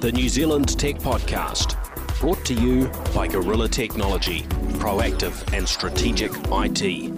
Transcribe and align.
the 0.00 0.12
New 0.12 0.28
Zealand 0.28 0.78
Tech 0.78 0.98
Podcast, 0.98 1.74
brought 2.20 2.44
to 2.44 2.54
you 2.54 2.86
by 3.12 3.26
Gorilla 3.26 3.68
Technology, 3.68 4.42
proactive 4.78 5.52
and 5.52 5.68
strategic 5.68 6.30
IT. 6.52 7.12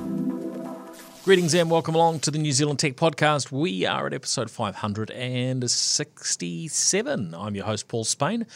Greetings 1.23 1.53
and 1.53 1.71
welcome 1.71 1.95
along 1.95 2.21
to 2.21 2.31
the 2.31 2.39
New 2.39 2.53
Zealand 2.53 2.79
Tech 2.79 2.97
Podcast. 2.97 3.53
We 3.53 3.85
are 3.85 4.07
at 4.07 4.15
episode 4.15 4.51
567. 4.51 7.35
I'm 7.35 7.55
your 7.55 7.67
host, 7.67 7.87
Paul 7.87 8.05
Spain. 8.05 8.47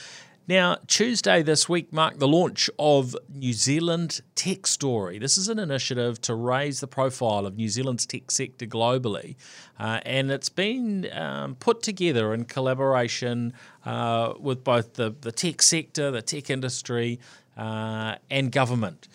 Now, 0.46 0.76
Tuesday 0.86 1.42
this 1.42 1.70
week 1.70 1.90
marked 1.90 2.18
the 2.18 2.29
launch 2.29 2.68
of 2.79 3.16
New 3.32 3.54
Zealand 3.54 4.20
Tech 4.34 4.66
Story. 4.66 5.18
This 5.18 5.38
is 5.38 5.48
an 5.48 5.59
initiative 5.59 6.20
to 6.20 6.34
raise 6.34 6.80
the 6.80 6.86
profile 6.86 7.46
of 7.46 7.56
New 7.56 7.70
Zealand's 7.70 8.04
tech 8.04 8.30
sector 8.30 8.66
globally, 8.66 9.36
uh, 9.80 10.00
and 10.04 10.30
it's 10.30 10.50
been 10.50 11.10
um, 11.14 11.55
put 11.55 11.83
together 11.83 12.34
in 12.34 12.45
collaboration 12.45 13.55
uh, 13.86 14.34
with 14.38 14.62
both 14.62 14.92
the, 14.95 15.14
the 15.19 15.33
tech 15.33 15.62
sector, 15.62 16.10
the 16.10 16.20
tech 16.20 16.50
industry, 16.50 17.20
uh, 17.56 18.16
and 18.30 18.52
government. 18.52 19.08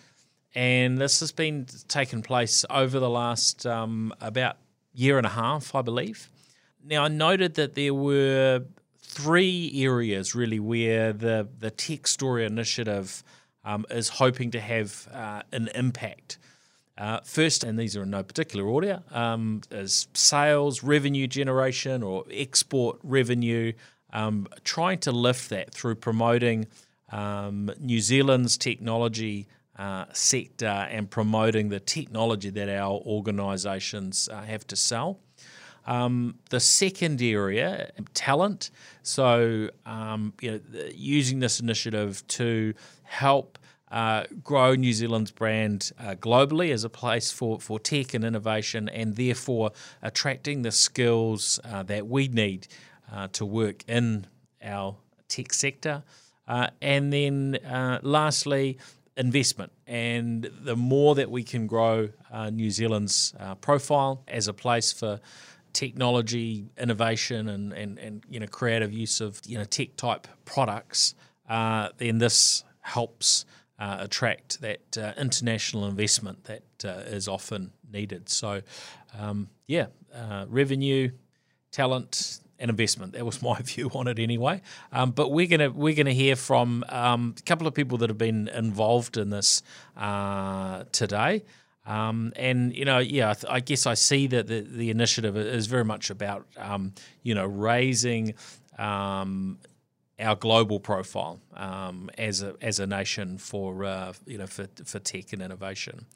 And 0.56 0.98
this 0.98 1.20
has 1.20 1.30
been 1.30 1.66
taking 1.86 2.22
place 2.22 2.64
over 2.68 2.98
the 2.98 3.10
last 3.10 3.64
um, 3.66 4.12
about 4.20 4.56
year 4.92 5.16
and 5.16 5.28
a 5.28 5.30
half, 5.30 5.76
I 5.76 5.82
believe. 5.82 6.28
Now, 6.84 7.04
I 7.04 7.08
noted 7.08 7.54
that 7.54 7.76
there 7.76 7.94
were 7.94 8.64
three 9.10 9.72
areas 9.74 10.34
really 10.34 10.60
where 10.60 11.12
the, 11.12 11.48
the 11.58 11.70
Tech 11.70 12.06
Story 12.06 12.44
Initiative 12.44 13.24
um, 13.64 13.84
is 13.90 14.08
hoping 14.08 14.50
to 14.52 14.60
have 14.60 15.08
uh, 15.12 15.42
an 15.52 15.68
impact. 15.74 16.38
Uh, 16.96 17.18
first, 17.24 17.64
and 17.64 17.78
these 17.78 17.96
are 17.96 18.02
in 18.02 18.10
no 18.10 18.22
particular 18.22 18.66
order, 18.66 19.02
um, 19.10 19.62
is 19.70 20.06
sales, 20.14 20.82
revenue 20.82 21.26
generation, 21.26 22.02
or 22.02 22.24
export 22.30 22.98
revenue, 23.02 23.72
um, 24.12 24.46
trying 24.64 24.98
to 24.98 25.10
lift 25.10 25.50
that 25.50 25.72
through 25.72 25.94
promoting 25.94 26.66
um, 27.10 27.70
New 27.80 28.00
Zealand's 28.00 28.56
technology 28.56 29.48
uh, 29.76 30.04
sector 30.12 30.66
and 30.66 31.10
promoting 31.10 31.70
the 31.70 31.80
technology 31.80 32.50
that 32.50 32.68
our 32.68 33.00
organisations 33.00 34.28
uh, 34.30 34.42
have 34.42 34.66
to 34.66 34.76
sell. 34.76 35.18
Um, 35.86 36.36
the 36.50 36.60
second 36.60 37.22
area, 37.22 37.90
talent. 38.14 38.70
So, 39.02 39.70
um, 39.86 40.32
you 40.40 40.52
know, 40.52 40.60
using 40.94 41.40
this 41.40 41.60
initiative 41.60 42.26
to 42.28 42.74
help 43.04 43.58
uh, 43.90 44.24
grow 44.44 44.74
New 44.74 44.92
Zealand's 44.92 45.32
brand 45.32 45.90
uh, 45.98 46.14
globally 46.14 46.72
as 46.72 46.84
a 46.84 46.88
place 46.88 47.32
for, 47.32 47.58
for 47.58 47.80
tech 47.80 48.14
and 48.14 48.24
innovation, 48.24 48.88
and 48.88 49.16
therefore 49.16 49.72
attracting 50.02 50.62
the 50.62 50.70
skills 50.70 51.58
uh, 51.64 51.82
that 51.82 52.06
we 52.06 52.28
need 52.28 52.68
uh, 53.12 53.26
to 53.32 53.44
work 53.44 53.82
in 53.88 54.26
our 54.62 54.96
tech 55.28 55.52
sector. 55.52 56.04
Uh, 56.46 56.68
and 56.80 57.12
then 57.12 57.56
uh, 57.66 57.98
lastly, 58.02 58.78
investment. 59.16 59.72
And 59.86 60.44
the 60.62 60.76
more 60.76 61.16
that 61.16 61.30
we 61.30 61.42
can 61.42 61.66
grow 61.66 62.10
New 62.52 62.70
Zealand's 62.70 63.34
profile 63.60 64.22
as 64.28 64.46
a 64.48 64.52
place 64.52 64.92
for 64.92 65.20
technology 65.72 66.66
innovation 66.78 67.48
and, 67.48 67.72
and, 67.72 67.98
and 67.98 68.24
you 68.28 68.40
know 68.40 68.46
creative 68.46 68.92
use 68.92 69.20
of 69.20 69.40
you 69.46 69.58
know 69.58 69.64
tech 69.64 69.96
type 69.96 70.26
products, 70.44 71.14
uh, 71.48 71.88
then 71.98 72.18
this 72.18 72.64
helps 72.80 73.44
uh, 73.78 73.98
attract 74.00 74.60
that 74.60 74.98
uh, 74.98 75.12
international 75.18 75.86
investment 75.86 76.44
that 76.44 76.62
uh, 76.84 77.00
is 77.06 77.26
often 77.26 77.72
needed. 77.90 78.28
So, 78.28 78.62
um, 79.18 79.48
yeah, 79.66 79.86
uh, 80.14 80.44
revenue, 80.48 81.10
talent, 81.72 82.40
and 82.58 82.68
investment. 82.68 83.14
That 83.14 83.24
was 83.24 83.42
my 83.42 83.58
view 83.62 83.90
on 83.94 84.06
it 84.06 84.18
anyway. 84.18 84.60
Um, 84.92 85.12
but 85.12 85.32
we're 85.32 85.46
gonna 85.46 85.70
we're 85.70 85.94
gonna 85.94 86.12
hear 86.12 86.36
from 86.36 86.84
um, 86.88 87.34
a 87.38 87.42
couple 87.42 87.66
of 87.66 87.74
people 87.74 87.98
that 87.98 88.10
have 88.10 88.18
been 88.18 88.48
involved 88.48 89.16
in 89.16 89.30
this 89.30 89.62
uh, 89.96 90.84
today. 90.92 91.42
Um, 91.86 92.32
and 92.36 92.74
you 92.74 92.84
know, 92.84 92.98
yeah, 92.98 93.34
I, 93.48 93.60
guess 93.60 93.86
I 93.86 93.94
see 93.94 94.26
that 94.28 94.46
the, 94.46 94.60
the 94.60 94.90
initiative 94.90 95.36
is 95.36 95.66
very 95.66 95.84
much 95.84 96.10
about 96.10 96.46
um, 96.56 96.92
you 97.22 97.34
know 97.34 97.46
raising 97.46 98.34
um, 98.78 99.58
our 100.18 100.36
global 100.36 100.78
profile 100.78 101.40
um, 101.54 102.10
as 102.18 102.42
a 102.42 102.54
as 102.60 102.80
a 102.80 102.86
nation 102.86 103.38
for 103.38 103.84
uh, 103.84 104.12
you 104.26 104.38
know 104.38 104.46
for 104.46 104.68
for 104.84 104.98
tech 104.98 105.32
and 105.32 105.42
innovation. 105.42 106.06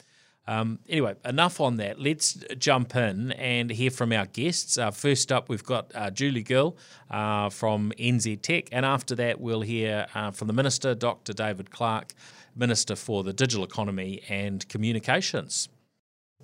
Um, 0.46 0.78
anyway, 0.88 1.14
enough 1.24 1.60
on 1.60 1.76
that. 1.76 1.98
Let's 1.98 2.34
jump 2.58 2.94
in 2.96 3.32
and 3.32 3.70
hear 3.70 3.90
from 3.90 4.12
our 4.12 4.26
guests. 4.26 4.76
Uh, 4.76 4.90
first 4.90 5.32
up, 5.32 5.48
we've 5.48 5.64
got 5.64 5.90
uh, 5.94 6.10
Julie 6.10 6.42
Gill 6.42 6.76
uh, 7.10 7.48
from 7.48 7.92
NZ 7.98 8.42
Tech, 8.42 8.68
and 8.70 8.84
after 8.84 9.14
that, 9.14 9.40
we'll 9.40 9.62
hear 9.62 10.06
uh, 10.14 10.30
from 10.32 10.48
the 10.48 10.52
Minister, 10.52 10.94
Dr. 10.94 11.32
David 11.32 11.70
Clark. 11.70 12.12
Minister 12.56 12.96
for 12.96 13.22
the 13.22 13.32
Digital 13.32 13.64
Economy 13.64 14.22
and 14.28 14.68
Communications. 14.68 15.68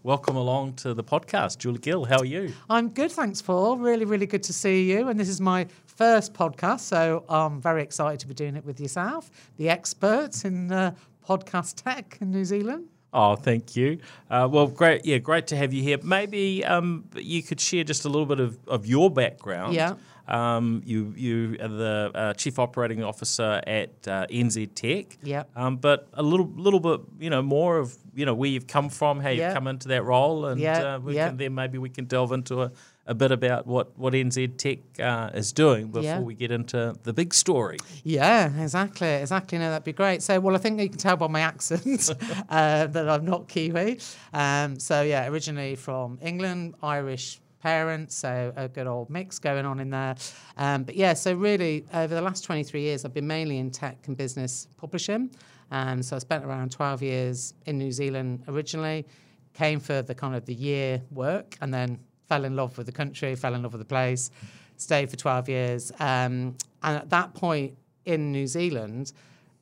Welcome 0.03 0.37
along 0.37 0.75
to 0.77 0.95
the 0.95 1.05
podcast, 1.05 1.59
Julie 1.59 1.79
Gill. 1.79 2.05
How 2.07 2.19
are 2.19 2.25
you? 2.25 2.55
I'm 2.71 2.89
good, 2.89 3.13
thanks, 3.13 3.43
Paul. 3.43 3.77
Really, 3.77 4.07
really 4.07 4.27
good 4.27 4.43
to 4.45 4.53
see 4.53 4.91
you. 4.91 5.09
And 5.09 5.21
this 5.21 5.29
is 5.29 5.41
my 5.41 5.67
first 5.85 6.33
podcast, 6.33 6.81
so 6.81 7.25
I'm 7.29 7.61
very 7.61 7.83
excited 7.83 8.19
to 8.21 8.27
be 8.27 8.35
doing 8.35 8.57
it 8.57 8.65
with 8.65 8.81
yourself, 8.81 9.31
the 9.59 9.69
experts 9.69 10.45
in 10.45 10.73
uh, 10.73 10.95
podcast 11.29 11.83
tech 11.83 12.17
in 12.21 12.31
New 12.31 12.45
Zealand. 12.45 12.89
Oh, 13.13 13.35
thank 13.35 13.77
you. 13.77 13.99
Uh, 14.31 14.49
well, 14.51 14.69
great. 14.69 15.05
Yeah, 15.05 15.19
great 15.19 15.49
to 15.49 15.57
have 15.57 15.73
you 15.73 15.83
here. 15.83 15.99
Maybe 16.03 16.65
um, 16.65 17.05
you 17.17 17.43
could 17.43 17.61
share 17.61 17.85
just 17.85 18.05
a 18.05 18.09
little 18.09 18.27
bit 18.27 18.41
of, 18.41 18.59
of 18.69 18.87
your 18.87 19.11
background. 19.11 19.75
Yeah. 19.75 19.95
Um, 20.29 20.83
you 20.85 21.13
you 21.17 21.57
are 21.61 21.69
the 21.69 22.11
uh, 22.15 22.35
chief 22.35 22.59
operating 22.59 23.03
officer 23.03 23.61
at 23.67 23.91
uh, 24.07 24.27
NZ 24.27 24.75
Tech. 24.75 25.19
Yeah. 25.23 25.45
Um, 25.57 25.77
but 25.77 26.09
a 26.15 26.23
little 26.23 26.47
little 26.57 26.81
bit 26.81 27.01
you 27.19 27.31
know 27.31 27.43
more 27.43 27.79
of 27.79 27.97
you 28.15 28.27
know 28.27 28.35
where 28.35 28.51
you've 28.51 28.67
come 28.67 28.89
from, 28.89 29.21
how 29.21 29.31
you've 29.31 29.55
come 29.55 29.67
into 29.67 29.89
that 29.89 30.05
role, 30.05 30.47
and 30.47 30.61
yeah. 30.61 30.95
uh, 30.95 30.99
we 30.99 31.17
yeah. 31.17 31.29
can 31.29 31.37
then 31.37 31.55
maybe 31.55 31.79
we 31.79 31.89
can 31.89 32.05
delve 32.05 32.33
into 32.33 32.63
a, 32.63 32.73
a 33.07 33.15
bit 33.15 33.33
about 33.33 33.67
what 33.67 33.99
what 33.99 34.13
NZ 34.13 34.57
Tech 34.57 34.79
uh, 35.01 35.31
is 35.35 35.53
doing 35.53 35.89
before 35.89 36.21
we 36.21 36.35
get 36.35 36.51
into 36.51 36.95
the 37.03 37.13
big 37.13 37.35
story. 37.35 37.79
Yeah, 38.05 38.63
exactly, 38.63 39.09
exactly. 39.09 39.59
No, 39.59 39.71
that'd 39.71 39.85
be 39.85 39.93
great. 39.93 40.23
So, 40.23 40.39
well, 40.41 40.55
I 40.55 40.59
think 40.59 40.81
you 40.81 40.89
can 40.89 40.99
tell 40.99 41.17
by 41.17 41.27
my 41.29 41.41
accent 41.41 42.11
uh, 42.49 42.87
that 42.87 43.09
I'm 43.09 43.25
not 43.25 43.49
Kiwi. 43.49 43.99
Um, 44.33 44.79
so, 44.79 45.03
yeah, 45.03 45.29
originally 45.29 45.77
from 45.77 46.19
England, 46.23 46.75
Irish 46.83 47.41
parents, 47.61 48.17
so 48.17 48.53
a 48.57 48.69
good 48.69 48.87
old 48.87 49.11
mix 49.11 49.39
going 49.39 49.67
on 49.67 49.81
in 49.81 49.91
there. 49.91 50.17
Um, 50.57 50.85
but 50.85 50.97
yeah, 50.97 51.15
so 51.15 51.35
really 51.35 51.85
over 51.95 52.15
the 52.15 52.23
last 52.23 52.45
23 52.45 52.81
years, 52.81 53.05
I've 53.05 53.15
been 53.15 53.27
mainly 53.27 53.59
in 53.59 53.71
tech 53.71 53.99
and 54.07 54.17
business 54.17 54.67
publishing. 54.77 55.31
Um, 55.71 56.03
so 56.03 56.17
I 56.17 56.19
spent 56.19 56.45
around 56.45 56.73
12 56.73 57.03
years 57.03 57.55
in 57.67 57.79
New 57.79 57.93
Zealand 57.93 58.43
originally, 58.49 59.07
came 59.55 59.79
for 59.81 60.03
the 60.03 60.15
kind 60.15 60.35
of 60.35 60.45
the 60.47 60.55
year 60.55 61.03
work, 61.11 61.57
and 61.61 61.73
then 61.73 61.99
fell 62.29 62.45
in 62.45 62.57
love 62.57 62.77
with 62.77 62.87
the 62.87 62.93
country, 62.93 63.35
fell 63.35 63.55
in 63.55 63.63
love 63.63 63.73
with 63.73 63.81
the 63.81 63.85
place, 63.85 64.31
stayed 64.77 65.11
for 65.11 65.17
12 65.17 65.49
years. 65.49 65.93
Um, 66.01 66.57
and 66.83 66.97
at 66.97 67.11
that 67.11 67.35
point 67.35 67.77
in 68.05 68.33
New 68.33 68.47
Zealand, 68.47 69.13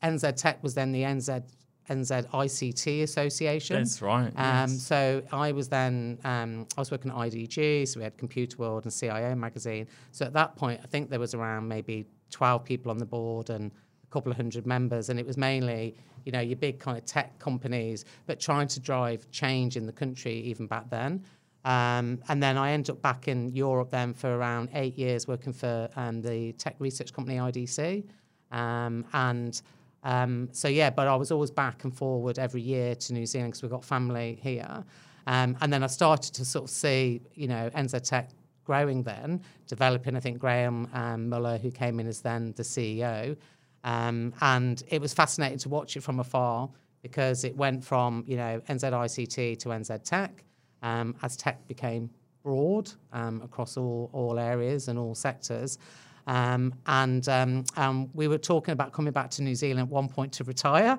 NZ 0.03 0.37
Tech 0.37 0.62
was 0.62 0.75
then 0.75 0.92
the 0.92 1.03
NZ 1.03 1.42
NZ 1.88 2.28
ICT 2.31 3.03
Association. 3.03 3.76
That's 3.76 4.03
right, 4.03 4.32
Um, 4.37 4.71
yes. 4.71 4.82
So 4.82 5.22
I 5.32 5.53
was 5.53 5.69
then 5.69 6.19
um, 6.25 6.66
I 6.76 6.81
was 6.81 6.91
working 6.91 7.10
at 7.10 7.16
IDG, 7.16 7.88
so 7.88 8.00
we 8.00 8.04
had 8.04 8.16
Computer 8.16 8.56
World 8.59 8.84
and 8.84 8.93
CIO 8.94 9.34
magazine. 9.34 9.87
So 10.12 10.26
at 10.26 10.32
that 10.34 10.56
point, 10.56 10.81
I 10.82 10.87
think 10.87 11.10
there 11.10 11.21
was 11.21 11.34
around 11.34 11.69
maybe 11.69 12.06
12 12.31 12.65
people 12.65 12.91
on 12.91 12.99
the 12.99 13.06
board 13.06 13.50
and 13.50 13.71
a 13.71 14.06
couple 14.12 14.31
of 14.31 14.37
hundred 14.37 14.66
members, 14.66 15.09
and 15.09 15.19
it 15.19 15.26
was 15.26 15.37
mainly 15.37 15.97
you 16.25 16.32
know 16.32 16.41
your 16.41 16.56
big 16.56 16.78
kind 16.78 16.99
of 16.99 17.04
tech 17.04 17.38
companies, 17.38 18.05
but 18.26 18.41
trying 18.41 18.69
to 18.69 18.81
drive 18.81 19.31
change 19.31 19.76
in 19.76 19.87
the 19.87 19.93
country 19.93 20.34
even 20.34 20.66
back 20.66 20.91
then. 20.91 21.25
Um, 21.65 22.20
and 22.28 22.43
then 22.43 22.56
I 22.56 22.70
ended 22.70 22.90
up 22.90 23.02
back 23.02 23.29
in 23.29 23.49
Europe 23.50 23.90
then 23.90 24.14
for 24.14 24.37
around 24.37 24.70
eight 24.75 24.96
years 24.96 25.26
working 25.26 25.52
for 25.52 25.88
um, 25.96 26.23
the 26.23 26.52
tech 26.52 26.76
research 26.79 27.12
company 27.12 27.37
IDC. 27.37 28.05
Um, 28.50 29.05
and 29.12 29.61
um, 30.05 30.49
so, 30.53 30.69
yeah, 30.69 30.91
but 30.91 31.09
I 31.09 31.17
was 31.17 31.31
always 31.31 31.50
back 31.50 31.85
and 31.85 31.97
forward 31.97 32.39
every 32.39 32.62
year 32.62 32.95
to 32.95 33.12
New 33.12 33.27
Zealand 33.27 33.53
because 33.53 33.62
we've 33.62 33.71
got 33.71 33.85
family 33.85 34.39
here. 34.43 34.85
Um, 35.27 35.56
and 35.61 35.73
then 35.73 35.83
I 35.83 35.89
started 35.89 36.35
to 36.35 36.45
sort 36.45 36.65
of 36.65 36.71
see, 36.71 37.21
you 37.35 37.49
know, 37.49 37.71
NZ 37.75 38.09
Tech 38.09 38.31
growing 38.65 39.03
then, 39.03 39.43
developing, 39.67 40.17
I 40.17 40.21
think, 40.21 40.39
Graeme 40.39 40.89
um, 40.93 41.29
Muller, 41.29 41.59
who 41.59 41.71
came 41.71 42.00
in 42.00 42.06
as 42.06 42.21
then 42.21 42.53
the 42.56 42.62
CEO. 42.62 43.37
Um, 43.85 44.33
and 44.41 44.83
it 44.89 45.00
was 45.00 45.12
fascinating 45.12 45.59
to 45.59 45.69
watch 45.69 45.97
it 45.97 46.03
from 46.03 46.21
afar 46.21 46.69
because 47.03 47.45
it 47.45 47.56
went 47.56 47.85
from, 47.85 48.25
you 48.27 48.37
know, 48.37 48.61
NZICT 48.69 49.59
to 49.59 49.69
NZ 49.69 50.03
Tech 50.03 50.45
um, 50.83 51.15
as 51.23 51.37
tech 51.37 51.67
became 51.67 52.11
broad 52.43 52.91
um, 53.12 53.43
across 53.43 53.77
all, 53.77 54.11
all 54.12 54.39
areas 54.39 54.89
and 54.89 54.99
all 54.99 55.15
sectors. 55.15 55.79
Um, 56.28 56.75
and 56.86 57.26
um, 57.28 57.64
um, 57.76 58.10
we 58.12 58.28
were 58.28 58.38
talking 58.38 58.72
about 58.72 58.92
coming 58.92 59.12
back 59.12 59.30
to 59.30 59.42
New 59.42 59.54
Zealand 59.54 59.80
at 59.80 59.88
one 59.88 60.08
point 60.08 60.32
to 60.34 60.44
retire. 60.44 60.98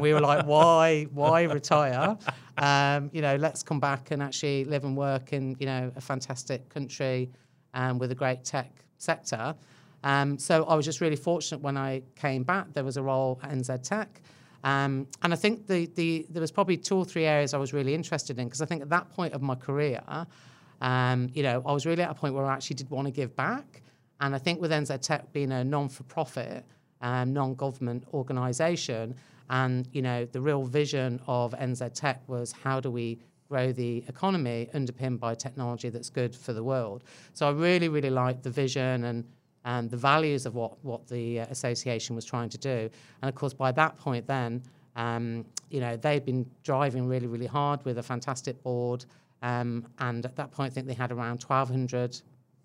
We 0.00 0.14
were 0.14 0.20
like, 0.20 0.46
why, 0.46 1.04
why 1.12 1.42
retire? 1.42 2.16
Um, 2.56 3.10
you 3.12 3.20
know, 3.20 3.36
let's 3.36 3.62
come 3.62 3.78
back 3.78 4.10
and 4.10 4.22
actually 4.22 4.64
live 4.64 4.84
and 4.84 4.96
work 4.96 5.32
in, 5.32 5.54
you 5.58 5.66
know, 5.66 5.92
a 5.96 6.00
fantastic 6.00 6.68
country 6.68 7.30
um, 7.74 7.98
with 7.98 8.10
a 8.10 8.14
great 8.14 8.42
tech 8.44 8.84
sector. 8.96 9.54
Um, 10.02 10.38
so 10.38 10.64
I 10.64 10.74
was 10.74 10.86
just 10.86 11.00
really 11.00 11.16
fortunate 11.16 11.60
when 11.60 11.76
I 11.76 12.02
came 12.16 12.42
back. 12.42 12.72
There 12.72 12.84
was 12.84 12.96
a 12.96 13.02
role 13.02 13.38
at 13.42 13.50
NZ 13.50 13.82
Tech. 13.82 14.22
And 14.64 15.06
I 15.22 15.36
think 15.36 15.66
the, 15.66 15.86
the 15.94 16.26
there 16.30 16.40
was 16.40 16.52
probably 16.52 16.78
two 16.78 16.96
or 16.96 17.04
three 17.04 17.26
areas 17.26 17.52
I 17.52 17.58
was 17.58 17.74
really 17.74 17.94
interested 17.94 18.38
in 18.38 18.46
because 18.46 18.62
I 18.62 18.66
think 18.66 18.80
at 18.80 18.88
that 18.90 19.10
point 19.10 19.34
of 19.34 19.42
my 19.42 19.56
career, 19.56 20.00
you 20.12 21.42
know, 21.42 21.62
I 21.66 21.72
was 21.72 21.84
really 21.84 22.02
at 22.02 22.10
a 22.10 22.14
point 22.14 22.34
where 22.34 22.46
I 22.46 22.54
actually 22.54 22.76
did 22.76 22.88
want 22.88 23.06
to 23.08 23.12
give 23.12 23.36
back. 23.36 23.82
And 24.20 24.34
I 24.34 24.38
think 24.38 24.60
with 24.60 24.70
NZ 24.70 25.00
Tech 25.00 25.32
being 25.32 25.52
a 25.52 25.64
non-for-profit, 25.64 26.64
um, 27.00 27.32
non-government 27.32 28.04
organisation, 28.12 29.14
and 29.48 29.88
you 29.92 30.02
know, 30.02 30.26
the 30.26 30.40
real 30.40 30.64
vision 30.64 31.20
of 31.26 31.52
NZ 31.52 31.92
Tech 31.94 32.22
was 32.28 32.52
how 32.52 32.78
do 32.80 32.90
we 32.90 33.18
grow 33.48 33.72
the 33.72 34.04
economy 34.06 34.68
underpinned 34.74 35.18
by 35.18 35.34
technology 35.34 35.88
that's 35.88 36.08
good 36.08 36.34
for 36.34 36.52
the 36.52 36.62
world. 36.62 37.02
So 37.32 37.48
I 37.48 37.50
really, 37.50 37.88
really 37.88 38.10
liked 38.10 38.42
the 38.42 38.50
vision 38.50 39.04
and 39.04 39.24
and 39.66 39.90
the 39.90 39.96
values 39.96 40.46
of 40.46 40.54
what 40.54 40.82
what 40.82 41.06
the 41.08 41.40
uh, 41.40 41.46
association 41.50 42.16
was 42.16 42.24
trying 42.24 42.48
to 42.50 42.58
do. 42.58 42.88
And 43.20 43.28
of 43.28 43.34
course, 43.34 43.52
by 43.52 43.72
that 43.72 43.96
point, 43.98 44.26
then 44.26 44.62
um, 44.96 45.44
you 45.68 45.80
know 45.80 45.96
they'd 45.96 46.24
been 46.24 46.46
driving 46.62 47.06
really, 47.06 47.26
really 47.26 47.46
hard 47.46 47.84
with 47.84 47.98
a 47.98 48.02
fantastic 48.02 48.62
board. 48.62 49.04
Um, 49.42 49.86
and 49.98 50.24
at 50.24 50.36
that 50.36 50.52
point, 50.52 50.72
I 50.72 50.74
think 50.74 50.86
they 50.86 50.94
had 50.94 51.12
around 51.12 51.42
1,200 51.42 52.20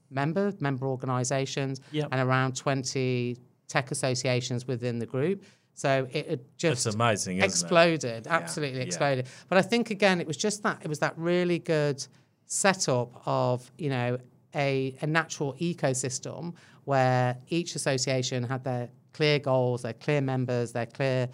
member 0.09 0.53
member 0.59 0.87
organisations 0.87 1.81
Yep. 1.91 2.07
and 2.11 2.21
around 2.21 2.55
20 2.55 3.37
tech 3.67 3.91
associations 3.91 4.67
within 4.67 4.99
the 4.99 5.05
group. 5.05 5.43
So 5.73 6.07
it 6.11 6.45
just 6.57 6.85
It's 6.85 6.95
amazing, 6.95 7.37
isn't 7.37 7.43
it? 7.45 7.51
exploded, 7.51 8.27
absolutely 8.27 8.79
yeah. 8.79 8.85
exploded. 8.85 9.27
But 9.49 9.57
I 9.57 9.61
think 9.61 9.89
again, 9.89 10.21
it 10.21 10.27
was 10.27 10.37
just 10.37 10.63
that 10.63 10.79
it 10.83 10.87
was 10.87 10.99
that 10.99 11.13
really 11.17 11.59
good 11.59 12.05
setup 12.45 13.21
of 13.25 13.69
you 13.77 13.89
know 13.89 14.17
a, 14.55 14.95
a 15.01 15.07
natural 15.07 15.53
ecosystem 15.59 16.53
where 16.85 17.37
each 17.49 17.75
association 17.75 18.43
had 18.43 18.63
their 18.63 18.89
clear 19.13 19.39
goals, 19.39 19.81
their 19.81 19.93
clear 19.93 20.21
members, 20.21 20.71
their 20.71 20.85
clear, 20.85 21.27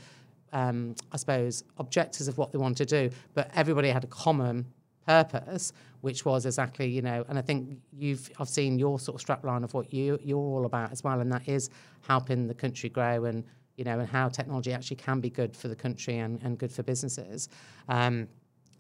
um, 0.54 0.96
I 1.12 1.18
suppose, 1.18 1.64
objectives 1.78 2.28
of 2.28 2.38
what 2.38 2.52
they 2.52 2.58
want 2.58 2.78
to 2.78 2.86
do, 2.86 3.10
but 3.34 3.52
everybody 3.56 3.90
had 3.90 4.04
a 4.04 4.08
common 4.08 4.66
purpose, 5.06 5.74
which 6.02 6.26
was 6.26 6.46
exactly, 6.46 6.88
you 6.88 7.02
know, 7.02 7.26
and 7.30 7.38
I 7.38 7.42
think 7.42 7.80
you've 7.92 8.30
I've 8.40 8.50
seen 8.50 8.80
your 8.80 9.00
sort 9.00 9.22
of 9.22 9.28
strapline 9.28 9.64
of 9.64 9.74
what 9.74 9.94
you 9.94 10.20
you're 10.24 10.38
all 10.38 10.66
about 10.66 10.92
as 10.92 11.04
well, 11.04 11.20
and 11.20 11.32
that 11.32 11.48
is 11.48 11.70
helping 12.02 12.48
the 12.48 12.54
country 12.54 12.90
grow 12.90 13.26
and 13.26 13.44
you 13.78 13.84
know 13.84 14.00
and 14.00 14.08
how 14.08 14.30
technology 14.30 14.74
actually 14.74 14.98
can 14.98 15.20
be 15.20 15.30
good 15.30 15.56
for 15.56 15.68
the 15.68 15.76
country 15.76 16.18
and, 16.18 16.42
and 16.44 16.58
good 16.58 16.72
for 16.72 16.84
businesses. 16.84 17.50
Um, 17.90 18.28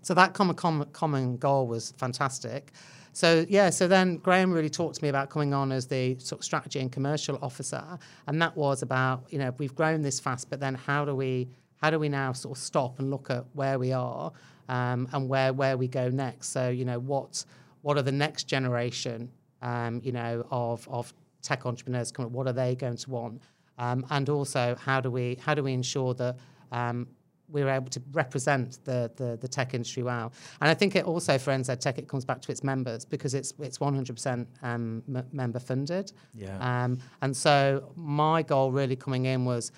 so 0.02 0.14
that 0.16 0.34
common, 0.34 0.56
common 0.56 0.88
common 0.92 1.38
goal 1.38 1.68
was 1.68 1.92
fantastic. 1.98 2.72
So 3.14 3.46
yeah, 3.50 3.70
so 3.70 3.88
then 3.88 4.18
Graeme 4.18 4.52
really 4.52 4.70
talked 4.70 4.96
to 4.96 5.04
me 5.04 5.10
about 5.10 5.30
coming 5.30 5.54
on 5.54 5.72
as 5.72 5.86
the 5.88 6.18
sort 6.20 6.40
of 6.40 6.46
strategy 6.46 6.80
and 6.80 6.92
commercial 6.92 7.38
officer, 7.42 8.00
and 8.28 8.42
that 8.42 8.56
was 8.56 8.82
about 8.82 9.26
you 9.30 9.38
know 9.40 9.54
we've 9.58 9.76
grown 9.76 10.02
this 10.02 10.20
fast, 10.20 10.50
but 10.50 10.60
then 10.60 10.76
how 10.76 11.06
do 11.06 11.16
we 11.16 11.50
how 11.82 11.90
do 11.90 12.00
we 12.00 12.10
now 12.10 12.32
sort 12.32 12.58
of 12.58 12.64
stop 12.64 13.00
and 13.00 13.10
look 13.10 13.30
at 13.30 13.44
where 13.54 13.80
we 13.80 13.92
are 13.92 14.32
um, 14.72 15.08
and 15.12 15.28
where 15.30 15.54
where 15.54 15.78
we 15.78 15.88
go 15.88 16.10
next? 16.10 16.50
So 16.50 16.70
you 16.70 16.86
know 16.86 17.00
what 17.00 17.46
what 17.82 17.98
are 17.98 18.02
the 18.02 18.12
next 18.12 18.46
generation 18.46 19.30
um, 19.62 20.02
you 20.04 20.12
know 20.12 20.46
of 20.50 20.88
of 20.90 21.14
tech 21.42 21.66
entrepreneurs 21.66 22.12
coming? 22.12 22.32
What 22.32 22.48
are 22.48 22.54
they 22.54 22.76
going 22.76 22.98
to 22.98 23.10
want? 23.10 23.42
Um, 23.78 24.06
and 24.10 24.30
also 24.30 24.76
how 24.80 25.02
do 25.02 25.12
we 25.12 25.38
how 25.42 25.54
do 25.54 25.64
we 25.64 25.74
ensure 25.74 26.14
that 26.16 26.38
um, 26.72 27.08
we're 27.52 27.70
able 27.70 27.90
to 27.90 28.02
represent 28.14 28.80
the, 28.86 29.12
the, 29.18 29.38
the 29.42 29.48
tech 29.48 29.74
industry 29.74 30.04
well. 30.04 30.32
And 30.62 30.70
I 30.70 30.74
think 30.74 30.96
it 30.96 31.04
also 31.04 31.38
for 31.38 31.52
NZ 31.52 31.82
Tech 31.82 31.98
it 31.98 32.08
comes 32.08 32.24
back 32.24 32.42
to 32.44 32.52
its 32.52 32.64
members 32.64 33.04
because 33.04 33.34
it's 33.34 33.54
it's 33.60 33.78
100% 33.78 34.48
um, 34.64 35.04
m- 35.14 35.28
member 35.34 35.60
funded. 35.60 36.14
Yeah. 36.34 36.58
Um, 36.60 37.00
and 37.22 37.36
so 37.36 37.92
my 37.98 38.42
goal 38.42 38.72
really 38.72 38.96
coming 38.96 39.26
in 39.26 39.44
was 39.44 39.74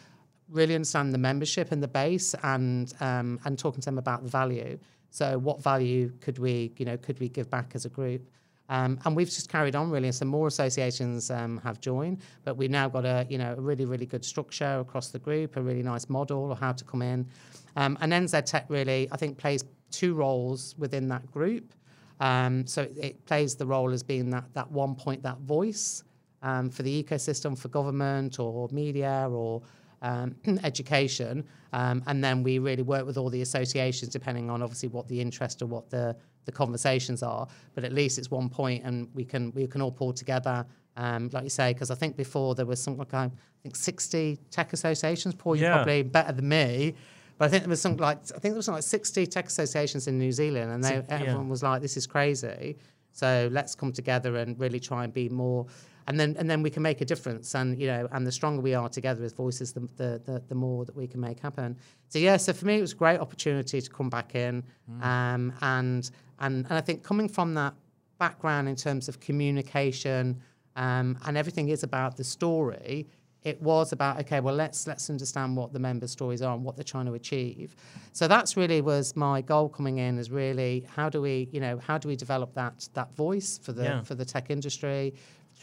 really 0.50 0.76
understand 0.76 1.14
the 1.14 1.18
membership 1.18 1.72
and 1.72 1.82
the 1.82 1.88
base 1.88 2.36
and 2.44 2.94
um, 3.00 3.40
and 3.46 3.58
talking 3.58 3.82
to 3.82 3.86
them 3.86 3.98
about 3.98 4.24
the 4.24 4.30
value. 4.30 4.78
So 5.10 5.38
what 5.38 5.62
value 5.62 6.12
could 6.22 6.40
we 6.40 6.74
you 6.78 6.86
know 6.86 6.98
could 6.98 7.20
we 7.20 7.30
give 7.30 7.50
back 7.50 7.72
as 7.74 7.86
a 7.86 7.90
group? 7.90 8.28
Um, 8.70 8.98
and 9.06 9.16
we've 9.16 9.30
just 9.30 9.50
carried 9.50 9.76
on 9.76 9.90
really, 9.90 10.08
and 10.08 10.16
some 10.16 10.30
more 10.30 10.48
associations 10.48 11.30
um, 11.30 11.60
have 11.64 11.82
joined. 11.82 12.22
But 12.44 12.56
we've 12.56 12.72
now 12.72 12.88
got 12.88 13.06
a 13.06 13.26
you 13.30 13.38
know 13.38 13.54
a 13.58 13.62
really 13.62 13.86
really 13.86 14.06
good 14.06 14.24
structure 14.24 14.80
across 14.80 15.10
the 15.10 15.20
group, 15.20 15.58
a 15.58 15.62
really 15.62 15.84
nice 15.84 16.10
model 16.10 16.52
of 16.52 16.60
how 16.60 16.72
to 16.72 16.84
come 16.84 17.02
in. 17.02 17.28
Um, 17.76 17.98
and 18.02 18.14
NZ 18.14 18.46
Tech 18.46 18.66
really, 18.70 19.08
I 19.12 19.18
think, 19.18 19.38
plays 19.38 19.64
two 19.92 20.14
roles 20.14 20.76
within 20.78 21.08
that 21.10 21.30
group. 21.32 21.74
Um, 22.20 22.66
so 22.68 22.84
it, 22.84 22.98
it 22.98 23.26
plays 23.26 23.56
the 23.56 23.66
role 23.66 23.92
as 23.92 24.02
being 24.02 24.30
that 24.30 24.46
that 24.54 24.72
one 24.72 24.96
point, 24.96 25.24
that 25.24 25.40
voice 25.40 26.04
um, 26.42 26.70
for 26.70 26.84
the 26.84 27.04
ecosystem, 27.04 27.58
for 27.58 27.68
government 27.68 28.40
or 28.40 28.70
media 28.72 29.28
or 29.30 29.62
um, 30.04 30.36
education, 30.64 31.44
um, 31.72 32.04
and 32.06 32.24
then 32.24 32.44
we 32.44 32.60
really 32.60 32.84
work 32.84 33.06
with 33.06 33.18
all 33.18 33.30
the 33.30 33.42
associations 33.42 34.12
depending 34.12 34.50
on 34.50 34.62
obviously 34.62 34.90
what 34.90 35.08
the 35.08 35.20
interest 35.20 35.62
or 35.62 35.66
what 35.66 35.90
the 35.90 36.16
the 36.46 36.52
conversations 36.52 37.24
are. 37.24 37.48
But 37.74 37.86
at 37.86 37.94
least 37.94 38.18
it's 38.18 38.30
one 38.30 38.50
point, 38.50 38.84
and 38.84 39.08
we 39.16 39.26
can 39.26 39.52
we 39.54 39.66
can 39.66 39.82
all 39.82 39.92
pull 39.92 40.14
together, 40.14 40.66
um, 40.98 41.30
like 41.34 41.44
you 41.44 41.50
say, 41.50 41.74
because 41.74 41.90
I 41.90 41.96
think 41.96 42.16
before 42.16 42.54
there 42.54 42.66
was 42.66 42.82
something 42.82 43.00
like 43.00 43.14
I 43.14 43.32
think 43.64 43.76
sixty 43.76 44.38
tech 44.52 44.74
associations. 44.74 45.34
Paul, 45.34 45.56
you're 45.56 45.74
probably 45.74 46.04
better 46.04 46.34
than 46.34 46.48
me. 46.48 46.94
But 47.40 47.46
I 47.46 47.48
think 47.50 47.64
there 47.64 47.70
was 47.70 47.82
something 47.82 48.02
like 48.02 48.20
I 48.20 48.40
think 48.40 48.54
there 48.54 48.56
was 48.56 48.66
something 48.66 48.78
like 48.78 48.84
sixty 48.84 49.26
tech 49.26 49.48
associations 49.48 50.08
in 50.08 50.20
New 50.20 50.32
Zealand, 50.32 50.72
and 50.72 50.84
they, 50.84 50.96
yeah. 50.96 51.04
everyone 51.10 51.50
was 51.50 51.64
like, 51.64 51.82
"This 51.82 51.98
is 51.98 52.06
crazy." 52.06 52.78
So 53.14 53.48
let's 53.52 53.76
come 53.76 53.92
together 53.94 54.38
and 54.38 54.60
really 54.60 54.80
try 54.80 55.04
and 55.04 55.14
be 55.14 55.30
more, 55.30 55.68
and 56.08 56.20
then 56.20 56.36
and 56.40 56.50
then 56.50 56.62
we 56.62 56.70
can 56.70 56.84
make 56.84 57.02
a 57.02 57.06
difference. 57.06 57.56
And 57.56 57.80
you 57.80 57.88
know, 57.88 58.08
and 58.12 58.26
the 58.28 58.32
stronger 58.32 58.62
we 58.62 58.74
are 58.74 58.90
together 58.90 59.24
as 59.24 59.34
voices, 59.34 59.74
the 59.74 59.82
the, 59.96 60.22
the, 60.26 60.44
the 60.48 60.56
more 60.56 60.86
that 60.86 60.96
we 60.96 61.08
can 61.08 61.20
make 61.20 61.40
happen. 61.40 61.78
So 62.10 62.20
yeah, 62.20 62.38
so 62.38 62.54
for 62.54 62.66
me, 62.66 62.78
it 62.78 62.82
was 62.82 62.94
a 62.94 62.96
great 62.96 63.20
opportunity 63.20 63.82
to 63.82 63.90
come 63.90 64.10
back 64.10 64.36
in, 64.36 64.64
um, 65.02 65.54
and 65.62 66.10
and 66.40 66.66
and 66.68 66.74
I 66.74 66.82
think 66.82 67.04
coming 67.04 67.28
from 67.30 67.54
that 67.56 67.74
background 68.20 68.70
in 68.70 68.76
terms 68.76 69.08
of 69.10 69.20
communication, 69.20 70.40
um, 70.76 71.18
and 71.26 71.38
everything 71.38 71.70
is 71.70 71.84
about 71.84 72.18
the 72.18 72.24
story. 72.24 73.08
It 73.44 73.62
was 73.62 73.92
about 73.92 74.20
okay, 74.22 74.40
well 74.40 74.56
let's 74.56 74.88
let's 74.88 75.10
understand 75.10 75.58
what 75.58 75.74
the 75.74 75.80
member 75.80 76.08
stories 76.08 76.42
are 76.42 76.56
and 76.56 76.64
what 76.64 76.78
they're 76.78 76.84
trying 76.86 77.08
to 77.08 77.14
achieve. 77.14 77.76
So 78.14 78.26
that's 78.28 78.56
really 78.56 78.80
was 78.80 79.18
my 79.18 79.42
goal 79.42 79.68
coming 79.68 79.98
in 79.98 80.18
is 80.18 80.32
really 80.32 80.88
how 80.96 81.10
do 81.10 81.22
we 81.22 81.50
you 81.52 81.60
know 81.60 81.78
how 81.78 81.98
do 81.98 82.08
we 82.08 82.16
develop 82.16 82.54
that 82.54 82.88
that 82.94 83.14
voice 83.16 83.58
for 83.58 83.74
the 83.74 83.84
Yeah. 83.84 84.02
for 84.04 84.16
the 84.16 84.24
tech 84.24 84.50
industry 84.50 85.14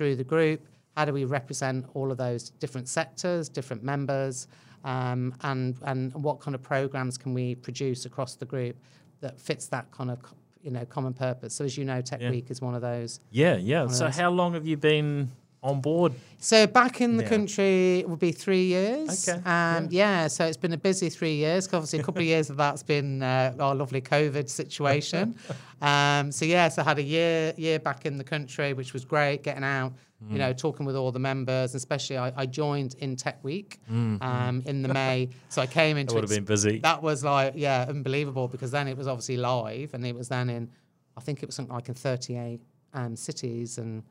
through 0.00 0.16
the 0.16 0.25
group? 0.25 0.66
How 0.97 1.04
do 1.04 1.12
we 1.12 1.26
represent 1.26 1.85
all 1.92 2.11
of 2.11 2.16
those 2.16 2.49
different 2.49 2.88
sectors, 2.88 3.50
different 3.50 3.83
members, 3.83 4.49
um, 4.83 5.35
and 5.42 5.76
and 5.83 6.14
what 6.14 6.40
kind 6.40 6.54
of 6.54 6.62
programs 6.62 7.19
can 7.19 7.35
we 7.35 7.54
produce 7.54 8.07
across 8.07 8.35
the 8.35 8.47
group 8.47 8.76
that 9.21 9.38
fits 9.38 9.66
that 9.69 9.90
kind 9.90 10.11
of 10.11 10.19
you 10.62 10.71
know 10.71 10.87
common 10.87 11.12
purpose? 11.12 11.52
So 11.54 11.66
as 11.66 11.76
you 11.76 11.85
know, 11.85 12.00
Tech 12.00 12.23
Yeah. 12.23 12.30
Week 12.30 12.50
is 12.50 12.62
one 12.62 12.75
of 12.75 12.80
those. 12.80 13.21
Yeah, 13.30 13.57
yeah. 13.57 13.88
So 13.88 14.07
those. 14.07 14.16
how 14.16 14.30
long 14.30 14.54
have 14.54 14.66
you 14.66 14.78
been 14.78 15.30
on 15.62 15.81
board? 15.81 16.12
So 16.38 16.67
back 16.67 17.00
in 17.02 17.17
the 17.19 17.23
Yeah. 17.23 17.29
country 17.29 17.99
it 18.00 18.09
would 18.09 18.19
be 18.19 18.33
three 18.33 18.64
years. 18.64 19.29
Okay, 19.29 19.40
Um, 19.45 19.88
yeah. 19.90 20.26
So 20.29 20.47
it's 20.47 20.57
been 20.57 20.73
a 20.73 20.79
busy 20.79 21.11
three 21.11 21.35
years. 21.37 21.67
Obviously, 21.73 21.99
a 21.99 22.02
couple 22.02 22.23
of 22.23 22.26
years 22.26 22.49
of 22.50 22.57
that's 22.57 22.83
been 22.83 23.23
uh, 23.23 23.55
our 23.61 23.75
lovely 23.75 24.00
COVID 24.00 24.49
situation. 24.49 25.35
um, 25.83 26.33
so 26.33 26.45
yes, 26.47 26.79
I 26.79 26.83
had 26.83 26.99
a 26.99 27.02
year 27.02 27.52
year 27.57 27.79
back 27.79 28.07
in 28.07 28.17
the 28.17 28.25
country, 28.25 28.73
which 28.73 28.93
was 28.95 29.05
great. 29.05 29.43
Getting 29.43 29.64
out, 29.64 29.93
you 30.31 30.38
know, 30.38 30.52
talking 30.55 30.87
with 30.87 30.97
all 30.97 31.12
the 31.12 31.19
members, 31.19 31.75
especially 31.75 32.17
I, 32.17 32.33
I 32.37 32.47
joined 32.47 32.95
in 33.00 33.17
Tech 33.17 33.43
Week 33.45 33.81
um, 33.90 34.62
in 34.67 34.81
the 34.83 34.88
May. 35.00 35.29
So 35.50 35.61
I 35.62 35.67
came 35.67 35.97
into 35.99 36.14
That 36.14 36.21
would 36.23 36.31
have 36.31 36.37
been 36.38 36.45
busy. 36.45 36.79
that 36.81 37.02
was 37.02 37.23
like 37.25 37.52
yeah 37.57 37.85
unbelievable 37.88 38.49
because 38.49 38.71
then 38.71 38.88
it 38.88 38.97
was 38.97 39.07
obviously 39.07 39.37
live 39.37 39.93
and 39.95 40.07
it 40.07 40.14
was 40.14 40.29
then 40.29 40.49
in 40.50 40.71
i 41.17 41.21
think 41.21 41.43
it 41.43 41.47
was 41.47 41.55
something 41.55 41.75
like 41.75 41.88
in 41.88 41.95
38 41.95 42.61
um, 42.95 43.14
cities 43.17 43.79
and 43.79 44.02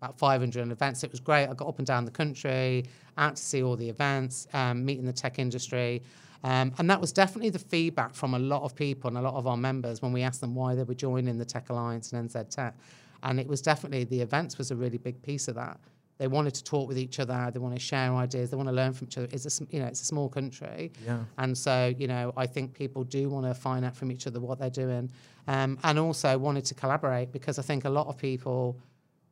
about 0.00 0.18
500 0.18 0.70
events 0.70 1.04
it 1.04 1.10
was 1.10 1.20
great 1.20 1.46
i 1.46 1.54
got 1.54 1.68
up 1.68 1.78
and 1.78 1.86
down 1.86 2.04
the 2.04 2.10
country 2.10 2.84
out 3.18 3.36
to 3.36 3.42
see 3.42 3.62
all 3.62 3.76
the 3.76 3.88
events 3.88 4.46
um, 4.54 4.84
meeting 4.84 5.04
the 5.04 5.12
tech 5.12 5.38
industry 5.38 6.02
um, 6.42 6.72
and 6.78 6.88
that 6.88 6.98
was 7.00 7.12
definitely 7.12 7.50
the 7.50 7.58
feedback 7.58 8.14
from 8.14 8.32
a 8.34 8.38
lot 8.38 8.62
of 8.62 8.74
people 8.74 9.08
and 9.08 9.18
a 9.18 9.20
lot 9.20 9.34
of 9.34 9.46
our 9.46 9.58
members 9.58 10.00
when 10.00 10.12
we 10.12 10.22
asked 10.22 10.40
them 10.40 10.54
why 10.54 10.74
they 10.74 10.84
were 10.84 10.94
joining 10.94 11.36
the 11.38 11.44
tech 11.44 11.68
alliance 11.70 12.12
and 12.12 12.30
nz 12.30 12.48
tech 12.48 12.74
and 13.22 13.38
it 13.38 13.46
was 13.46 13.60
definitely 13.60 14.04
the 14.04 14.20
events 14.20 14.56
was 14.56 14.70
a 14.70 14.76
really 14.76 14.96
big 14.98 15.20
piece 15.22 15.48
of 15.48 15.54
that 15.54 15.78
they 16.16 16.28
wanted 16.28 16.52
to 16.54 16.62
talk 16.62 16.86
with 16.86 16.98
each 16.98 17.18
other. 17.18 17.50
They 17.50 17.58
want 17.58 17.74
to 17.74 17.80
share 17.80 18.14
ideas. 18.14 18.50
They 18.50 18.56
want 18.58 18.68
to 18.68 18.74
learn 18.74 18.92
from 18.92 19.06
each 19.06 19.16
other. 19.16 19.26
It's 19.32 19.46
a 19.58 19.64
you 19.70 19.80
know 19.80 19.86
it's 19.86 20.02
a 20.02 20.04
small 20.04 20.28
country, 20.28 20.92
Yeah. 21.06 21.20
and 21.38 21.56
so 21.56 21.94
you 21.96 22.08
know 22.08 22.34
I 22.36 22.46
think 22.46 22.74
people 22.74 23.04
do 23.04 23.30
want 23.30 23.46
to 23.46 23.54
find 23.54 23.86
out 23.86 23.96
from 23.96 24.12
each 24.12 24.26
other 24.26 24.38
what 24.38 24.58
they're 24.58 24.68
doing, 24.68 25.10
um, 25.48 25.78
and 25.82 25.98
also 25.98 26.36
wanted 26.36 26.66
to 26.66 26.74
collaborate 26.74 27.32
because 27.32 27.58
I 27.58 27.62
think 27.62 27.86
a 27.86 27.88
lot 27.88 28.06
of 28.06 28.18
people, 28.18 28.76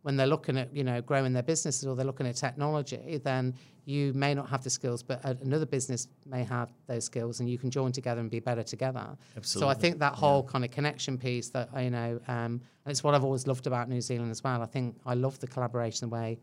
when 0.08 0.16
they're 0.16 0.26
looking 0.26 0.56
at 0.56 0.74
you 0.74 0.82
know 0.84 1.02
growing 1.02 1.34
their 1.34 1.42
businesses 1.42 1.86
or 1.86 1.94
they're 1.94 2.06
looking 2.06 2.26
at 2.26 2.34
technology, 2.34 3.20
then 3.22 3.54
you 3.84 4.14
may 4.14 4.32
not 4.32 4.48
have 4.48 4.64
the 4.64 4.70
skills, 4.70 5.02
but 5.02 5.22
another 5.42 5.66
business 5.66 6.08
may 6.24 6.42
have 6.44 6.72
those 6.86 7.04
skills, 7.04 7.40
and 7.40 7.50
you 7.50 7.58
can 7.58 7.70
join 7.70 7.92
together 7.92 8.18
and 8.22 8.30
be 8.30 8.40
better 8.40 8.62
together. 8.62 9.06
Absolutely. 9.36 9.66
So 9.66 9.68
I 9.68 9.74
think 9.78 9.98
that 9.98 10.14
whole 10.14 10.42
kind 10.42 10.64
of 10.64 10.70
connection 10.70 11.18
piece 11.18 11.50
that 11.50 11.68
you 11.78 11.90
know, 11.90 12.18
um, 12.26 12.52
and 12.84 12.86
it's 12.86 13.04
what 13.04 13.14
I've 13.14 13.22
always 13.22 13.46
loved 13.46 13.66
about 13.66 13.90
New 13.90 14.00
Zealand 14.00 14.30
as 14.30 14.42
well. 14.42 14.62
I 14.62 14.66
think 14.66 14.96
I 15.04 15.12
love 15.12 15.38
the 15.40 15.46
collaboration, 15.46 16.08
the 16.08 16.14
way 16.14 16.38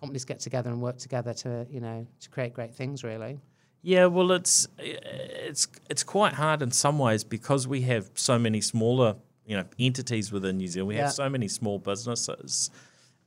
companies 0.00 0.24
get 0.24 0.40
together 0.40 0.70
and 0.70 0.80
work 0.80 0.96
together 0.96 1.34
to 1.34 1.66
you 1.70 1.80
know 1.80 2.06
to 2.20 2.30
create 2.30 2.54
great 2.54 2.74
things 2.74 3.04
really. 3.04 3.38
Yeah, 3.82 4.06
well, 4.06 4.32
it's 4.32 4.66
it's 4.78 5.68
it's 5.90 6.04
quite 6.04 6.32
hard 6.32 6.62
in 6.62 6.70
some 6.70 6.98
ways 6.98 7.22
because 7.22 7.68
we 7.68 7.82
have 7.82 8.10
so 8.14 8.38
many 8.38 8.62
smaller 8.62 9.16
you 9.46 9.56
know 9.58 9.64
entities 9.78 10.32
within 10.32 10.56
New 10.56 10.68
Zealand. 10.68 10.88
We 10.88 10.94
Yeah. 10.96 11.02
have 11.06 11.12
so 11.12 11.28
many 11.28 11.48
small 11.48 11.78
businesses, 11.78 12.70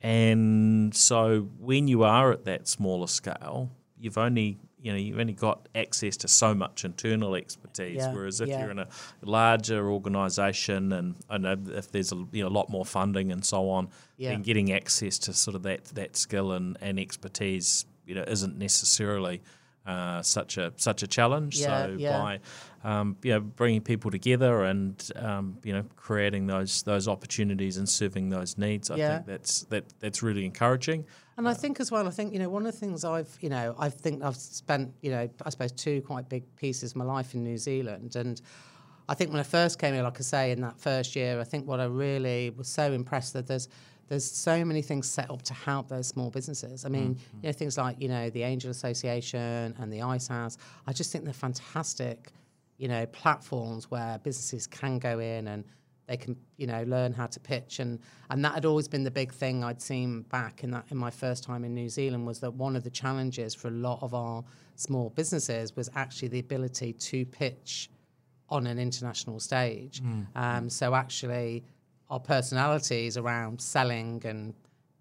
and 0.04 0.94
so 0.94 1.48
when 1.60 1.88
you 1.88 2.04
are 2.04 2.32
at 2.32 2.44
that 2.46 2.68
smaller 2.68 3.08
scale, 3.08 3.72
you've 3.98 4.18
only 4.18 4.58
you 4.82 4.92
know 4.92 4.98
you've 4.98 5.18
only 5.18 5.34
got 5.34 5.70
access 5.76 6.18
to 6.18 6.28
so 6.28 6.54
much 6.54 6.84
internal 6.84 7.36
expertise. 7.36 7.96
Yeah, 7.98 8.14
Whereas 8.14 8.42
if 8.42 8.50
yeah. 8.50 8.60
you're 8.62 8.72
in 8.72 8.80
a 8.80 8.88
larger 9.22 9.90
organisation, 9.90 10.92
and 10.92 11.16
I 11.30 11.38
know 11.38 11.56
if 11.70 11.90
there's 11.92 12.12
a 12.12 12.18
you 12.34 12.44
know, 12.44 12.50
a 12.50 12.56
lot 12.60 12.70
more 12.70 12.86
funding 12.86 13.32
and 13.32 13.46
so 13.46 13.70
on, 13.70 13.88
Yeah. 14.18 14.32
then 14.32 14.42
getting 14.42 14.74
access 14.74 15.18
to 15.20 15.34
sort 15.34 15.56
of 15.56 15.64
that 15.64 15.86
that 15.96 16.18
skill 16.18 16.52
and, 16.52 16.78
and 16.82 17.00
expertise, 17.00 17.86
you 18.06 18.14
know, 18.14 18.24
isn't 18.28 18.58
necessarily 18.58 19.42
uh, 19.86 20.22
such 20.22 20.58
a 20.58 20.72
such 20.78 21.04
a 21.04 21.08
challenge. 21.08 21.60
Yeah, 21.60 21.86
so 21.88 21.96
yeah. 21.98 22.18
by 22.20 22.40
um, 22.84 23.18
you 23.24 23.32
know 23.34 23.42
bringing 23.42 23.82
people 23.82 24.12
together 24.12 24.64
and 24.64 25.10
um, 25.16 25.58
you 25.64 25.74
know 25.74 25.84
creating 25.96 26.48
those 26.48 26.84
those 26.84 27.08
opportunities 27.08 27.78
and 27.78 27.88
serving 27.88 28.30
those 28.30 28.58
needs, 28.58 28.90
I 28.90 28.96
Yeah. 28.96 29.16
think 29.16 29.28
that's 29.28 29.64
that 29.66 29.86
that's 30.00 30.24
really 30.24 30.46
encouraging. 30.46 31.06
And 31.36 31.48
I 31.50 31.54
think 31.56 31.80
as 31.80 31.92
well, 31.92 32.08
I 32.08 32.12
think 32.12 32.32
you 32.34 32.40
know 32.40 32.50
one 32.50 32.66
of 32.66 32.72
the 32.72 32.80
things 32.80 33.04
I've 33.04 33.36
you 33.42 33.50
know 33.50 33.76
I 33.78 33.90
think 33.90 34.24
I've 34.24 34.38
spent 34.38 34.94
you 35.02 35.12
know 35.12 35.30
I 35.46 35.50
suppose 35.50 35.72
two 35.72 36.02
quite 36.02 36.30
big 36.30 36.44
pieces 36.56 36.92
of 36.92 36.96
my 36.98 37.06
life 37.06 37.34
in 37.34 37.44
New 37.44 37.58
Zealand, 37.58 38.16
and 38.16 38.42
I 39.10 39.16
think 39.16 39.32
when 39.32 39.40
I 39.40 39.44
first 39.44 39.80
came 39.80 39.94
here, 39.94 40.04
like 40.04 40.18
I 40.20 40.24
say, 40.24 40.52
in 40.52 40.62
that 40.62 40.80
first 40.80 41.14
year, 41.16 41.40
I 41.42 41.44
think 41.44 41.68
what 41.68 41.82
I 41.82 41.86
really 41.86 42.52
was 42.52 42.70
so 42.70 42.94
impressed 42.94 43.34
that 43.34 43.48
there's 43.48 43.68
there's 44.14 44.30
so 44.30 44.64
many 44.64 44.84
things 44.84 45.10
set 45.10 45.32
up 45.32 45.42
to 45.42 45.56
help 45.56 45.90
those 45.90 46.06
small 46.06 46.30
businesses. 46.30 46.86
I 46.86 46.90
mean, 46.90 47.18
you 47.42 47.50
know 47.50 47.52
things 47.52 47.80
like 47.80 48.00
you 48.00 48.08
know 48.08 48.30
the 48.30 48.44
Angel 48.44 48.70
Association 48.70 49.76
and 49.80 49.92
the 49.92 50.00
ISAS. 50.00 50.58
I 50.86 50.94
just 50.94 51.12
think 51.12 51.24
they're 51.24 51.34
fantastic, 51.34 52.32
you 52.78 52.88
know, 52.88 53.08
platforms 53.08 53.90
where 53.90 54.20
businesses 54.20 54.68
can 54.68 55.00
go 55.00 55.18
in 55.18 55.48
and 55.48 55.64
they 56.06 56.16
can 56.18 56.36
you 56.58 56.68
know 56.68 56.84
learn 56.84 57.12
how 57.12 57.26
to 57.26 57.40
pitch 57.40 57.80
and 57.80 57.98
and 58.30 58.46
that 58.46 58.54
had 58.54 58.66
always 58.66 58.88
been 58.88 59.04
the 59.04 59.12
big 59.12 59.34
thing 59.34 59.64
I'd 59.64 59.82
seen 59.82 60.22
back 60.24 60.64
in 60.64 60.70
that 60.72 60.86
in 60.92 60.98
my 60.98 61.10
first 61.10 61.44
time 61.44 61.66
in 61.66 61.74
New 61.74 61.90
Zealand 61.90 62.28
was 62.28 62.40
that 62.42 62.54
one 62.54 62.76
of 62.76 62.84
the 62.84 62.92
challenges 62.92 63.56
for 63.56 63.70
a 63.70 63.78
lot 63.90 64.00
of 64.04 64.14
our 64.14 64.44
small 64.76 65.10
businesses 65.10 65.76
was 65.76 65.90
actually 65.96 66.28
the 66.28 66.40
ability 66.40 66.94
to 66.94 67.26
pitch 67.26 67.90
on 68.50 68.68
an 68.68 68.78
international 68.78 69.40
stage. 69.40 70.02
Um, 70.36 70.70
so 70.70 70.94
actually, 70.94 71.64
our 72.14 72.20
personalities 72.20 73.18
around 73.18 73.60
selling 73.60 74.22
and 74.24 74.54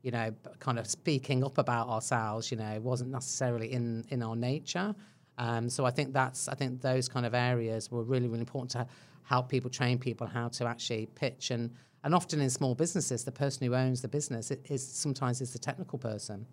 you 0.03 0.11
know 0.11 0.33
kind 0.59 0.79
of 0.79 0.87
speaking 0.87 1.45
up 1.45 1.59
about 1.59 1.87
ourselves, 1.89 2.51
you 2.51 2.57
know, 2.57 2.81
wasn't 2.81 3.11
necessarily 3.11 3.71
in 3.71 4.05
in 4.09 4.23
our 4.23 4.35
nature. 4.35 4.95
Um, 5.37 5.69
so 5.69 5.85
I 5.85 5.91
think 5.91 6.15
that's 6.15 6.49
I 6.49 6.55
think 6.55 6.81
those 6.81 7.09
kind 7.11 7.27
of 7.27 7.35
areas 7.35 7.91
were 7.91 8.03
really 8.03 8.29
really 8.29 8.41
important 8.41 8.71
to 8.71 8.87
help 9.25 9.51
people 9.51 9.71
train 9.71 9.99
people 9.99 10.27
how 10.27 10.49
to 10.49 10.67
actually 10.67 11.07
pitch 11.15 11.51
and 11.51 11.71
and 12.05 12.15
often 12.15 12.41
in 12.41 12.51
small 12.51 12.75
businesses 12.75 13.25
the 13.25 13.33
person 13.45 13.67
who 13.67 13.75
owns 13.75 14.03
the 14.03 14.09
business 14.09 14.51
is 14.51 14.83
sometimes 14.87 15.41
is 15.41 15.53
the 15.53 15.59
technical 15.59 15.99
person 15.99 16.45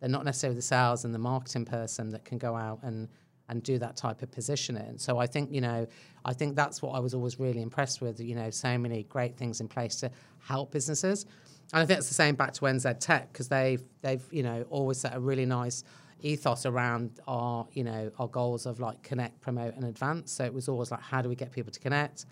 they're 0.00 0.08
not 0.08 0.24
necessarily 0.24 0.56
the 0.56 0.62
sales 0.62 1.04
and 1.04 1.14
the 1.14 1.18
marketing 1.18 1.66
person 1.66 2.08
that 2.08 2.24
can 2.24 2.38
go 2.38 2.56
out 2.56 2.78
and 2.82 3.08
and 3.48 3.62
do 3.62 3.78
that 3.78 3.96
type 3.96 4.22
of 4.22 4.30
positioning. 4.30 4.98
So 4.98 5.18
I 5.18 5.26
think 5.26 5.52
you 5.52 5.60
know, 5.60 5.86
I 6.24 6.32
think 6.32 6.56
that's 6.56 6.82
what 6.82 6.92
I 6.92 6.98
was 6.98 7.14
always 7.14 7.38
really 7.38 7.62
impressed 7.62 8.00
with. 8.00 8.20
You 8.20 8.34
know, 8.34 8.50
so 8.50 8.78
many 8.78 9.04
great 9.04 9.36
things 9.36 9.60
in 9.60 9.68
place 9.68 9.96
to 9.96 10.10
help 10.40 10.72
businesses, 10.72 11.26
and 11.72 11.82
I 11.82 11.86
think 11.86 11.98
it's 11.98 12.08
the 12.08 12.14
same 12.14 12.34
back 12.34 12.52
to 12.54 12.62
NZ 12.62 12.98
Tech 13.00 13.32
because 13.32 13.48
they've 13.48 13.82
they've 14.02 14.24
you 14.30 14.42
know 14.42 14.64
always 14.70 14.98
set 14.98 15.14
a 15.14 15.20
really 15.20 15.46
nice 15.46 15.84
ethos 16.20 16.64
around 16.64 17.20
our 17.28 17.66
you 17.72 17.84
know 17.84 18.10
our 18.18 18.28
goals 18.28 18.66
of 18.66 18.80
like 18.80 19.02
connect, 19.02 19.40
promote, 19.40 19.74
and 19.74 19.84
advance. 19.84 20.32
So 20.32 20.44
it 20.44 20.54
was 20.54 20.68
always 20.68 20.90
like 20.90 21.02
how 21.02 21.22
do 21.22 21.28
we 21.28 21.34
get 21.34 21.52
people 21.52 21.72
to 21.72 21.80
connect, 21.80 22.26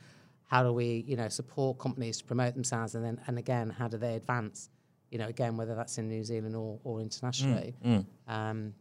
how 0.47 0.63
do 0.63 0.73
we 0.73 1.05
you 1.07 1.17
know 1.17 1.29
support 1.29 1.79
companies 1.79 2.19
to 2.19 2.25
promote 2.25 2.55
themselves, 2.55 2.95
and 2.95 3.05
then 3.05 3.21
and 3.27 3.39
again 3.39 3.71
how 3.71 3.89
do 3.89 3.99
they 3.99 4.15
advance. 4.15 4.71
You 5.11 5.19
know, 5.19 5.27
again, 5.29 5.59
whether 5.59 5.75
that's 5.75 5.99
in 5.99 6.09
New 6.09 6.25
Zealand 6.25 6.57
or, 6.57 6.81
or 6.85 6.99
internationally. 7.03 7.75
Um, 8.29 8.73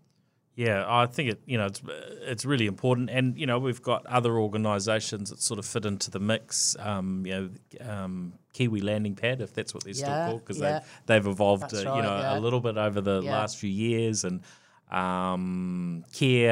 Yeah, 0.55 0.83
I 0.85 1.05
think 1.05 1.31
it. 1.31 1.41
You 1.45 1.57
know, 1.57 1.67
it's 1.67 1.81
it's 1.87 2.45
really 2.45 2.67
important, 2.67 3.09
and 3.09 3.37
you 3.37 3.45
know, 3.45 3.57
we've 3.57 3.81
got 3.81 4.05
other 4.05 4.37
organisations 4.37 5.29
that 5.29 5.41
sort 5.41 5.59
of 5.59 5.65
fit 5.65 5.85
into 5.85 6.11
the 6.11 6.19
mix. 6.19 6.75
Um, 6.77 7.25
you 7.25 7.33
know, 7.79 7.89
um, 7.89 8.33
Kiwi 8.53 8.81
Landing 8.81 9.15
Pad, 9.15 9.39
if 9.41 9.53
that's 9.53 9.73
what 9.73 9.85
they're 9.85 9.93
still 9.93 10.09
called, 10.09 10.41
because 10.41 10.59
yeah. 10.59 10.79
they've 10.79 11.23
they've 11.23 11.27
evolved, 11.27 11.73
uh, 11.73 11.77
you 11.77 11.83
know, 11.85 12.19
yeah. 12.19 12.37
a 12.37 12.39
little 12.39 12.59
bit 12.59 12.77
over 12.77 12.99
the 12.99 13.21
Yeah. 13.21 13.31
last 13.31 13.57
few 13.57 13.69
years, 13.69 14.25
and 14.25 14.41
um, 14.91 16.03
Kea 16.11 16.43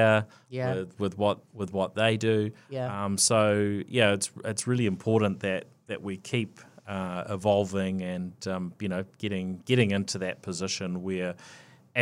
Yeah. 0.49 0.75
with, 0.75 0.99
with 0.99 1.17
what 1.17 1.39
with 1.53 1.73
what 1.73 1.95
they 1.95 2.15
do. 2.17 2.51
Yeah. 2.69 3.05
Um, 3.05 3.17
so 3.17 3.81
yeah, 3.87 4.13
it's 4.13 4.31
it's 4.45 4.65
really 4.65 4.85
important 4.85 5.41
that 5.41 5.65
that 5.87 6.01
we 6.01 6.15
keep 6.17 6.61
uh, 6.87 7.25
evolving 7.29 8.01
and 8.01 8.47
um, 8.47 8.73
you 8.79 8.87
know 8.87 9.03
getting 9.17 9.61
getting 9.65 9.91
into 9.91 10.19
that 10.19 10.41
position 10.41 11.03
where. 11.03 11.35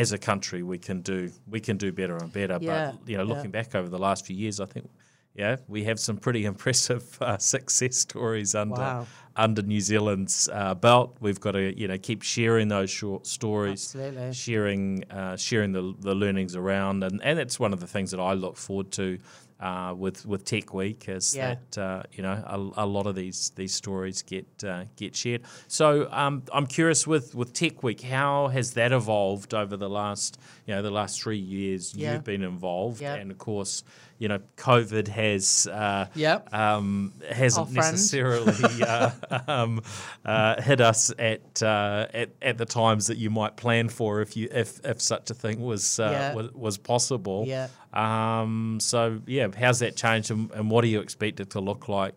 As 0.03 0.11
a 0.11 0.17
country, 0.17 0.61
we 0.73 0.77
can 0.87 1.01
do 1.01 1.19
we 1.53 1.59
can 1.59 1.77
do 1.77 1.91
better 1.91 2.15
and 2.23 2.31
better. 2.31 2.57
Yeah, 2.61 2.91
But 2.91 3.09
you 3.09 3.17
know, 3.17 3.23
yeah. 3.23 3.33
looking 3.33 3.51
back 3.51 3.69
over 3.75 3.89
the 3.89 3.97
last 4.07 4.25
few 4.27 4.35
years, 4.43 4.59
I 4.59 4.65
think 4.73 4.89
yeah, 5.33 5.57
we 5.67 5.83
have 5.89 5.99
some 5.99 6.17
pretty 6.17 6.43
impressive 6.53 7.03
uh, 7.21 7.37
success 7.37 7.95
stories 7.97 8.53
under 8.55 8.81
Wow. 8.81 9.07
under 9.35 9.61
New 9.73 9.81
Zealand's 9.81 10.49
uh, 10.51 10.75
belt. 10.75 11.17
We've 11.19 11.39
got 11.39 11.53
to 11.53 11.63
you 11.81 11.87
know 11.87 11.97
keep 11.97 12.21
sharing 12.21 12.67
those 12.67 12.89
short 12.91 13.25
stories, 13.27 13.81
Absolutely. 13.95 14.33
sharing 14.33 15.03
uh, 15.19 15.35
sharing 15.37 15.71
the, 15.73 15.83
the 15.99 16.15
learnings 16.23 16.55
around, 16.55 17.03
and 17.03 17.21
and 17.23 17.37
that's 17.39 17.59
one 17.59 17.73
of 17.73 17.79
the 17.79 17.87
things 17.87 18.11
that 18.11 18.19
I 18.19 18.33
look 18.33 18.55
forward 18.57 18.91
to. 18.93 19.17
Uh, 19.59 19.91
with 19.97 20.23
with 20.23 20.45
Tech 20.45 20.71
Week, 20.71 21.05
is 21.09 21.35
Yeah. 21.35 21.55
that 21.55 21.77
uh, 21.81 22.03
you 22.13 22.21
know 22.21 22.43
a, 22.75 22.83
a 22.83 22.85
lot 22.85 23.07
of 23.07 23.15
these 23.15 23.51
these 23.55 23.73
stories 23.73 24.21
get 24.21 24.45
uh, 24.63 24.83
get 24.95 25.15
shared. 25.15 25.41
So 25.67 26.07
um, 26.11 26.43
I'm 26.53 26.67
curious 26.67 27.07
with, 27.07 27.33
with 27.33 27.53
Tech 27.53 27.81
Week, 27.81 28.01
how 28.01 28.49
has 28.49 28.73
that 28.73 28.91
evolved 28.91 29.55
over 29.55 29.75
the 29.75 29.89
last 29.89 30.37
you 30.67 30.75
know 30.75 30.83
the 30.83 30.91
last 30.91 31.19
three 31.23 31.39
years? 31.39 31.95
Yeah. 31.95 32.13
You've 32.13 32.23
been 32.23 32.43
involved, 32.43 33.01
Yeah. 33.01 33.15
and 33.15 33.31
of 33.31 33.39
course, 33.39 33.83
you 34.19 34.27
know, 34.27 34.39
COVID 34.57 35.07
has 35.09 35.67
uh, 35.71 36.07
Yep. 36.15 36.53
um, 36.53 37.13
hasn't 37.29 37.71
necessarily 37.71 38.83
uh, 38.87 39.11
um, 39.47 39.81
uh, 40.25 40.61
hit 40.61 40.81
us 40.81 41.11
at, 41.19 41.61
uh, 41.63 42.07
at 42.13 42.29
at 42.41 42.57
the 42.57 42.65
times 42.65 43.07
that 43.07 43.17
you 43.17 43.29
might 43.29 43.55
plan 43.57 43.89
for 43.89 44.21
if 44.21 44.35
you 44.35 44.47
if, 44.51 44.83
if 44.85 45.01
such 45.01 45.29
a 45.29 45.33
thing 45.33 45.61
was 45.61 45.99
uh, 45.99 46.09
Yeah. 46.11 46.33
was, 46.33 46.53
was 46.53 46.77
possible. 46.77 47.45
Yeah. 47.47 47.67
Um, 47.93 48.79
so 48.81 49.21
yeah, 49.27 49.47
how's 49.57 49.79
that 49.79 49.95
changed, 49.95 50.31
and, 50.31 50.51
and 50.51 50.69
what 50.71 50.81
do 50.81 50.87
you 50.87 50.99
expect 50.99 51.39
it 51.39 51.51
to 51.51 51.59
look 51.59 51.87
like? 51.87 52.15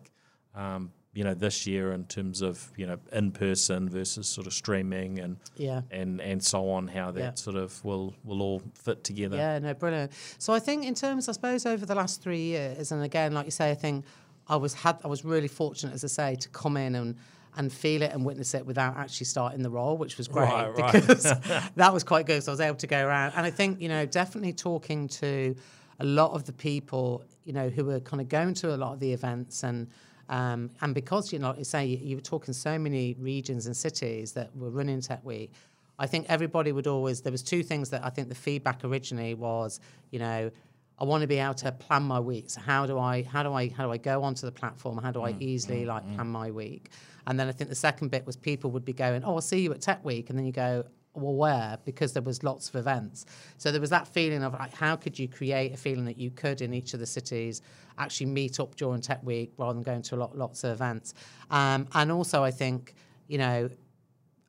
You 1.13 1.25
know, 1.25 1.33
this 1.33 1.67
year 1.67 1.91
in 1.91 2.05
terms 2.05 2.41
of 2.41 2.71
you 2.77 2.87
know 2.87 2.97
in 3.11 3.31
person 3.33 3.89
versus 3.89 4.27
sort 4.27 4.47
of 4.47 4.53
streaming 4.53 5.19
and 5.19 5.35
Yeah. 5.57 5.81
and 5.91 6.21
and 6.21 6.41
so 6.41 6.69
on. 6.69 6.87
How 6.87 7.11
that 7.11 7.19
Yeah. 7.19 7.33
sort 7.35 7.57
of 7.57 7.83
will 7.83 8.13
will 8.23 8.41
all 8.41 8.61
fit 8.75 9.03
together. 9.03 9.35
Yeah, 9.35 9.59
no, 9.59 9.73
brilliant. 9.73 10.13
So 10.37 10.53
I 10.53 10.59
think 10.59 10.85
in 10.85 10.95
terms, 10.95 11.27
I 11.27 11.33
suppose, 11.33 11.65
over 11.65 11.85
the 11.85 11.95
last 11.95 12.21
three 12.21 12.43
years, 12.43 12.93
and 12.93 13.03
again, 13.03 13.33
like 13.33 13.43
you 13.45 13.51
say, 13.51 13.71
I 13.71 13.75
think 13.75 14.05
I 14.47 14.55
was 14.55 14.73
had 14.73 14.99
I 15.03 15.07
was 15.07 15.25
really 15.25 15.49
fortunate, 15.49 15.93
as 15.93 16.05
I 16.05 16.07
say, 16.07 16.35
to 16.35 16.49
come 16.49 16.77
in 16.77 16.95
and 16.95 17.15
and 17.57 17.73
feel 17.73 18.01
it 18.01 18.13
and 18.13 18.25
witness 18.25 18.53
it 18.53 18.65
without 18.65 18.95
actually 18.95 19.25
starting 19.25 19.61
the 19.63 19.69
role, 19.69 19.97
which 19.97 20.17
was 20.17 20.29
great 20.29 20.45
Right, 20.47 20.73
right. 20.77 20.93
because 20.93 21.23
that 21.75 21.91
was 21.93 22.05
quite 22.05 22.25
good. 22.25 22.41
So 22.41 22.51
I 22.51 22.53
was 22.53 22.61
able 22.61 22.77
to 22.77 22.87
go 22.87 23.05
around, 23.05 23.33
and 23.35 23.45
I 23.45 23.51
think 23.51 23.81
you 23.81 23.89
know, 23.89 24.05
definitely 24.05 24.53
talking 24.53 25.09
to 25.09 25.55
a 25.99 26.05
lot 26.05 26.31
of 26.31 26.45
the 26.45 26.53
people, 26.53 27.25
you 27.43 27.51
know, 27.51 27.67
who 27.67 27.83
were 27.83 27.99
kind 27.99 28.21
of 28.21 28.29
going 28.29 28.53
to 28.55 28.73
a 28.73 28.77
lot 28.77 28.93
of 28.93 29.01
the 29.01 29.11
events 29.11 29.63
and. 29.65 29.87
Um, 30.29 30.69
and 30.81 30.95
because 30.95 31.33
you 31.33 31.39
know, 31.39 31.49
like 31.49 31.59
you 31.59 31.63
say, 31.63 31.85
you, 31.85 32.15
were 32.15 32.21
talking 32.21 32.53
so 32.53 32.79
many 32.79 33.15
regions 33.19 33.65
and 33.65 33.75
cities 33.75 34.31
that 34.33 34.55
were 34.55 34.69
running 34.69 35.01
Tech 35.01 35.23
Week, 35.25 35.51
I 35.99 36.07
think 36.07 36.25
everybody 36.29 36.71
would 36.71 36.87
always. 36.87 37.21
There 37.21 37.31
was 37.31 37.43
two 37.43 37.63
things 37.63 37.89
that 37.89 38.03
I 38.03 38.09
think 38.09 38.29
the 38.29 38.35
feedback 38.35 38.83
originally 38.83 39.33
was, 39.33 39.79
you 40.09 40.19
know, 40.19 40.51
I 40.99 41.03
want 41.03 41.21
to 41.21 41.27
be 41.27 41.37
able 41.37 41.55
to 41.55 41.71
plan 41.71 42.03
my 42.03 42.19
week. 42.19 42.49
So 42.49 42.61
how 42.61 42.85
do 42.85 42.99
I 42.99 43.23
how 43.23 43.43
do 43.43 43.53
I 43.53 43.69
how 43.69 43.85
do 43.85 43.91
I 43.91 43.97
go 43.97 44.23
onto 44.23 44.45
the 44.45 44.51
platform? 44.51 44.99
How 44.99 45.11
do 45.11 45.23
I 45.23 45.33
mm, 45.33 45.37
mm, 45.37 45.41
easily 45.41 45.85
like 45.85 46.05
mm. 46.05 46.15
plan 46.15 46.27
my 46.27 46.51
week? 46.51 46.91
And 47.27 47.39
then 47.39 47.47
I 47.47 47.51
think 47.51 47.69
the 47.69 47.75
second 47.75 48.09
bit 48.09 48.25
was 48.25 48.35
people 48.35 48.71
would 48.71 48.85
be 48.85 48.93
going, 48.93 49.23
oh, 49.23 49.35
I'll 49.35 49.41
see 49.41 49.61
you 49.61 49.71
at 49.73 49.81
Tech 49.81 50.03
Week, 50.05 50.29
and 50.29 50.37
then 50.37 50.45
you 50.45 50.51
go, 50.51 50.85
where? 51.13 51.77
Because 51.83 52.13
there 52.13 52.21
was 52.21 52.43
lots 52.43 52.69
of 52.69 52.75
events. 52.75 53.25
So 53.57 53.71
there 53.71 53.81
was 53.81 53.89
that 53.89 54.07
feeling 54.07 54.43
of 54.43 54.53
like, 54.53 54.73
how 54.73 54.95
could 54.95 55.19
you 55.19 55.27
create 55.27 55.73
a 55.73 55.77
feeling 55.77 56.05
that 56.05 56.17
you 56.17 56.31
could 56.31 56.61
in 56.61 56.73
each 56.73 56.93
of 56.93 56.99
the 56.99 57.05
cities 57.05 57.61
actually 57.97 58.27
meet 58.27 58.59
up 58.59 58.75
during 58.75 59.01
Tech 59.01 59.21
Week 59.23 59.51
rather 59.57 59.73
than 59.73 59.83
going 59.83 60.01
to 60.03 60.15
a 60.15 60.17
lot 60.17 60.37
lots 60.37 60.63
of 60.63 60.71
events. 60.71 61.13
Um, 61.49 61.87
and 61.93 62.11
also, 62.11 62.43
I 62.43 62.51
think 62.51 62.95
you 63.27 63.37
know, 63.37 63.69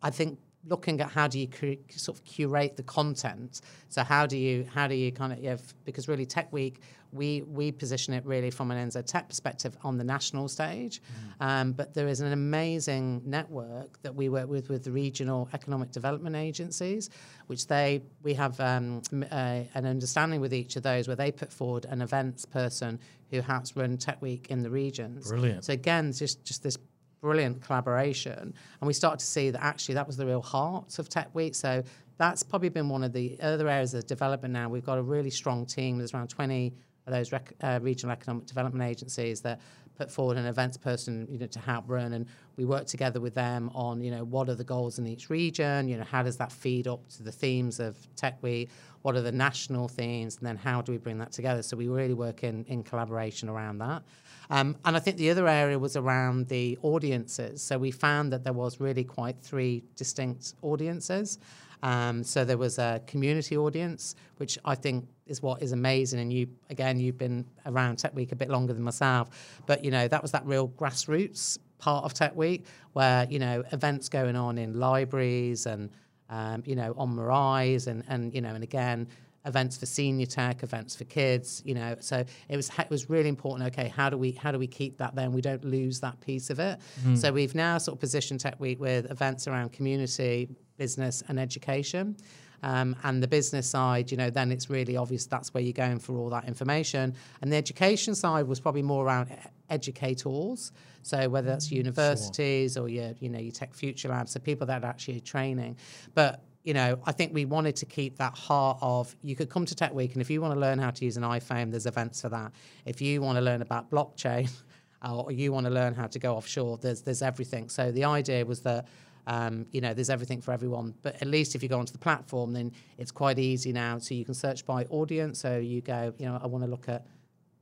I 0.02 0.10
think 0.10 0.38
looking 0.66 1.00
at 1.00 1.10
how 1.10 1.28
do 1.28 1.38
you 1.38 1.48
cur- 1.48 1.76
sort 1.90 2.18
of 2.18 2.24
curate 2.24 2.76
the 2.76 2.82
content. 2.82 3.60
So 3.88 4.02
how 4.02 4.26
do 4.26 4.36
you 4.36 4.66
how 4.72 4.88
do 4.88 4.94
you 4.94 5.12
kind 5.12 5.32
of 5.32 5.74
because 5.84 6.08
really 6.08 6.26
Tech 6.26 6.52
Week 6.52 6.80
we 7.12 7.42
we 7.42 7.70
position 7.70 8.14
it 8.14 8.24
really 8.24 8.50
from 8.50 8.70
an 8.70 8.88
NZ 8.88 9.06
Tech 9.06 9.28
perspective 9.28 9.76
on 9.84 9.98
the 9.98 10.04
national 10.04 10.48
stage, 10.48 11.00
mm. 11.00 11.46
um, 11.46 11.72
but 11.72 11.92
there 11.94 12.08
is 12.08 12.20
an 12.20 12.32
amazing 12.32 13.22
network 13.24 14.00
that 14.02 14.14
we 14.14 14.28
work 14.28 14.48
with 14.48 14.68
with 14.70 14.82
the 14.84 14.90
regional 14.90 15.48
economic 15.52 15.90
development 15.90 16.34
agencies, 16.34 17.10
which 17.46 17.66
they 17.66 18.02
we 18.22 18.34
have 18.34 18.58
um, 18.60 19.02
uh, 19.30 19.60
an 19.74 19.84
understanding 19.86 20.40
with 20.40 20.54
each 20.54 20.76
of 20.76 20.82
those 20.82 21.06
where 21.06 21.16
they 21.16 21.30
put 21.30 21.52
forward 21.52 21.84
an 21.84 22.00
events 22.00 22.44
person 22.46 22.98
who 23.30 23.40
helps 23.40 23.76
run 23.76 23.96
Tech 23.96 24.20
Week 24.22 24.46
in 24.50 24.62
the 24.62 24.70
regions. 24.70 25.28
Brilliant. 25.28 25.64
So 25.66 25.74
again, 25.74 26.12
just 26.12 26.42
just 26.44 26.62
this 26.62 26.78
brilliant 27.20 27.62
collaboration. 27.62 28.52
And 28.80 28.86
we 28.86 28.92
started 28.92 29.20
to 29.20 29.26
see 29.26 29.50
that 29.50 29.62
actually 29.62 29.94
that 29.94 30.06
was 30.06 30.16
the 30.16 30.26
real 30.26 30.42
heart 30.42 30.98
of 30.98 31.08
Tech 31.08 31.28
Week. 31.34 31.54
So 31.54 31.82
that's 32.18 32.42
probably 32.42 32.68
been 32.68 32.88
one 32.88 33.02
of 33.02 33.12
the 33.12 33.38
other 33.40 33.68
areas 33.68 33.94
of 33.94 34.06
development 34.06 34.52
now. 34.52 34.68
We've 34.68 34.84
got 34.84 34.98
a 34.98 35.02
really 35.02 35.30
strong 35.30 35.64
team. 35.64 35.98
There's 35.98 36.12
around 36.12 36.28
20 36.28 36.74
of 37.06 37.12
those 37.12 37.32
rec- 37.32 37.54
uh, 37.62 37.78
regional 37.82 38.12
economic 38.12 38.46
development 38.46 38.88
agencies 38.88 39.40
that 39.42 39.60
put 39.96 40.10
forward 40.10 40.36
an 40.36 40.46
events 40.46 40.76
person 40.76 41.26
you 41.30 41.38
know 41.38 41.46
to 41.46 41.58
help 41.58 41.84
run. 41.86 42.12
And 42.12 42.26
we 42.56 42.64
work 42.64 42.86
together 42.86 43.20
with 43.20 43.34
them 43.34 43.70
on 43.74 44.02
you 44.02 44.10
know 44.10 44.24
what 44.24 44.48
are 44.48 44.54
the 44.54 44.64
goals 44.64 44.98
in 44.98 45.06
each 45.06 45.30
region? 45.30 45.88
You 45.88 45.98
know 45.98 46.04
how 46.04 46.22
does 46.22 46.36
that 46.38 46.52
feed 46.52 46.86
up 46.88 47.08
to 47.10 47.22
the 47.22 47.32
themes 47.32 47.80
of 47.80 47.96
tech 48.16 48.42
week? 48.42 48.70
What 49.02 49.16
are 49.16 49.20
the 49.20 49.32
national 49.32 49.88
themes? 49.88 50.36
And 50.36 50.46
then 50.46 50.56
how 50.56 50.80
do 50.80 50.92
we 50.92 50.98
bring 50.98 51.18
that 51.18 51.32
together? 51.32 51.62
So 51.62 51.76
we 51.76 51.88
really 51.88 52.14
work 52.14 52.44
in 52.44 52.64
in 52.64 52.82
collaboration 52.82 53.48
around 53.48 53.78
that. 53.78 54.02
Um, 54.50 54.76
and 54.84 54.96
I 54.96 55.00
think 55.00 55.16
the 55.16 55.30
other 55.30 55.48
area 55.48 55.78
was 55.78 55.96
around 55.96 56.48
the 56.48 56.78
audiences. 56.82 57.62
So 57.62 57.78
we 57.78 57.90
found 57.90 58.32
that 58.32 58.44
there 58.44 58.52
was 58.52 58.80
really 58.80 59.04
quite 59.04 59.36
three 59.40 59.82
distinct 59.96 60.54
audiences. 60.62 61.38
Um, 61.82 62.22
so 62.22 62.44
there 62.44 62.58
was 62.58 62.78
a 62.78 63.00
community 63.06 63.56
audience, 63.56 64.14
which 64.36 64.58
I 64.64 64.74
think 64.74 65.08
is 65.26 65.42
what 65.42 65.62
is 65.62 65.72
amazing. 65.72 66.20
And 66.20 66.32
you, 66.32 66.48
again, 66.70 67.00
you've 67.00 67.18
been 67.18 67.44
around 67.66 67.96
Tech 67.96 68.14
Week 68.14 68.32
a 68.32 68.36
bit 68.36 68.48
longer 68.48 68.72
than 68.72 68.82
myself, 68.82 69.62
but 69.66 69.84
you 69.84 69.90
know 69.90 70.06
that 70.08 70.22
was 70.22 70.30
that 70.32 70.46
real 70.46 70.68
grassroots 70.68 71.58
part 71.78 72.04
of 72.04 72.14
Tech 72.14 72.36
Week, 72.36 72.66
where 72.92 73.26
you 73.28 73.38
know 73.38 73.64
events 73.72 74.08
going 74.08 74.36
on 74.36 74.58
in 74.58 74.78
libraries 74.78 75.66
and 75.66 75.90
um, 76.30 76.62
you 76.64 76.76
know 76.76 76.94
on 76.96 77.16
maraes 77.16 77.88
and 77.88 78.04
and 78.08 78.32
you 78.34 78.40
know 78.40 78.54
and 78.54 78.62
again 78.62 79.08
events 79.44 79.76
for 79.76 79.86
senior 79.86 80.26
tech, 80.26 80.62
events 80.62 80.94
for 80.94 81.04
kids, 81.04 81.62
you 81.64 81.74
know. 81.74 81.96
So 82.00 82.24
it 82.48 82.56
was 82.56 82.70
it 82.78 82.90
was 82.90 83.10
really 83.10 83.28
important. 83.28 83.72
Okay, 83.72 83.88
how 83.88 84.10
do 84.10 84.16
we 84.16 84.32
how 84.32 84.52
do 84.52 84.58
we 84.58 84.66
keep 84.66 84.98
that 84.98 85.14
then? 85.14 85.32
We 85.32 85.40
don't 85.40 85.64
lose 85.64 86.00
that 86.00 86.20
piece 86.20 86.50
of 86.50 86.58
it. 86.58 86.78
Mm. 87.04 87.16
So 87.16 87.32
we've 87.32 87.54
now 87.54 87.78
sort 87.78 87.96
of 87.96 88.00
positioned 88.00 88.40
Tech 88.40 88.58
Week 88.60 88.80
with 88.80 89.10
events 89.10 89.48
around 89.48 89.72
community, 89.72 90.48
business, 90.76 91.22
and 91.28 91.38
education. 91.38 92.16
Um, 92.64 92.94
and 93.02 93.20
the 93.20 93.26
business 93.26 93.68
side, 93.68 94.12
you 94.12 94.16
know, 94.16 94.30
then 94.30 94.52
it's 94.52 94.70
really 94.70 94.96
obvious 94.96 95.26
that's 95.26 95.52
where 95.52 95.62
you're 95.62 95.72
going 95.72 95.98
for 95.98 96.16
all 96.16 96.30
that 96.30 96.44
information. 96.46 97.14
And 97.40 97.52
the 97.52 97.56
education 97.56 98.14
side 98.14 98.46
was 98.46 98.60
probably 98.60 98.82
more 98.82 99.04
around 99.04 99.36
educators. 99.68 100.70
So 101.02 101.28
whether 101.28 101.48
that's 101.48 101.68
mm, 101.70 101.78
universities 101.78 102.74
sure. 102.74 102.84
or 102.84 102.88
your, 102.88 103.14
you 103.18 103.30
know, 103.30 103.40
your 103.40 103.50
Tech 103.50 103.74
Future 103.74 104.10
Labs, 104.10 104.30
so 104.30 104.38
people 104.38 104.68
that 104.68 104.84
are 104.84 104.86
actually 104.86 105.18
training. 105.20 105.76
But 106.14 106.44
you 106.64 106.74
know, 106.74 107.00
I 107.04 107.12
think 107.12 107.34
we 107.34 107.44
wanted 107.44 107.76
to 107.76 107.86
keep 107.86 108.18
that 108.18 108.34
heart 108.34 108.78
of 108.80 109.14
you 109.22 109.34
could 109.34 109.50
come 109.50 109.66
to 109.66 109.74
Tech 109.74 109.92
Week, 109.92 110.12
and 110.12 110.20
if 110.20 110.30
you 110.30 110.40
want 110.40 110.54
to 110.54 110.60
learn 110.60 110.78
how 110.78 110.90
to 110.90 111.04
use 111.04 111.16
an 111.16 111.24
iPhone, 111.24 111.70
there's 111.70 111.86
events 111.86 112.20
for 112.20 112.28
that. 112.28 112.52
If 112.84 113.00
you 113.00 113.20
want 113.20 113.36
to 113.36 113.42
learn 113.42 113.62
about 113.62 113.90
blockchain, 113.90 114.50
or 115.10 115.32
you 115.32 115.52
want 115.52 115.66
to 115.66 115.72
learn 115.72 115.94
how 115.94 116.06
to 116.06 116.18
go 116.18 116.36
offshore, 116.36 116.78
there's 116.78 117.02
there's 117.02 117.22
everything. 117.22 117.68
So 117.68 117.90
the 117.90 118.04
idea 118.04 118.44
was 118.44 118.60
that. 118.60 118.86
Um, 119.24 119.66
you 119.70 119.80
know, 119.80 119.94
there's 119.94 120.10
everything 120.10 120.40
for 120.40 120.50
everyone. 120.50 120.94
But 121.00 121.14
at 121.22 121.28
least 121.28 121.54
if 121.54 121.62
you 121.62 121.68
go 121.68 121.78
onto 121.78 121.92
the 121.92 121.98
platform, 121.98 122.52
then 122.52 122.72
it's 122.98 123.12
quite 123.12 123.38
easy 123.38 123.72
now. 123.72 123.98
So 123.98 124.16
you 124.16 124.24
can 124.24 124.34
search 124.34 124.66
by 124.66 124.82
audience. 124.86 125.38
So 125.38 125.58
you 125.58 125.80
go, 125.80 126.12
you 126.18 126.26
know, 126.26 126.40
I 126.42 126.48
want 126.48 126.64
to 126.64 126.68
look 126.68 126.88
at 126.88 127.06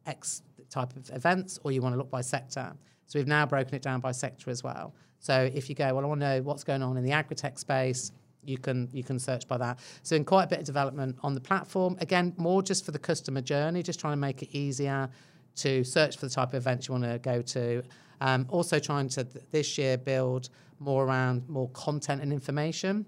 X 0.07 0.41
type 0.71 0.97
of 0.97 1.11
events, 1.11 1.59
or 1.63 1.71
you 1.71 1.83
want 1.83 1.93
to 1.93 1.99
look 1.99 2.11
by 2.11 2.23
sector. 2.23 2.73
So 3.05 3.19
we've 3.19 3.27
now 3.29 3.45
broken 3.45 3.75
it 3.75 3.83
down 3.83 4.01
by 4.01 4.13
sector 4.13 4.49
as 4.49 4.65
well. 4.65 4.95
So 5.19 5.51
if 5.53 5.69
you 5.69 5.75
go, 5.75 5.95
well, 5.95 6.05
I 6.05 6.09
want 6.09 6.21
to 6.23 6.29
know 6.29 6.43
what's 6.43 6.65
going 6.65 6.83
on 6.83 6.97
in 6.97 7.05
the 7.05 7.13
agri-tech 7.13 7.59
space, 7.59 8.11
you 8.45 8.59
can 8.59 8.89
you 8.93 9.03
can 9.03 9.19
search 9.19 9.47
by 9.47 9.59
that. 9.59 9.79
So 10.03 10.17
in 10.17 10.25
quite 10.25 10.45
a 10.45 10.47
bit 10.47 10.61
of 10.61 10.65
development 10.65 11.17
on 11.23 11.35
the 11.35 11.41
platform. 11.41 11.97
Again, 12.01 12.35
more 12.37 12.63
just 12.63 12.85
for 12.85 12.93
the 12.93 12.99
customer 12.99 13.41
journey, 13.41 13.83
just 13.83 14.01
trying 14.01 14.13
to 14.13 14.19
make 14.19 14.43
it 14.43 14.57
easier 14.57 15.09
to 15.57 15.85
search 15.85 16.17
for 16.17 16.27
the 16.27 16.33
type 16.33 16.49
of 16.49 16.55
events 16.55 16.89
you 16.89 16.93
want 16.93 17.05
to 17.05 17.19
go 17.19 17.43
to. 17.43 17.83
Um, 18.21 18.47
also 18.49 18.79
trying 18.79 19.09
to 19.11 19.25
th- 19.25 19.45
this 19.51 19.79
year 19.79 19.97
build 19.97 20.51
more 20.79 21.05
around 21.05 21.49
more 21.49 21.69
content 21.71 22.23
and 22.23 22.33
information. 22.33 23.07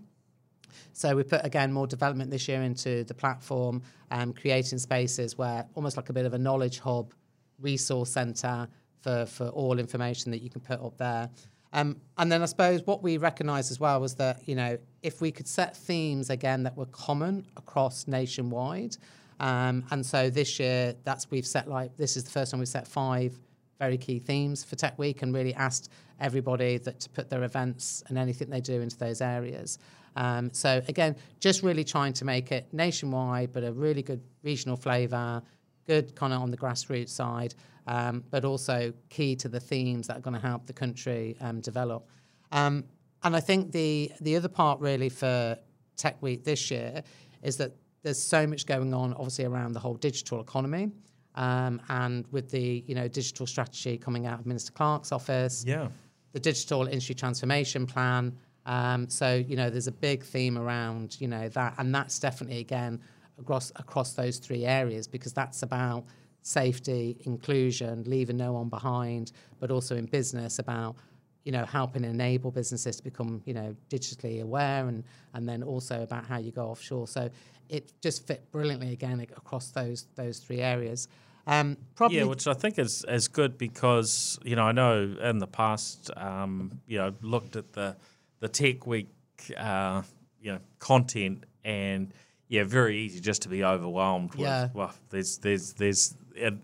So 0.93 1.15
we 1.17 1.23
put 1.23 1.45
again 1.45 1.73
more 1.73 1.87
development 1.87 2.31
this 2.31 2.49
year 2.49 2.63
into 2.63 3.05
the 3.05 3.15
platform, 3.15 3.83
um, 4.11 4.33
creating 4.33 4.79
spaces 4.79 5.37
where 5.37 5.67
almost 5.75 5.97
like 5.97 6.09
a 6.09 6.13
bit 6.13 6.27
of 6.27 6.35
a 6.35 6.39
knowledge 6.39 6.79
hub, 6.79 7.15
resource 7.61 8.11
center 8.11 8.69
for 9.01 9.27
for 9.27 9.49
all 9.49 9.79
information 9.79 10.31
that 10.31 10.43
you 10.43 10.51
can 10.51 10.61
put 10.61 10.81
up 10.81 10.97
there. 10.99 11.31
Um, 11.73 11.97
and 12.19 12.31
then 12.31 12.43
I 12.43 12.47
suppose 12.47 12.87
what 12.87 13.03
we 13.03 13.17
recognised 13.17 13.71
as 13.71 13.81
well 13.81 14.01
was 14.01 14.15
that 14.17 14.47
you 14.47 14.55
know 14.55 14.79
if 15.03 15.21
we 15.21 15.33
could 15.33 15.49
set 15.49 15.77
themes 15.77 16.31
again 16.31 16.63
that 16.65 16.77
were 16.77 16.87
common 16.87 17.47
across 17.57 18.07
nationwide, 18.07 18.97
um, 19.41 19.85
and 19.91 20.05
so 20.05 20.31
this 20.31 20.61
year 20.61 20.95
that's 21.05 21.31
we've 21.31 21.47
set 21.47 21.69
like 21.69 21.97
this 21.97 22.17
is 22.17 22.25
the 22.25 22.31
first 22.31 22.51
time 22.51 22.61
we've 22.61 22.69
set 22.69 22.87
five 22.87 23.39
very 23.79 23.99
key 23.99 24.21
themes 24.21 24.63
for 24.63 24.77
Tech 24.77 24.97
Week 24.97 25.23
and 25.23 25.35
really 25.35 25.55
asked 25.55 25.91
everybody 26.21 26.79
that 26.79 27.01
to 27.01 27.11
put 27.11 27.29
their 27.29 27.43
events 27.43 28.05
and 28.07 28.17
anything 28.17 28.49
they 28.49 28.61
do 28.61 28.81
into 28.81 28.97
those 28.97 29.21
areas. 29.21 29.79
Um, 30.15 30.53
so 30.53 30.81
again, 30.87 31.17
just 31.41 31.65
really 31.65 31.83
trying 31.83 32.13
to 32.13 32.25
make 32.25 32.53
it 32.53 32.69
nationwide, 32.73 33.53
but 33.53 33.65
a 33.65 33.73
really 33.73 34.03
good 34.03 34.23
regional 34.45 34.77
flavour, 34.77 35.43
good 35.87 36.15
kind 36.15 36.33
of 36.33 36.43
on 36.43 36.53
the 36.53 36.57
grassroots 36.57 37.09
side, 37.09 37.57
um, 37.87 38.25
but 38.31 38.45
also 38.45 38.93
key 39.09 39.37
to 39.37 39.49
the 39.49 39.61
themes 39.61 40.07
that 40.07 40.19
are 40.19 40.21
going 40.21 40.35
to 40.35 40.47
help 40.47 40.67
the 40.67 40.73
country 40.73 41.37
um, 41.41 41.61
develop. 41.61 42.09
Um, 42.53 42.85
and 43.25 43.37
I 43.37 43.41
think 43.41 43.73
the 43.73 44.11
the 44.21 44.37
other 44.37 44.49
part 44.49 44.81
really 44.81 45.09
for 45.09 45.57
Tech 45.97 46.21
Week 46.23 46.45
this 46.45 46.71
year 46.71 47.03
is 47.43 47.57
that 47.59 47.73
there's 48.03 48.21
so 48.21 48.47
much 48.47 48.67
going 48.67 48.93
on, 48.95 49.15
obviously 49.15 49.45
around 49.45 49.73
the 49.73 49.81
whole 49.81 49.95
digital 49.95 50.41
economy, 50.41 50.91
um, 51.37 51.81
and 51.89 52.27
with 52.31 52.51
the 52.51 52.85
you 52.87 52.95
know 52.95 53.09
digital 53.09 53.47
strategy 53.47 53.97
coming 53.97 54.27
out 54.27 54.41
of 54.41 54.47
Minister 54.47 54.73
Clark's 54.73 55.13
office, 55.13 55.65
yeah, 55.67 55.89
the 56.33 56.41
digital 56.41 56.87
industry 56.87 57.15
transformation 57.15 57.87
plan. 57.87 58.37
Um, 58.67 59.09
so 59.09 59.35
you 59.35 59.57
know 59.57 59.71
there's 59.71 59.89
a 59.89 59.93
big 59.93 60.25
theme 60.25 60.59
around 60.59 61.21
you 61.21 61.29
know 61.29 61.49
that, 61.51 61.75
and 61.79 61.95
that's 61.95 62.19
definitely 62.19 62.59
again 62.59 63.01
across 63.39 63.73
across 63.77 64.15
those 64.15 64.39
three 64.39 64.65
areas 64.65 65.07
because 65.07 65.33
that's 65.33 65.63
about 65.63 66.05
safety, 66.43 67.17
inclusion, 67.25 68.05
leaving 68.07 68.37
no 68.37 68.53
one 68.53 68.69
behind, 68.69 69.33
but 69.61 69.71
also 69.71 69.97
in 69.97 70.07
business 70.07 70.59
about 70.59 70.97
you 71.45 71.53
know 71.53 71.65
helping 71.65 72.05
enable 72.05 72.51
businesses 72.51 72.97
to 72.97 73.03
become 73.03 73.43
you 73.45 73.55
know 73.55 73.75
digitally 73.91 74.43
aware 74.43 74.87
and 74.87 75.03
and 75.35 75.49
then 75.49 75.63
also 75.63 76.03
about 76.03 76.27
how 76.27 76.39
you 76.39 76.53
go 76.53 76.67
offshore. 76.67 77.09
So 77.09 77.31
it 77.69 77.93
just 78.01 78.27
fit 78.27 78.51
brilliantly 78.53 78.93
again 78.93 79.21
across 79.21 79.71
those 79.71 80.07
those 80.15 80.39
three 80.39 80.61
areas. 80.61 81.09
Um, 81.47 81.77
probably 81.97 82.19
yeah, 82.19 82.25
which 82.25 82.47
I 82.47 82.55
think 82.55 82.79
is 82.79 83.05
is 83.09 83.29
good 83.29 83.59
because 83.59 84.39
you 84.45 84.57
know 84.57 84.65
I 84.65 84.73
know 84.73 85.17
in 85.23 85.39
the 85.39 85.47
past 85.47 86.11
um, 86.17 86.81
you 86.87 86.99
know 86.99 87.15
looked 87.23 87.57
at 87.57 87.73
the 87.73 87.97
the 88.41 88.49
Tech 88.49 88.87
Week 88.87 89.09
uh, 89.57 90.03
you 90.41 90.53
know 90.53 90.61
content 90.79 91.45
and 91.65 92.13
yeah, 92.53 92.65
very 92.65 92.99
easy 92.99 93.19
just 93.19 93.43
to 93.43 93.49
be 93.49 93.65
overwhelmed. 93.65 94.35
With, 94.35 94.41
yeah. 94.41 94.69
Well, 94.75 94.93
there's 95.09 95.39
there's 95.39 95.73
there's 95.73 96.15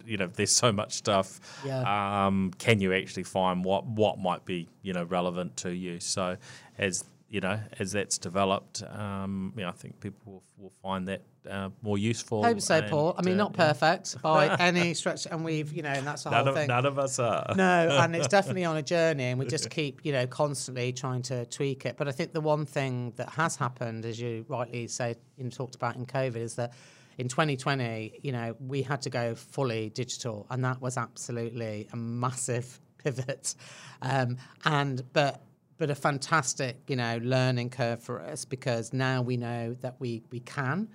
you 0.07 0.17
know 0.17 0.27
there's 0.27 0.55
so 0.55 0.73
much 0.73 0.95
stuff. 0.95 1.41
Yeah. 1.65 2.27
Um, 2.27 2.53
can 2.59 2.81
you 2.81 2.93
actually 2.93 3.25
find 3.25 3.65
what 3.65 3.87
what 3.87 4.19
might 4.19 4.45
be 4.45 4.69
you 4.83 4.93
know 4.93 5.05
relevant 5.05 5.57
to 5.59 5.75
you? 5.75 6.01
So 6.01 6.37
as 6.79 7.05
you 7.29 7.41
know, 7.41 7.61
as 7.79 7.93
that's 7.93 8.17
developed, 8.17 8.83
um, 8.83 9.53
you 9.55 9.63
know, 9.63 9.69
I 9.69 9.73
think 9.73 10.01
people 10.01 10.33
will, 10.33 10.43
will 10.57 10.73
find 10.83 11.07
that 11.09 11.23
uh, 11.49 11.69
more 11.83 11.99
useful. 11.99 12.43
Hope 12.43 12.61
so, 12.61 12.79
and, 12.79 12.91
Paul. 12.91 13.15
I 13.19 13.23
mean, 13.23 13.35
uh, 13.35 13.45
not 13.45 13.53
perfect 13.53 14.21
by 14.23 14.57
any 14.57 14.95
stretch, 14.95 15.27
and 15.27 15.45
we've, 15.45 15.73
you 15.73 15.83
know, 15.83 15.91
and 15.91 16.07
that's 16.07 16.25
the 16.25 16.31
none 16.31 16.41
whole 16.41 16.49
of, 16.49 16.55
thing. 16.55 16.69
None 16.69 16.87
of 16.87 16.99
us 16.99 17.19
are. 17.19 17.55
No, 17.55 17.99
and 18.01 18.17
it's 18.17 18.29
definitely 18.39 18.65
on 18.65 18.79
a 18.79 18.83
journey, 18.83 19.25
and 19.25 19.39
we 19.39 19.47
just 19.47 19.69
keep, 19.69 20.01
you 20.05 20.13
know, 20.13 20.27
constantly 20.27 20.93
trying 20.93 21.23
to 21.23 21.45
tweak 21.47 21.85
it. 21.85 21.97
But 21.99 22.09
I 22.09 22.13
think 22.13 22.33
the 22.33 22.41
one 22.41 22.65
thing 22.65 23.13
that 23.17 23.29
has 23.31 23.57
happened, 23.57 24.07
as 24.07 24.19
you 24.19 24.47
rightly 24.49 24.87
say, 24.89 25.17
you 25.37 25.51
talked 25.51 25.75
about 25.75 25.97
in 25.97 26.07
COVID, 26.07 26.37
is 26.37 26.55
that 26.55 26.73
in 27.19 27.29
2020, 27.29 28.21
you 28.23 28.33
know, 28.33 28.55
we 28.61 28.83
had 28.83 29.03
to 29.03 29.11
go 29.11 29.35
fully 29.35 29.91
digital, 29.91 30.47
and 30.51 30.65
that 30.65 30.81
was 30.81 30.97
absolutely 30.97 31.89
a 31.93 31.97
massive 31.97 32.81
pivot. 32.99 33.55
Um, 34.01 34.39
and 34.65 35.03
but 35.13 35.43
but 35.79 35.91
a 35.91 35.95
fantastic, 35.95 36.77
you 36.89 36.97
know, 36.97 37.19
learning 37.23 37.71
curve 37.71 38.03
for 38.03 38.21
us 38.21 38.45
because 38.45 38.93
now 38.93 39.23
we 39.23 39.37
know 39.37 39.77
that 39.81 39.97
we 39.99 40.23
we 40.31 40.41
can. 40.41 40.89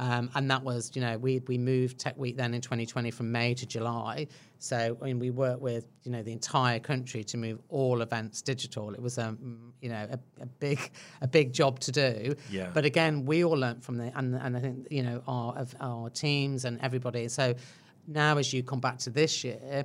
Um, 0.00 0.30
and 0.34 0.50
that 0.50 0.62
was, 0.64 0.90
you 0.94 1.02
know, 1.02 1.18
we 1.18 1.40
we 1.46 1.58
moved 1.58 1.98
Tech 1.98 2.16
Week 2.16 2.34
then 2.34 2.54
in 2.54 2.62
2020 2.62 3.10
from 3.10 3.30
May 3.30 3.52
to 3.52 3.66
July. 3.66 4.28
So 4.58 4.96
I 5.00 5.04
mean, 5.04 5.18
we 5.18 5.28
worked 5.28 5.60
with, 5.60 5.84
you 6.04 6.10
know, 6.10 6.22
the 6.22 6.32
entire 6.32 6.80
country 6.80 7.22
to 7.24 7.36
move 7.36 7.58
all 7.68 8.00
events 8.00 8.40
digital. 8.40 8.94
It 8.94 9.02
was 9.02 9.18
a, 9.18 9.26
um, 9.26 9.74
you 9.82 9.90
know, 9.90 10.08
a, 10.10 10.18
a 10.42 10.46
big 10.46 10.90
a 11.20 11.28
big 11.28 11.52
job 11.52 11.80
to 11.80 11.92
do. 11.92 12.34
Yeah. 12.50 12.70
But 12.72 12.86
again, 12.86 13.26
we 13.26 13.44
all 13.44 13.58
learnt 13.58 13.84
from 13.84 13.98
the 13.98 14.10
and 14.16 14.34
and 14.36 14.56
I 14.56 14.60
think 14.60 14.86
you 14.90 15.02
know 15.02 15.22
our 15.28 15.54
of 15.58 15.74
our 15.80 16.08
teams 16.08 16.64
and 16.64 16.80
everybody. 16.80 17.28
So 17.28 17.54
now 18.06 18.38
as 18.38 18.54
you 18.54 18.62
come 18.62 18.80
back 18.80 18.96
to 19.00 19.10
this 19.10 19.44
year 19.44 19.84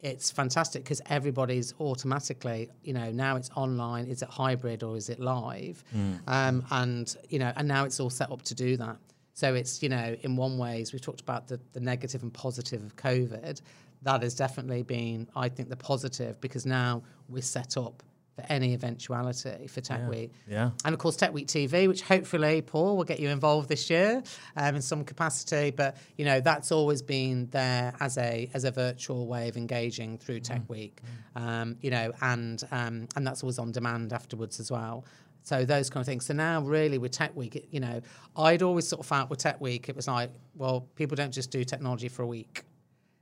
it's 0.00 0.32
fantastic 0.32 0.82
because 0.82 1.00
everybody's 1.06 1.74
automatically, 1.78 2.68
you 2.82 2.92
know, 2.92 3.12
now 3.12 3.36
it's 3.36 3.50
online. 3.54 4.06
Is 4.06 4.20
it 4.22 4.28
hybrid 4.28 4.82
or 4.82 4.96
is 4.96 5.08
it 5.08 5.20
live? 5.20 5.84
Um, 6.26 6.64
and 6.72 7.16
you 7.28 7.38
know, 7.38 7.52
and 7.54 7.68
now 7.68 7.84
it's 7.84 8.00
all 8.00 8.10
set 8.10 8.32
up 8.32 8.42
to 8.42 8.54
do 8.56 8.76
that. 8.78 8.96
So 9.42 9.54
it's 9.54 9.82
you 9.82 9.88
know, 9.88 10.14
in 10.20 10.36
one 10.36 10.56
ways, 10.56 10.92
we've 10.92 11.02
talked 11.02 11.20
about 11.20 11.48
the, 11.48 11.58
the 11.72 11.80
negative 11.80 12.22
and 12.22 12.32
positive 12.32 12.80
of 12.80 12.94
COVID. 12.94 13.60
That 14.02 14.22
has 14.22 14.36
definitely 14.36 14.84
been, 14.84 15.28
I 15.34 15.48
think, 15.48 15.68
the 15.68 15.74
positive 15.74 16.40
because 16.40 16.64
now 16.64 17.02
we're 17.28 17.42
set 17.42 17.76
up 17.76 18.04
for 18.36 18.44
any 18.48 18.72
eventuality 18.72 19.66
for 19.66 19.80
Tech 19.80 20.08
Week. 20.08 20.30
Yeah. 20.48 20.70
And 20.84 20.94
of 20.94 21.00
course, 21.00 21.16
Tech 21.16 21.32
Week 21.32 21.48
TV, 21.48 21.88
which 21.88 22.02
hopefully, 22.02 22.62
Paul, 22.62 22.96
will 22.96 23.04
get 23.04 23.18
you 23.18 23.30
involved 23.30 23.68
this 23.68 23.90
year 23.90 24.22
um, 24.56 24.76
in 24.76 24.82
some 24.82 25.02
capacity. 25.02 25.72
But 25.72 25.96
you 26.16 26.24
know, 26.24 26.40
that's 26.40 26.70
always 26.70 27.02
been 27.02 27.48
there 27.50 27.94
as 27.98 28.18
a 28.18 28.48
as 28.54 28.62
a 28.62 28.70
virtual 28.70 29.26
way 29.26 29.48
of 29.48 29.56
engaging 29.56 30.18
through 30.18 30.38
Tech 30.38 30.62
Week. 30.68 31.00
Um, 31.34 31.78
you 31.80 31.90
know, 31.90 32.12
and 32.20 32.62
um, 32.70 33.08
and 33.16 33.26
that's 33.26 33.42
always 33.42 33.58
on 33.58 33.72
demand 33.72 34.12
afterwards 34.12 34.60
as 34.60 34.70
well. 34.70 35.04
So 35.42 35.64
those 35.64 35.90
kind 35.90 36.00
of 36.02 36.06
things. 36.06 36.26
So 36.26 36.34
now, 36.34 36.60
really, 36.62 36.98
with 36.98 37.12
Tech 37.12 37.34
Week, 37.34 37.68
you 37.70 37.80
know, 37.80 38.00
I'd 38.36 38.62
always 38.62 38.86
sort 38.86 39.00
of 39.00 39.06
felt 39.06 39.28
with 39.28 39.40
Tech 39.40 39.60
Week, 39.60 39.88
it 39.88 39.96
was 39.96 40.06
like, 40.06 40.30
well, 40.54 40.88
people 40.94 41.16
don't 41.16 41.32
just 41.32 41.50
do 41.50 41.64
technology 41.64 42.08
for 42.08 42.22
a 42.22 42.26
week. 42.26 42.64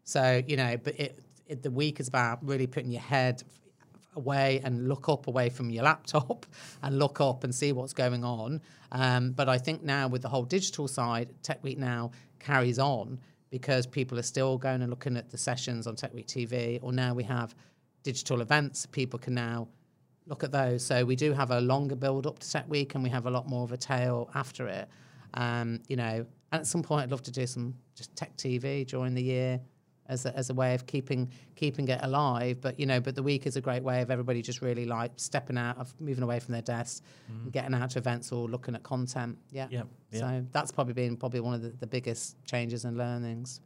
So 0.05 0.43
you 0.47 0.57
know, 0.57 0.77
but 0.83 0.99
it, 0.99 1.19
it 1.47 1.63
the 1.63 1.71
week 1.71 2.01
is 2.01 2.09
about 2.09 2.45
really 2.45 2.67
putting 2.67 2.91
your 2.91 3.01
head 3.03 3.43
away 4.17 4.61
and 4.65 4.89
look 4.89 5.09
up 5.09 5.29
away 5.29 5.49
from 5.49 5.71
your 5.71 5.85
laptop 5.85 6.47
and 6.83 6.99
look 6.99 7.21
up 7.21 7.45
and 7.45 7.55
see 7.55 7.73
what's 7.73 7.93
going 7.93 8.25
on. 8.25 8.61
Um, 8.93 9.33
but 9.33 9.49
I 9.49 9.59
think 9.59 9.83
now 9.83 10.09
with 10.09 10.23
the 10.23 10.29
whole 10.29 10.45
digital 10.45 10.89
side, 10.89 11.33
Tech 11.43 11.63
Week 11.63 11.79
now 11.79 12.11
carries 12.39 12.79
on 12.79 13.21
because 13.51 13.87
people 13.87 14.19
are 14.19 14.23
still 14.23 14.59
going 14.59 14.83
and 14.83 14.91
looking 14.91 15.17
at 15.17 15.31
the 15.31 15.39
sessions 15.39 15.87
on 15.87 15.97
Tech 15.97 16.15
Week 16.15 16.27
TV, 16.27 16.79
or 16.83 16.93
now 16.93 17.15
we 17.15 17.25
have 17.25 17.55
digital 18.03 18.41
events. 18.41 18.87
People 18.87 19.19
can 19.19 19.35
now 19.35 19.69
look 20.31 20.45
at 20.45 20.53
those. 20.53 20.83
So 20.83 21.05
we 21.05 21.17
do 21.17 21.33
have 21.33 21.51
a 21.51 21.61
longer 21.61 21.97
build 21.97 22.27
up 22.27 22.39
to 22.39 22.51
Tech 22.51 22.65
Week, 22.71 22.95
and 22.95 23.05
we 23.05 23.11
have 23.11 23.27
a 23.27 23.31
lot 23.31 23.47
more 23.47 23.65
of 23.65 23.73
a 23.73 23.77
tail 23.77 24.31
after 24.35 24.67
it. 24.69 24.89
Um, 25.35 25.81
you 25.89 25.97
know, 25.97 26.25
and 26.53 26.61
at 26.61 26.67
some 26.67 26.83
point, 26.83 27.03
I'd 27.03 27.11
love 27.11 27.23
to 27.25 27.31
do 27.31 27.47
some 27.47 27.75
just 27.95 28.15
tech 28.17 28.37
TV 28.37 28.87
during 28.87 29.15
the 29.15 29.23
year 29.23 29.61
as 30.09 30.27
a, 30.27 30.37
as 30.37 30.51
a 30.51 30.55
way 30.55 30.75
of 30.75 30.87
keeping 30.87 31.31
keeping 31.55 31.87
it 31.89 32.01
alive. 32.03 32.61
But 32.61 32.81
you 32.81 32.87
know, 32.87 33.01
but 33.01 33.15
the 33.15 33.23
week 33.23 33.47
is 33.47 33.57
a 33.57 33.61
great 33.61 33.83
way 33.83 34.03
of 34.03 34.11
everybody 34.11 34.41
just 34.41 34.63
really 34.63 34.87
like 34.87 35.13
stepping 35.17 35.59
out 35.59 35.77
of 35.79 35.93
moving 36.01 36.23
away 36.23 36.41
from 36.41 36.53
their 36.53 36.63
desks, 36.63 37.03
and 37.29 37.53
getting 37.53 37.75
out 37.75 37.91
to 37.91 37.99
events 37.99 38.33
or 38.33 38.49
looking 38.49 38.75
at 38.75 38.83
content. 38.83 39.37
Yeah. 39.51 39.67
Yep, 39.71 39.89
yep. 40.13 40.21
So 40.21 40.47
that's 40.53 40.73
probably 40.73 40.95
been 40.95 41.17
probably 41.17 41.41
one 41.41 41.55
of 41.55 41.63
the, 41.63 41.71
the 41.71 41.87
biggest 41.87 42.37
changes 42.45 42.85
and 42.85 42.97
learnings 42.97 43.61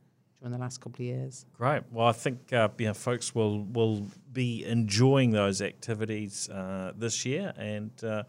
during 0.44 0.52
the 0.52 0.62
last 0.62 0.78
couple 0.80 0.96
of 0.96 1.06
years. 1.06 1.46
Great. 1.56 1.82
Well, 1.90 2.06
I 2.06 2.12
think 2.12 2.52
uh, 2.52 2.68
you 2.78 2.86
know, 2.88 2.94
folks 2.94 3.34
will 3.34 3.64
will 3.64 4.06
be 4.32 4.64
enjoying 4.64 5.30
those 5.30 5.62
activities 5.62 6.48
uh, 6.50 6.92
this 6.96 7.24
year, 7.24 7.52
and 7.56 7.90
uh, 8.04 8.24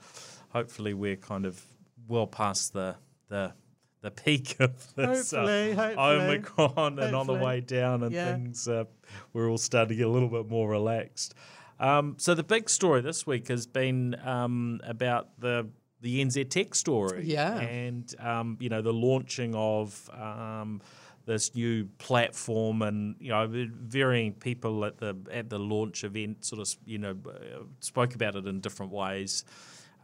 hopefully 0.49 0.93
we're 0.93 1.17
kind 1.17 1.45
of 1.45 1.61
well 2.07 2.27
past 2.27 2.71
the 2.73 2.95
the 3.27 3.51
the 4.01 4.11
peak 4.11 4.55
of 4.59 4.93
this 4.95 5.31
Hopefully, 5.31 5.71
uh, 5.73 5.75
hopefully, 5.75 6.25
Omicron 6.37 6.99
and 6.99 7.15
on 7.15 7.27
the 7.27 7.33
way 7.33 7.59
down, 7.59 8.03
and 8.03 8.13
Yeah. 8.13 8.33
things 8.33 8.67
uh, 8.67 8.85
we're 9.33 9.49
all 9.49 9.57
starting 9.57 9.89
to 9.89 9.95
get 9.95 10.07
a 10.07 10.09
little 10.09 10.29
bit 10.29 10.47
more 10.49 10.69
relaxed. 10.69 11.33
Um, 11.79 12.15
so 12.17 12.33
the 12.33 12.43
big 12.43 12.69
story 12.69 13.01
this 13.01 13.27
week 13.27 13.49
has 13.49 13.67
been 13.67 14.15
um, 14.25 14.79
about 14.85 15.37
the 15.39 15.67
the 16.01 16.23
NZ 16.23 16.49
Tech 16.51 16.75
story, 16.75 17.23
Yeah. 17.25 17.57
and 17.59 18.13
um, 18.19 18.57
you 18.61 18.69
know 18.69 18.81
the 18.81 18.93
launching 18.93 19.53
of 19.55 20.07
um, 20.13 20.81
this 21.25 21.55
new 21.55 21.85
platform, 21.97 22.81
and 22.81 23.15
you 23.19 23.29
know 23.29 23.47
varying 23.49 24.33
people 24.33 24.85
at 24.85 24.97
the 24.97 25.15
at 25.31 25.49
the 25.49 25.59
launch 25.59 26.03
event 26.03 26.45
sort 26.45 26.61
of 26.61 26.75
you 26.85 26.97
know 26.97 27.15
spoke 27.79 28.15
about 28.15 28.35
it 28.35 28.45
in 28.45 28.59
different 28.59 28.91
ways. 28.91 29.43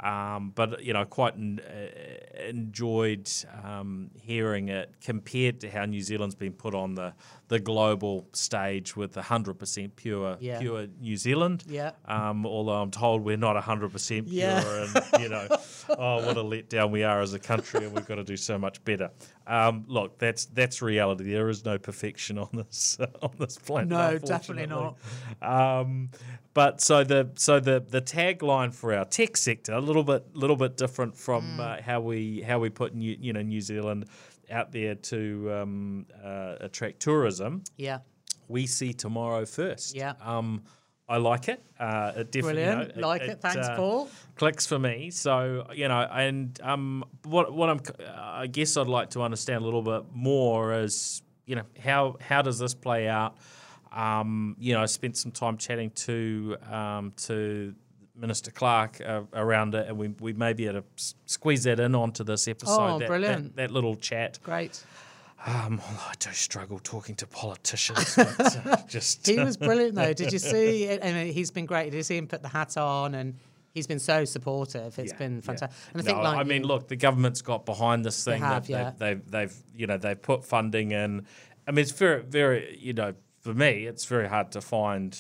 Um, 0.02 0.52
but 0.56 0.84
you 0.84 0.94
know, 0.94 1.06
quite 1.06 1.36
uh, 1.36 2.44
enjoyed 2.44 3.30
um, 3.64 4.10
hearing 4.20 4.70
it 4.70 4.96
compared 5.00 5.60
to 5.62 5.70
how 5.70 5.86
New 5.86 6.02
Zealand's 6.02 6.34
been 6.34 6.54
put 6.54 6.74
on 6.74 6.96
the, 6.96 7.14
the 7.52 7.60
global 7.60 8.26
stage 8.32 8.96
with 8.96 9.14
100% 9.16 9.96
pure 9.98 10.38
Yeah. 10.40 10.60
pure 10.60 10.88
New 11.02 11.18
Zealand. 11.18 11.66
Yeah. 11.68 11.92
Um, 12.06 12.46
although 12.46 12.82
I'm 12.82 12.92
told 12.92 13.24
we're 13.26 13.36
not 13.36 13.58
100% 13.62 14.30
pure, 14.30 14.40
Yeah. 14.46 14.64
and 14.96 15.22
you 15.22 15.28
know, 15.28 15.48
oh, 15.90 16.26
what 16.26 16.38
a 16.38 16.44
letdown 16.54 16.92
we 16.92 17.04
are 17.04 17.20
as 17.20 17.34
a 17.34 17.40
country, 17.40 17.84
and 17.84 17.94
we've 17.94 18.08
got 18.08 18.16
to 18.16 18.24
do 18.24 18.38
so 18.38 18.58
much 18.58 18.82
better. 18.86 19.10
Um, 19.46 19.84
look, 19.88 20.18
that's 20.18 20.46
that's 20.46 20.82
reality. 20.82 21.30
There 21.30 21.50
is 21.50 21.66
no 21.66 21.78
perfection 21.78 22.38
on 22.38 22.48
this 22.54 22.98
on 23.22 23.32
this 23.38 23.58
planet. 23.58 23.90
No, 23.90 24.18
definitely 24.18 24.68
not. 24.68 24.98
Um, 25.42 26.10
but 26.54 26.80
so 26.80 27.04
the 27.04 27.32
so 27.36 27.60
the 27.60 27.84
the 27.86 28.02
tagline 28.02 28.74
for 28.74 28.94
our 28.94 29.04
tech 29.06 29.36
sector 29.36 29.74
a 29.74 29.82
little 29.82 30.04
bit 30.06 30.24
little 30.36 30.56
bit 30.56 30.78
different 30.78 31.18
from 31.18 31.42
Mm. 31.42 31.60
uh, 31.60 31.82
how 31.82 32.00
we 32.00 32.42
how 32.42 32.60
we 32.60 32.70
put 32.70 32.94
New, 32.96 33.18
you 33.20 33.34
know 33.34 33.42
New 33.42 33.62
Zealand 33.62 34.06
out 34.52 34.72
there 34.72 34.96
to 34.96 35.52
um, 35.54 36.06
uh, 36.24 36.56
attract 36.62 37.00
tourism. 37.00 37.64
Yeah. 37.78 38.00
We 38.48 38.68
see 38.68 38.94
tomorrow 38.94 39.46
first. 39.46 39.96
Yeah. 39.96 40.14
Um, 40.22 40.64
I 41.08 41.18
like 41.18 41.50
it. 41.50 41.62
Uh, 41.78 42.14
it 42.16 42.32
definitely, 42.32 42.62
you 42.64 42.68
Brilliant. 42.70 42.96
know, 42.98 43.08
Like 43.08 43.22
it. 43.24 43.42
Thanks, 43.42 43.68
Paul. 43.76 44.10
Clicks 44.36 44.66
for 44.66 44.80
me. 44.80 45.12
So 45.12 45.68
you 45.74 45.88
know, 45.90 46.00
and 46.00 46.58
um, 46.64 47.04
what 47.24 47.54
what 47.54 47.70
I'm, 47.70 47.82
I 48.16 48.48
guess 48.48 48.78
I'd 48.78 48.88
like 48.88 49.10
to 49.12 49.22
understand 49.22 49.62
a 49.62 49.66
little 49.66 49.82
bit 49.82 50.06
more 50.14 50.74
is 50.74 51.22
you 51.46 51.56
know 51.58 51.64
how 51.84 52.16
how 52.22 52.42
does 52.42 52.60
this 52.60 52.74
play 52.74 53.10
out? 53.10 53.36
Um, 53.92 54.56
you 54.58 54.74
know, 54.74 54.82
I 54.82 54.86
spent 54.86 55.18
some 55.18 55.32
time 55.32 55.58
chatting 55.58 55.90
to 55.92 56.56
um, 56.72 57.12
to 57.24 57.76
Minister 58.22 58.52
Clark 58.52 59.02
uh, 59.02 59.22
around 59.34 59.76
it, 59.76 59.88
and 59.88 59.98
we 59.98 60.10
we 60.20 60.34
may 60.34 60.54
be 60.54 60.68
able 60.68 60.82
to 60.82 61.14
squeeze 61.26 61.64
that 61.64 61.80
in 61.80 61.96
onto 61.96 62.24
this 62.24 62.48
episode. 62.48 62.72
Oh, 62.80 62.88
that, 62.94 63.00
that- 63.00 63.08
brilliant. 63.08 63.56
That, 63.58 63.72
little 63.72 63.96
chat. 63.96 64.40
Great. 64.44 64.84
Um, 65.44 65.82
I 65.88 66.14
do 66.20 66.30
struggle 66.34 66.78
talking 66.80 67.16
to 67.16 67.26
politicians. 67.26 68.16
but, 68.38 68.66
uh, 68.68 68.78
just 68.88 69.26
He 69.26 69.40
was 69.40 69.58
brilliant 69.58 69.96
though. 69.96 70.14
Did 70.14 70.32
you 70.32 70.38
see? 70.54 70.92
I 70.92 71.12
mean, 71.12 71.34
he's 71.34 71.50
been 71.50 71.66
great. 71.66 71.86
Did 71.90 71.98
you 71.98 72.04
see 72.04 72.18
him 72.18 72.28
put 72.28 72.44
the 72.44 72.48
hat 72.48 72.78
on? 72.78 73.16
And 73.16 73.34
he's 73.74 73.88
been 73.88 73.98
so 73.98 74.24
supportive. 74.24 75.00
It's 75.00 75.12
Yeah, 75.14 75.18
been 75.18 75.36
yeah. 75.38 75.42
fantastic. 75.42 75.80
And 75.94 76.02
I 76.02 76.06
think, 76.06 76.18
No, 76.20 76.24
like, 76.26 76.38
I 76.38 76.44
mean, 76.44 76.62
look, 76.64 76.88
the 76.90 76.96
government's 76.96 77.42
got 77.42 77.66
behind 77.66 78.06
this 78.06 78.24
thing. 78.24 78.40
have, 78.40 78.68
they've, 78.68 78.70
yeah. 78.70 78.92
they've, 79.00 79.32
they've, 79.32 79.56
you 79.76 79.88
know, 79.88 79.98
they've 79.98 80.22
put 80.22 80.46
funding 80.46 80.92
in. 80.92 81.26
I 81.68 81.72
mean, 81.72 81.82
it's 81.82 81.92
very, 81.92 82.22
very, 82.22 82.78
you 82.80 82.94
know, 82.94 83.16
for 83.40 83.56
me, 83.56 83.88
it's 83.88 84.06
very 84.06 84.28
hard 84.30 84.52
to 84.52 84.62
find. 84.62 85.18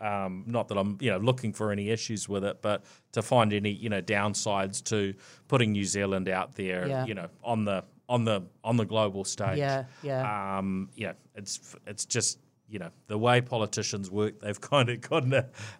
Um, 0.00 0.44
not 0.46 0.68
that 0.68 0.78
I'm, 0.78 0.96
you 1.00 1.10
know, 1.10 1.18
looking 1.18 1.52
for 1.52 1.72
any 1.72 1.90
issues 1.90 2.28
with 2.28 2.44
it, 2.44 2.62
but 2.62 2.84
to 3.12 3.22
find 3.22 3.52
any, 3.52 3.70
you 3.70 3.88
know, 3.88 4.00
downsides 4.02 4.82
to 4.84 5.14
putting 5.48 5.72
New 5.72 5.84
Zealand 5.84 6.28
out 6.28 6.54
there, 6.54 6.86
Yeah. 6.86 7.04
you 7.06 7.14
know, 7.14 7.28
on 7.42 7.64
the 7.64 7.84
on 8.08 8.24
the 8.24 8.42
on 8.64 8.76
the 8.76 8.84
global 8.86 9.24
stage. 9.24 9.58
Yeah, 9.58 9.84
yeah. 10.02 10.58
Um, 10.58 10.88
yeah, 10.94 11.12
it's 11.34 11.74
it's 11.86 12.04
just 12.06 12.38
you 12.70 12.78
know 12.78 12.90
the 13.06 13.16
way 13.16 13.40
politicians 13.40 14.10
work, 14.10 14.40
they've 14.40 14.60
kind 14.74 14.88
of 14.90 15.00
got 15.00 15.22
an, 15.24 15.32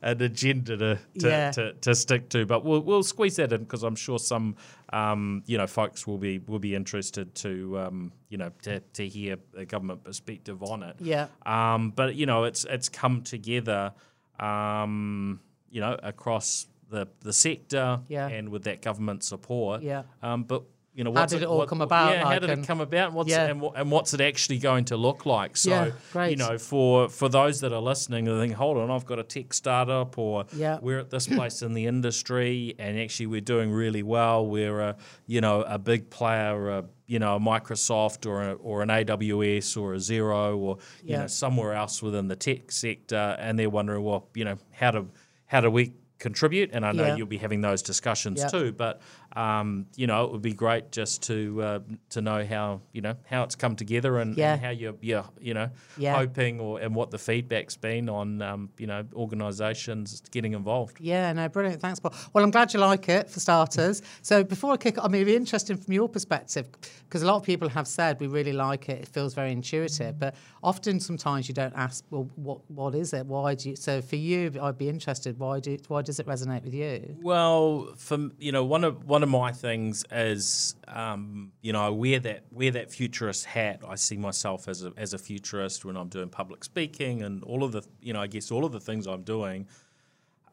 an 0.02 0.22
agenda 0.22 0.76
to 0.76 0.98
to, 1.20 1.28
Yeah. 1.28 1.50
to 1.52 1.72
to 1.74 1.94
stick 1.94 2.28
to. 2.30 2.46
But 2.46 2.64
we'll 2.64 2.80
we'll 2.80 3.02
squeeze 3.02 3.36
that 3.36 3.52
in 3.52 3.60
because 3.64 3.82
I'm 3.82 3.96
sure 3.96 4.18
some 4.18 4.56
um, 4.92 5.42
you 5.46 5.58
know 5.58 5.66
folks 5.66 6.06
will 6.06 6.18
be 6.18 6.38
will 6.38 6.58
be 6.58 6.74
interested 6.74 7.34
to 7.36 7.78
um, 7.78 8.12
you 8.30 8.38
know 8.38 8.50
to, 8.62 8.80
to 8.80 9.06
hear 9.06 9.36
a 9.56 9.64
government 9.66 10.02
perspective 10.04 10.62
on 10.62 10.82
it. 10.82 10.96
Yeah. 11.00 11.26
Um, 11.44 11.90
but 11.90 12.14
you 12.14 12.26
know 12.26 12.44
it's 12.44 12.64
it's 12.64 12.88
come 12.88 13.22
together. 13.22 13.92
Um, 14.40 15.40
you 15.70 15.80
know 15.80 15.98
across 16.02 16.66
the 16.90 17.06
the 17.20 17.32
sector 17.32 18.00
Yeah. 18.08 18.28
and 18.28 18.48
with 18.48 18.64
that 18.64 18.80
government 18.82 19.22
support. 19.24 19.82
Yeah. 19.82 20.04
Um, 20.22 20.44
but 20.44 20.62
you 20.98 21.04
know, 21.04 21.14
How 21.14 21.26
did 21.26 21.42
it 21.42 21.46
all 21.46 21.58
what- 21.58 21.68
come 21.68 21.80
about, 21.80 22.12
Yeah, 22.12 22.24
how 22.24 22.30
like, 22.30 22.40
did 22.40 22.50
it 22.50 22.66
come 22.66 22.80
about? 22.80 23.12
What's 23.12 23.30
Yeah. 23.30 23.44
and, 23.46 23.62
and 23.76 23.88
what's 23.92 24.12
it 24.14 24.20
actually 24.20 24.58
going 24.58 24.84
to 24.86 24.96
look 24.96 25.24
like? 25.26 25.56
So, 25.56 25.70
Yeah, 25.70 25.90
great. 26.12 26.30
you 26.32 26.36
know, 26.36 26.58
for 26.58 27.08
for 27.08 27.28
those 27.28 27.60
that 27.60 27.72
are 27.72 27.80
listening, 27.80 28.24
they 28.24 28.36
think, 28.40 28.54
hold 28.54 28.76
on, 28.78 28.90
I've 28.90 29.06
got 29.06 29.20
a 29.20 29.22
tech 29.22 29.54
startup, 29.54 30.18
or 30.18 30.44
Yeah. 30.52 30.78
we're 30.82 30.98
at 30.98 31.10
this 31.10 31.26
place 31.38 31.62
in 31.62 31.72
the 31.74 31.86
industry, 31.86 32.74
and 32.80 32.98
actually 32.98 33.26
we're 33.28 33.40
doing 33.40 33.70
really 33.70 34.02
well. 34.02 34.44
We're 34.44 34.80
a 34.80 34.96
you 35.28 35.40
know 35.40 35.62
a 35.62 35.78
big 35.78 36.10
player, 36.10 36.68
a, 36.68 36.84
you 37.06 37.20
know, 37.20 37.36
a 37.36 37.40
Microsoft 37.40 38.26
or 38.26 38.42
a, 38.42 38.52
or 38.54 38.82
an 38.82 38.88
AWS 38.90 39.76
or 39.80 39.94
a 39.94 39.98
Xero 39.98 40.56
or 40.58 40.78
you 41.04 41.12
Yeah. 41.12 41.20
know 41.20 41.26
somewhere 41.28 41.74
else 41.74 42.02
within 42.02 42.26
the 42.26 42.36
tech 42.36 42.72
sector, 42.72 43.36
and 43.38 43.56
they're 43.56 43.70
wondering, 43.70 44.02
well, 44.02 44.26
you 44.34 44.44
know, 44.44 44.56
how 44.72 44.90
do 44.90 45.08
how 45.46 45.60
do 45.60 45.70
we 45.70 45.92
contribute, 46.18 46.70
and 46.72 46.84
I 46.84 46.90
know 46.90 47.06
Yeah. 47.06 47.14
you'll 47.16 47.28
be 47.28 47.36
having 47.38 47.60
those 47.60 47.80
discussions 47.80 48.44
too. 48.50 48.72
But 48.72 49.00
um, 49.36 49.86
you 49.94 50.06
know, 50.06 50.24
it 50.24 50.32
would 50.32 50.42
be 50.42 50.52
great 50.54 50.90
just 50.90 51.22
to 51.24 51.62
uh, 51.62 51.78
to 52.10 52.20
know 52.22 52.44
how 52.44 52.80
you 52.92 53.00
know 53.02 53.14
how 53.28 53.42
it's 53.44 53.54
come 53.54 53.76
together 53.76 54.18
and, 54.18 54.36
Yeah. 54.36 54.54
and 54.54 54.62
how 54.62 54.70
you're, 54.70 54.94
you're 55.00 55.24
you 55.40 55.54
know 55.54 55.70
Yeah. 55.96 56.16
hoping 56.16 56.60
or 56.60 56.80
and 56.80 56.94
what 56.94 57.10
the 57.10 57.18
feedback's 57.18 57.76
been 57.76 58.08
on 58.08 58.40
um, 58.42 58.70
you 58.78 58.86
know 58.86 59.04
organisations 59.14 60.22
getting 60.30 60.54
involved. 60.54 60.98
Yeah, 61.00 61.32
no, 61.32 61.48
brilliant. 61.48 61.80
Thanks, 61.80 62.00
Paul. 62.00 62.14
Well, 62.32 62.44
I'm 62.44 62.50
glad 62.50 62.72
you 62.74 62.80
like 62.80 63.08
it 63.08 63.28
for 63.30 63.40
starters. 63.40 64.02
so 64.22 64.44
before 64.44 64.72
I 64.72 64.76
kick, 64.76 64.98
I 64.98 65.08
mean, 65.08 65.16
it'd 65.22 65.26
be 65.26 65.36
interesting 65.36 65.76
from 65.76 65.92
your 65.92 66.08
perspective 66.08 66.68
because 67.04 67.22
a 67.22 67.26
lot 67.26 67.36
of 67.36 67.42
people 67.42 67.68
have 67.68 67.86
said 67.86 68.20
we 68.20 68.26
really 68.26 68.52
like 68.52 68.88
it. 68.88 69.02
It 69.02 69.08
feels 69.08 69.34
very 69.34 69.52
intuitive, 69.52 70.18
but 70.18 70.34
often 70.62 71.00
sometimes 71.00 71.48
you 71.48 71.54
don't 71.54 71.74
ask, 71.74 72.04
well, 72.10 72.28
what 72.36 72.60
what 72.70 72.94
is 72.94 73.12
it? 73.12 73.26
Why 73.26 73.54
do 73.54 73.70
you? 73.70 73.76
So 73.76 74.00
for 74.02 74.16
you, 74.16 74.52
I'd 74.60 74.78
be 74.78 74.88
interested. 74.88 75.38
Why 75.38 75.60
do 75.60 75.76
why 75.88 76.02
does 76.02 76.18
it 76.20 76.26
resonate 76.26 76.64
with 76.64 76.74
you? 76.74 77.16
Well, 77.22 77.88
for 77.96 78.30
you 78.38 78.52
know, 78.52 78.64
one 78.64 78.84
of 78.84 79.04
one 79.04 79.17
of 79.22 79.28
my 79.28 79.52
things 79.52 80.04
is, 80.10 80.74
um, 80.88 81.52
you 81.62 81.72
know, 81.72 81.80
I 81.80 81.88
wear 81.88 82.18
that 82.20 82.44
wear 82.50 82.70
that 82.72 82.90
futurist 82.90 83.44
hat. 83.44 83.82
I 83.86 83.94
see 83.94 84.16
myself 84.16 84.68
as 84.68 84.84
a 84.84 84.92
as 84.96 85.14
a 85.14 85.18
futurist 85.18 85.84
when 85.84 85.96
I'm 85.96 86.08
doing 86.08 86.28
public 86.28 86.64
speaking 86.64 87.22
and 87.22 87.42
all 87.44 87.64
of 87.64 87.72
the, 87.72 87.82
you 88.00 88.12
know, 88.12 88.20
I 88.20 88.26
guess 88.26 88.50
all 88.50 88.64
of 88.64 88.72
the 88.72 88.80
things 88.80 89.06
I'm 89.06 89.22
doing. 89.22 89.66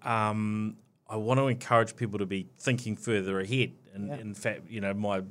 Um, 0.04 0.78
I 1.08 1.18
want 1.18 1.40
to 1.40 1.48
encourage 1.48 1.96
people 1.96 2.20
to 2.20 2.26
be 2.26 2.50
thinking 2.58 2.96
further 2.96 3.40
ahead. 3.40 3.74
And 3.94 4.12
in 4.12 4.34
fact, 4.34 4.70
you 4.70 4.82
know, 4.82 4.94
my 4.94 5.24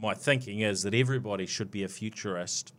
my 0.00 0.14
thinking 0.14 0.60
is 0.60 0.82
that 0.82 0.94
everybody 0.94 1.46
should 1.46 1.70
be 1.70 1.82
a 1.82 1.88
futurist. 1.88 2.72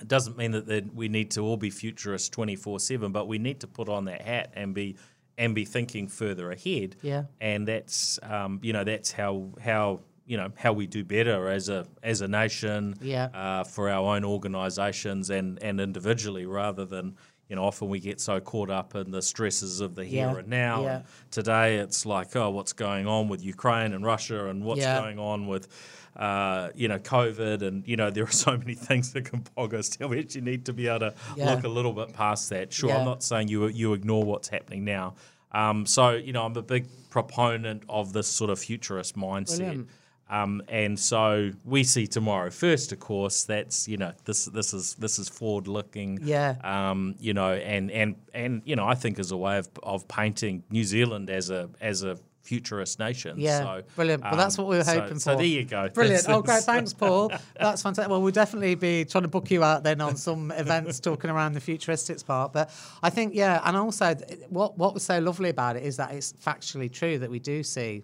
It 0.00 0.08
doesn't 0.08 0.36
mean 0.36 0.52
that 0.52 0.66
that 0.66 0.94
we 0.94 1.08
need 1.08 1.30
to 1.32 1.40
all 1.40 1.56
be 1.56 1.70
futurists 1.70 2.28
twenty 2.28 2.56
four 2.56 2.80
seven, 2.80 3.12
but 3.12 3.28
we 3.28 3.38
need 3.38 3.60
to 3.60 3.66
put 3.66 3.88
on 3.88 4.04
that 4.06 4.22
hat 4.22 4.52
and 4.54 4.74
be 4.74 4.96
and 5.38 5.54
be 5.54 5.64
thinking 5.64 6.08
further 6.08 6.50
ahead. 6.52 6.96
Yeah. 7.02 7.24
and 7.40 7.66
that's 7.66 8.18
um, 8.22 8.60
you 8.62 8.72
know 8.72 8.84
that's 8.84 9.12
how 9.12 9.50
how 9.62 10.00
you 10.26 10.36
know 10.36 10.50
how 10.56 10.72
we 10.72 10.86
do 10.86 11.04
better 11.04 11.48
as 11.48 11.68
a 11.68 11.86
as 12.02 12.20
a 12.20 12.28
nation. 12.28 12.94
Yeah. 13.00 13.26
uh, 13.34 13.64
for 13.64 13.90
our 13.90 14.14
own 14.16 14.24
organisations 14.24 15.30
and 15.30 15.62
and 15.62 15.80
individually, 15.80 16.46
rather 16.46 16.84
than 16.84 17.16
you 17.48 17.56
know 17.56 17.64
often 17.64 17.88
we 17.88 18.00
get 18.00 18.20
so 18.20 18.40
caught 18.40 18.70
up 18.70 18.94
in 18.94 19.10
the 19.10 19.20
stresses 19.20 19.80
of 19.80 19.94
the 19.94 20.04
here 20.04 20.26
Yeah. 20.32 20.38
and 20.38 20.48
now. 20.48 20.82
Yeah. 20.82 20.94
And 20.96 21.04
today 21.30 21.76
it's 21.76 22.06
like 22.06 22.34
oh 22.36 22.50
what's 22.50 22.72
going 22.72 23.06
on 23.06 23.28
with 23.28 23.44
Ukraine 23.44 23.92
and 23.92 24.04
Russia 24.04 24.46
and 24.48 24.64
what's 24.64 24.80
Yeah. 24.80 25.00
going 25.00 25.18
on 25.18 25.46
with 25.46 25.68
uh, 26.16 26.70
you 26.74 26.88
know 26.88 26.98
COVID 26.98 27.62
and 27.62 27.86
you 27.86 27.96
know 27.96 28.10
there 28.10 28.24
are 28.24 28.30
so 28.46 28.56
many 28.56 28.74
things 28.74 29.12
that 29.12 29.24
can 29.24 29.44
bog 29.54 29.74
us 29.74 29.88
down. 29.88 30.10
We 30.10 30.20
actually 30.20 30.42
need 30.42 30.64
to 30.66 30.72
be 30.72 30.88
able 30.88 31.00
to 31.10 31.14
Yeah. 31.36 31.54
look 31.54 31.64
a 31.64 31.68
little 31.68 31.92
bit 31.92 32.12
past 32.12 32.48
that. 32.50 32.72
Sure, 32.72 32.90
Yeah. 32.90 32.98
I'm 32.98 33.04
not 33.04 33.22
saying 33.22 33.48
you 33.48 33.66
you 33.68 33.92
ignore 33.94 34.24
what's 34.24 34.48
happening 34.48 34.84
now. 34.84 35.14
Um, 35.52 35.86
so 35.86 36.10
you 36.12 36.32
know 36.32 36.44
I'm 36.44 36.56
a 36.56 36.62
big 36.62 36.86
proponent 37.10 37.84
of 37.88 38.12
this 38.12 38.26
sort 38.26 38.50
of 38.50 38.58
futurist 38.58 39.16
mindset. 39.16 39.86
Um, 40.30 40.62
and 40.68 40.98
so 40.98 41.50
we 41.64 41.84
see 41.84 42.06
tomorrow 42.06 42.48
first, 42.50 42.92
of 42.92 42.98
course. 42.98 43.44
That's 43.44 43.86
you 43.86 43.98
know 43.98 44.12
this 44.24 44.46
this 44.46 44.72
is 44.72 44.94
this 44.94 45.18
is 45.18 45.28
forward 45.28 45.68
looking. 45.68 46.18
Yeah. 46.22 46.54
Um, 46.64 47.14
you 47.20 47.34
know, 47.34 47.52
and 47.52 47.90
and 47.90 48.16
and 48.32 48.62
you 48.64 48.74
know 48.74 48.86
I 48.86 48.94
think 48.94 49.18
as 49.18 49.32
a 49.32 49.36
way 49.36 49.58
of, 49.58 49.68
of 49.82 50.08
painting 50.08 50.64
New 50.70 50.82
Zealand 50.84 51.28
as 51.28 51.50
a 51.50 51.68
as 51.80 52.02
a 52.04 52.18
futurist 52.44 52.98
nation. 52.98 53.36
Yeah, 53.38 53.60
so, 53.60 53.82
brilliant. 53.96 54.22
Well, 54.22 54.36
that's 54.36 54.56
what 54.56 54.68
we 54.68 54.76
were 54.76 54.82
um, 54.82 54.98
hoping 54.98 55.18
So 55.18 55.32
for. 55.32 55.34
So 55.34 55.36
there 55.36 55.46
you 55.46 55.64
go. 55.64 55.88
Brilliant. 55.88 56.26
Oh, 56.34 56.42
great. 56.42 56.62
Thanks, 56.62 56.92
Paul. 56.92 57.30
That's 57.58 57.82
fantastic. 57.82 58.10
Well, 58.10 58.20
we'll 58.20 58.32
definitely 58.32 58.74
be 58.74 59.04
trying 59.04 59.22
to 59.22 59.28
book 59.28 59.50
you 59.50 59.62
out 59.62 59.82
then 59.84 60.00
on 60.00 60.16
some 60.16 60.50
events 60.56 60.98
talking 61.00 61.30
around 61.30 61.52
the 61.52 61.60
futuristics 61.60 62.24
part. 62.24 62.52
But 62.52 62.70
I 63.02 63.10
think, 63.10 63.34
yeah, 63.34 63.60
and 63.64 63.76
also 63.76 64.14
what 64.48 64.76
what 64.78 64.94
was 64.94 65.02
so 65.02 65.18
lovely 65.18 65.50
about 65.50 65.76
it 65.76 65.84
is 65.84 65.96
that 65.96 66.12
it's 66.12 66.32
factually 66.32 66.90
true 66.92 67.18
that 67.18 67.30
we 67.30 67.38
do 67.38 67.62
see 67.62 68.02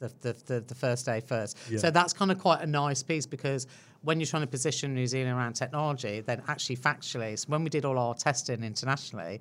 the, 0.00 0.12
the, 0.20 0.36
the, 0.46 0.60
the 0.60 0.74
first 0.74 1.06
day 1.06 1.20
first. 1.20 1.56
So 1.78 1.90
that's 1.90 2.12
kind 2.12 2.30
of 2.30 2.38
quite 2.38 2.62
a 2.62 2.66
nice 2.66 3.02
piece 3.02 3.26
because 3.26 3.66
when 4.02 4.18
you're 4.18 4.26
trying 4.26 4.42
to 4.42 4.48
position 4.48 4.94
New 4.94 5.06
Zealand 5.06 5.36
around 5.36 5.52
technology, 5.54 6.20
then 6.20 6.42
actually 6.48 6.76
factually, 6.76 7.38
so 7.38 7.46
when 7.48 7.62
we 7.62 7.70
did 7.70 7.84
all 7.84 7.98
our 7.98 8.14
testing 8.14 8.62
internationally, 8.64 9.40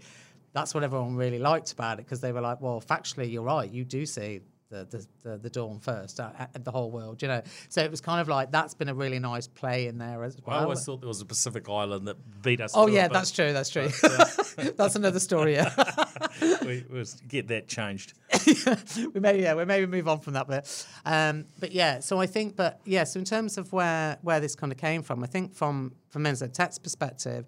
that's 0.59 0.73
what 0.73 0.83
everyone 0.83 1.15
really 1.15 1.39
liked 1.39 1.71
about 1.71 1.99
it 1.99 2.05
because 2.05 2.21
they 2.21 2.31
were 2.31 2.41
like, 2.41 2.61
well, 2.61 2.81
factually, 2.81 3.31
you're 3.31 3.43
right. 3.43 3.69
You 3.71 3.85
do 3.85 4.05
see 4.05 4.41
the 4.69 4.85
the, 4.85 5.07
the, 5.29 5.37
the 5.37 5.49
dawn 5.49 5.79
first 5.79 6.19
uh, 6.19 6.31
at 6.37 6.63
the 6.63 6.71
whole 6.71 6.91
world, 6.91 7.21
you 7.21 7.27
know. 7.27 7.41
So 7.69 7.81
it 7.81 7.89
was 7.89 8.01
kind 8.01 8.21
of 8.21 8.27
like 8.27 8.51
that's 8.51 8.73
been 8.73 8.89
a 8.89 8.93
really 8.93 9.19
nice 9.19 9.47
play 9.47 9.87
in 9.87 9.97
there 9.97 10.23
as 10.23 10.37
well. 10.45 10.57
I 10.57 10.63
always 10.63 10.85
thought 10.85 11.01
there 11.01 11.07
was 11.07 11.21
a 11.21 11.25
Pacific 11.25 11.67
island 11.69 12.07
that 12.07 12.17
beat 12.41 12.61
us. 12.61 12.73
oh 12.75 12.87
it, 12.87 12.93
yeah, 12.93 13.07
but 13.07 13.15
that's 13.15 13.31
true. 13.31 13.51
That's 13.51 13.69
true. 13.69 13.87
that's 14.77 14.95
another 14.95 15.19
story. 15.19 15.53
Yeah. 15.53 15.73
we, 16.65 16.85
we'll 16.89 17.05
get 17.27 17.47
that 17.47 17.67
changed. 17.67 18.13
we 19.13 19.19
may 19.19 19.41
yeah 19.41 19.55
we 19.55 19.65
maybe 19.65 19.85
move 19.85 20.07
on 20.07 20.19
from 20.19 20.33
that 20.33 20.47
bit 20.47 20.87
um 21.05 21.45
but 21.59 21.71
yeah 21.71 21.99
so 21.99 22.19
i 22.19 22.25
think 22.25 22.55
but 22.55 22.79
yeah 22.85 23.03
so 23.03 23.19
in 23.19 23.25
terms 23.25 23.57
of 23.57 23.73
where 23.73 24.17
where 24.21 24.39
this 24.39 24.55
kind 24.55 24.71
of 24.71 24.77
came 24.77 25.01
from 25.01 25.23
i 25.23 25.27
think 25.27 25.53
from 25.53 25.91
from 26.09 26.23
NZ 26.23 26.53
Tech's 26.53 26.77
perspective 26.77 27.45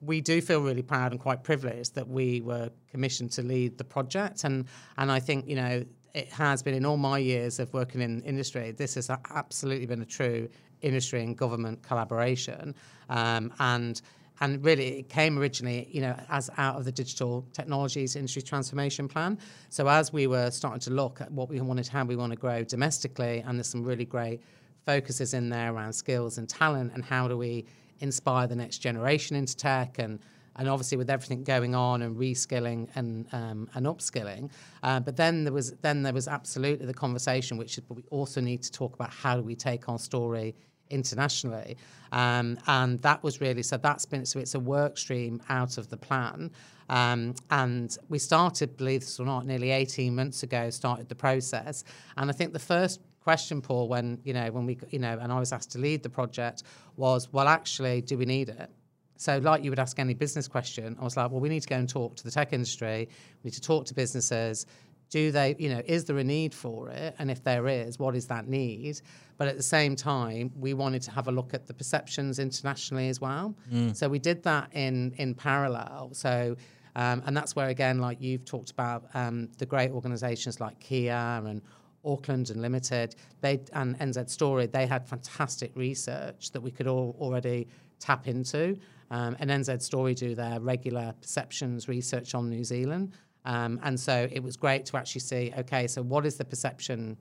we 0.00 0.20
do 0.20 0.40
feel 0.40 0.60
really 0.60 0.82
proud 0.82 1.12
and 1.12 1.20
quite 1.20 1.42
privileged 1.42 1.94
that 1.94 2.08
we 2.08 2.40
were 2.40 2.70
commissioned 2.90 3.32
to 3.32 3.42
lead 3.42 3.78
the 3.78 3.84
project. 3.84 4.44
And 4.44 4.66
and 4.96 5.10
i 5.10 5.20
think 5.20 5.48
you 5.48 5.56
know 5.56 5.84
it 6.14 6.28
has 6.32 6.62
been 6.62 6.74
in 6.74 6.86
all 6.86 6.96
my 6.96 7.18
years 7.18 7.58
of 7.58 7.72
working 7.74 8.00
in 8.00 8.22
industry 8.22 8.72
this 8.72 8.94
has 8.94 9.10
absolutely 9.30 9.86
been 9.86 10.02
a 10.02 10.06
true 10.06 10.48
industry 10.80 11.22
and 11.22 11.36
government 11.36 11.82
collaboration. 11.82 12.74
Um, 13.08 13.52
and 13.58 14.00
and 14.40 14.64
really 14.64 15.00
it 15.00 15.08
came 15.08 15.36
originally 15.36 15.88
you 15.90 16.00
know 16.00 16.14
as 16.28 16.48
out 16.58 16.76
of 16.76 16.84
the 16.84 16.92
digital 16.92 17.44
technologies 17.52 18.14
industry 18.16 18.42
transformation 18.42 19.08
plan. 19.08 19.38
So 19.68 19.88
as 19.88 20.12
we 20.12 20.26
were 20.26 20.50
starting 20.50 20.80
to 20.80 20.90
look 20.90 21.20
at 21.20 21.30
what 21.32 21.48
we 21.48 21.60
wanted 21.60 21.88
how 21.88 22.04
we 22.04 22.16
want 22.16 22.32
to 22.32 22.38
grow 22.38 22.62
domestically 22.62 23.42
and 23.46 23.58
there's 23.58 23.68
some 23.68 23.82
really 23.82 24.04
great 24.04 24.42
focuses 24.86 25.34
in 25.34 25.48
there 25.48 25.74
around 25.74 25.92
skills 25.92 26.38
and 26.38 26.48
talent 26.48 26.92
and 26.94 27.04
how 27.04 27.28
do 27.28 27.36
we 27.36 27.66
inspire 28.00 28.46
the 28.46 28.56
next 28.56 28.78
generation 28.78 29.36
into 29.36 29.56
tech 29.56 29.98
and 29.98 30.20
and 30.58 30.68
obviously 30.68 30.98
with 30.98 31.08
everything 31.08 31.44
going 31.44 31.74
on 31.74 32.02
and 32.02 32.16
reskilling 32.16 32.88
and 32.96 33.32
um, 33.32 33.68
and 33.74 33.86
upskilling, 33.86 34.50
uh, 34.82 35.00
but 35.00 35.16
then 35.16 35.44
there 35.44 35.52
was 35.52 35.72
then 35.82 36.02
there 36.02 36.12
was 36.12 36.28
absolutely 36.28 36.84
the 36.84 36.94
conversation, 36.94 37.56
which 37.56 37.78
is 37.78 37.84
we 37.88 38.02
also 38.10 38.40
need 38.40 38.62
to 38.62 38.72
talk 38.72 38.94
about 38.94 39.10
how 39.10 39.36
do 39.36 39.42
we 39.42 39.54
take 39.54 39.88
our 39.88 39.98
story 39.98 40.54
internationally, 40.90 41.76
um, 42.12 42.58
and 42.66 43.00
that 43.02 43.22
was 43.22 43.40
really 43.40 43.62
so 43.62 43.76
that's 43.76 44.04
been 44.04 44.26
so 44.26 44.40
it's 44.40 44.54
a 44.54 44.60
work 44.60 44.98
stream 44.98 45.40
out 45.48 45.78
of 45.78 45.88
the 45.90 45.96
plan, 45.96 46.50
um, 46.88 47.34
and 47.50 47.96
we 48.08 48.18
started, 48.18 48.76
believe 48.76 49.02
this 49.02 49.20
or 49.20 49.26
not, 49.26 49.46
nearly 49.46 49.70
eighteen 49.70 50.14
months 50.14 50.42
ago, 50.42 50.70
started 50.70 51.08
the 51.08 51.14
process, 51.14 51.84
and 52.16 52.28
I 52.28 52.32
think 52.32 52.52
the 52.52 52.58
first 52.58 53.00
question, 53.28 53.60
Paul, 53.60 53.88
when 53.88 54.18
you 54.24 54.32
know 54.32 54.50
when 54.56 54.64
we 54.64 54.78
you 54.88 54.98
know 54.98 55.18
and 55.20 55.30
I 55.30 55.38
was 55.38 55.52
asked 55.52 55.72
to 55.72 55.78
lead 55.78 56.02
the 56.02 56.08
project 56.08 56.62
was, 56.96 57.30
well, 57.30 57.46
actually, 57.46 58.00
do 58.00 58.16
we 58.16 58.24
need 58.24 58.48
it? 58.48 58.70
So, 59.18 59.36
like 59.36 59.62
you 59.62 59.70
would 59.70 59.78
ask 59.86 59.98
any 59.98 60.14
business 60.14 60.48
question, 60.48 60.96
I 60.98 61.04
was 61.04 61.14
like, 61.18 61.30
well, 61.30 61.42
we 61.46 61.50
need 61.50 61.60
to 61.60 61.68
go 61.68 61.76
and 61.76 61.86
talk 61.86 62.16
to 62.16 62.24
the 62.24 62.30
tech 62.30 62.54
industry. 62.54 63.00
We 63.42 63.48
need 63.48 63.56
to 63.60 63.60
talk 63.60 63.84
to 63.90 63.94
businesses. 63.94 64.64
Do 65.10 65.30
they, 65.30 65.56
you 65.58 65.68
know, 65.68 65.82
is 65.84 66.06
there 66.06 66.16
a 66.16 66.24
need 66.24 66.54
for 66.54 66.88
it? 66.88 67.16
And 67.18 67.30
if 67.30 67.40
there 67.44 67.68
is, 67.68 67.98
what 67.98 68.16
is 68.16 68.26
that 68.28 68.48
need? 68.48 69.02
But 69.36 69.46
at 69.48 69.56
the 69.58 69.68
same 69.76 69.94
time, 69.94 70.50
we 70.56 70.72
wanted 70.72 71.02
to 71.02 71.10
have 71.10 71.28
a 71.28 71.32
look 71.38 71.52
at 71.52 71.66
the 71.66 71.74
perceptions 71.74 72.38
internationally 72.38 73.08
as 73.10 73.20
well. 73.20 73.54
So 73.92 74.08
we 74.08 74.20
did 74.30 74.42
that 74.44 74.70
in 74.72 75.12
in 75.18 75.34
parallel. 75.34 76.10
So. 76.14 76.56
Um, 76.96 77.22
and 77.26 77.36
that's 77.36 77.54
where, 77.54 77.68
again, 77.68 77.96
like 78.06 78.18
you've 78.20 78.44
talked 78.44 78.70
about, 78.72 79.00
um, 79.14 79.36
the 79.58 79.66
great 79.66 79.90
organisations 79.92 80.58
like 80.58 80.76
Kea 80.80 81.10
and 81.10 81.62
Auckland 82.08 82.50
Unlimited, 82.50 83.14
they 83.40 83.60
and 83.72 83.98
NZ 83.98 84.30
Story, 84.30 84.66
they 84.66 84.86
had 84.86 85.06
fantastic 85.06 85.72
research 85.74 86.50
that 86.52 86.60
we 86.60 86.70
could 86.70 86.86
all 86.86 87.16
already 87.20 87.68
tap 88.00 88.26
into. 88.26 88.78
Um, 89.10 89.36
and 89.40 89.50
NZ 89.50 89.82
Story 89.82 90.14
do 90.14 90.34
their 90.34 90.60
regular 90.60 91.14
perceptions 91.20 91.88
research 91.88 92.34
on 92.34 92.48
New 92.48 92.64
Zealand. 92.64 93.12
Um, 93.44 93.80
and 93.82 93.98
so 93.98 94.28
it 94.30 94.42
was 94.42 94.56
great 94.56 94.84
to 94.86 94.96
actually 94.96 95.22
see, 95.22 95.52
okay, 95.58 95.86
so 95.86 96.02
what 96.02 96.26
is 96.26 96.36
the 96.36 96.44
perception 96.44 97.16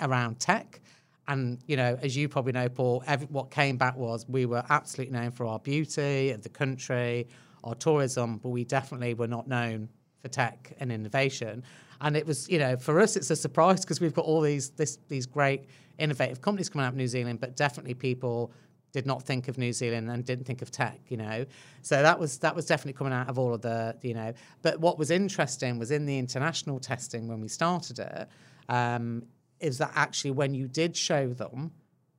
around 0.00 0.38
tech? 0.38 0.80
And 1.26 1.58
you 1.66 1.76
know, 1.76 1.98
as 2.00 2.16
you 2.16 2.28
probably 2.28 2.52
know, 2.52 2.68
Paul, 2.68 3.02
every, 3.06 3.26
what 3.26 3.50
came 3.50 3.76
back 3.76 3.96
was 3.96 4.26
we 4.28 4.46
were 4.46 4.64
absolutely 4.70 5.18
known 5.18 5.30
for 5.30 5.46
our 5.46 5.58
beauty 5.58 6.30
of 6.30 6.42
the 6.42 6.48
country, 6.48 7.28
our 7.64 7.74
tourism, 7.74 8.38
but 8.38 8.48
we 8.50 8.64
definitely 8.64 9.14
were 9.14 9.26
not 9.26 9.48
known 9.48 9.88
for 10.22 10.28
tech 10.28 10.72
and 10.80 10.90
innovation. 10.90 11.64
And 12.00 12.16
it 12.16 12.26
was, 12.26 12.48
you 12.48 12.58
know, 12.58 12.76
for 12.76 13.00
us, 13.00 13.16
it's 13.16 13.30
a 13.30 13.36
surprise 13.36 13.80
because 13.80 14.00
we've 14.00 14.14
got 14.14 14.24
all 14.24 14.40
these 14.40 14.70
this, 14.70 14.98
these 15.08 15.26
great 15.26 15.64
innovative 15.98 16.40
companies 16.40 16.68
coming 16.68 16.86
out 16.86 16.90
of 16.90 16.96
New 16.96 17.08
Zealand, 17.08 17.40
but 17.40 17.56
definitely 17.56 17.94
people 17.94 18.52
did 18.92 19.06
not 19.06 19.22
think 19.22 19.48
of 19.48 19.58
New 19.58 19.72
Zealand 19.72 20.10
and 20.10 20.24
didn't 20.24 20.46
think 20.46 20.62
of 20.62 20.70
tech, 20.70 20.98
you 21.08 21.16
know. 21.16 21.44
So 21.82 22.02
that 22.02 22.18
was 22.18 22.38
that 22.38 22.54
was 22.54 22.66
definitely 22.66 22.94
coming 22.94 23.12
out 23.12 23.28
of 23.28 23.38
all 23.38 23.52
of 23.52 23.62
the, 23.62 23.96
you 24.02 24.14
know. 24.14 24.32
But 24.62 24.80
what 24.80 24.98
was 24.98 25.10
interesting 25.10 25.78
was 25.78 25.90
in 25.90 26.06
the 26.06 26.18
international 26.18 26.78
testing 26.78 27.28
when 27.28 27.40
we 27.40 27.48
started 27.48 27.98
it, 27.98 28.28
um, 28.68 29.24
is 29.60 29.78
that 29.78 29.92
actually 29.94 30.30
when 30.30 30.54
you 30.54 30.68
did 30.68 30.96
show 30.96 31.28
them 31.28 31.72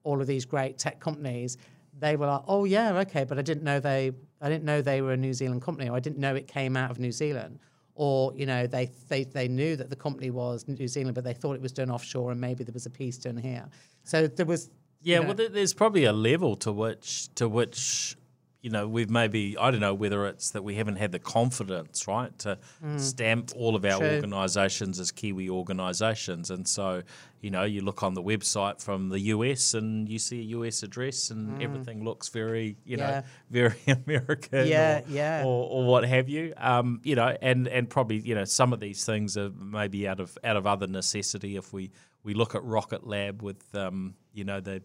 all 0.04 0.22
of 0.22 0.28
these 0.28 0.46
great 0.46 0.78
tech 0.78 1.00
companies, 1.00 1.58
they 1.98 2.16
were 2.16 2.28
like, 2.28 2.44
"Oh 2.48 2.66
yeah, 2.66 2.98
okay," 3.00 3.24
but 3.24 3.40
I 3.40 3.42
didn't 3.42 3.64
know 3.64 3.80
they 3.80 4.12
I 4.42 4.50
didn't 4.50 4.66
know 4.66 4.82
they 4.82 5.02
were 5.02 5.14
a 5.14 5.18
New 5.18 5.34
Zealand 5.34 5.62
company, 5.62 5.90
or 5.90 5.96
I 5.96 6.00
didn't 6.00 6.20
know 6.20 6.36
it 6.36 6.48
came 6.48 6.78
out 6.78 6.92
of 6.92 7.00
New 7.00 7.12
Zealand. 7.12 7.60
Or 8.00 8.34
you 8.34 8.46
know 8.46 8.66
they, 8.66 8.90
they 9.10 9.26
they 9.26 9.50
knew 9.50 9.76
that 9.76 9.90
the 9.90 9.96
company 9.96 10.30
was 10.32 10.66
New 10.70 10.88
Zealand, 10.88 11.16
but 11.16 11.26
they 11.26 11.34
thought 11.34 11.56
it 11.56 11.62
was 11.62 11.74
done 11.74 11.92
offshore, 11.92 12.32
and 12.32 12.40
maybe 12.40 12.64
there 12.64 12.74
was 12.74 12.86
a 12.86 12.90
piece 12.90 13.18
done 13.18 13.38
here. 13.38 13.68
So 14.04 14.26
there 14.26 14.46
was. 14.46 14.70
Yeah, 15.02 15.18
you 15.18 15.28
know, 15.28 15.34
well, 15.34 15.50
there's 15.50 15.74
probably 15.74 16.06
a 16.06 16.14
level 16.14 16.56
to 16.58 16.72
which 16.74 17.34
to 17.36 17.48
which 17.48 18.18
you 18.62 18.70
know 18.70 18.88
we've 18.88 19.10
maybe 19.10 19.58
I 19.58 19.72
don't 19.72 19.80
know 19.80 19.94
whether 19.94 20.26
it's 20.28 20.52
that 20.52 20.64
we 20.64 20.76
haven't 20.76 20.98
had 20.98 21.12
the 21.12 21.20
confidence 21.20 22.08
right 22.08 22.38
to 22.40 22.58
stamp 22.98 23.52
all 23.56 23.76
of 23.76 23.86
our 23.86 23.92
Mm. 23.92 23.98
True. 24.00 24.08
organisations 24.16 25.00
as 25.00 25.12
Kiwi 25.12 25.50
organisations, 25.50 26.50
and 26.52 26.68
so 26.68 27.04
you 27.42 27.50
know 27.52 27.64
you 27.64 27.82
look 27.82 28.04
on 28.04 28.14
the 28.16 28.22
website 28.22 28.82
from 28.82 29.10
the 29.10 29.20
US 29.36 29.74
and 29.74 30.10
you 30.10 30.20
see 30.20 30.40
a 30.40 30.44
US 30.58 30.84
address 30.84 31.30
and 31.32 31.62
everything 31.64 32.04
looks 32.04 32.28
very 32.30 32.76
you 32.86 32.98
know 32.98 33.06
Mm. 33.06 33.24
Very 33.50 33.76
American 33.88 34.68
Yeah, 34.68 35.00
or, 35.00 35.04
yeah. 35.10 35.44
or, 35.46 35.70
or 35.72 35.86
what 35.86 36.04
have 36.06 36.28
you 36.30 36.54
um, 36.58 37.00
you 37.04 37.16
know 37.16 37.36
and 37.42 37.68
and 37.68 37.90
probably 37.90 38.20
you 38.20 38.36
know 38.36 38.46
some 38.46 38.74
of 38.74 38.80
these 38.80 39.06
things 39.06 39.38
are 39.38 39.50
maybe 39.52 40.08
out 40.08 40.20
of 40.20 40.38
out 40.44 40.58
of 40.58 40.68
other 40.68 40.86
necessity 40.88 41.56
if 41.56 41.72
we 41.74 41.92
we 42.24 42.34
look 42.34 42.54
at 42.56 42.64
Rocket 42.64 43.08
Lab 43.08 43.42
with 43.42 43.64
um, 43.74 44.16
you 44.34 44.44
know 44.44 44.60
the 44.60 44.82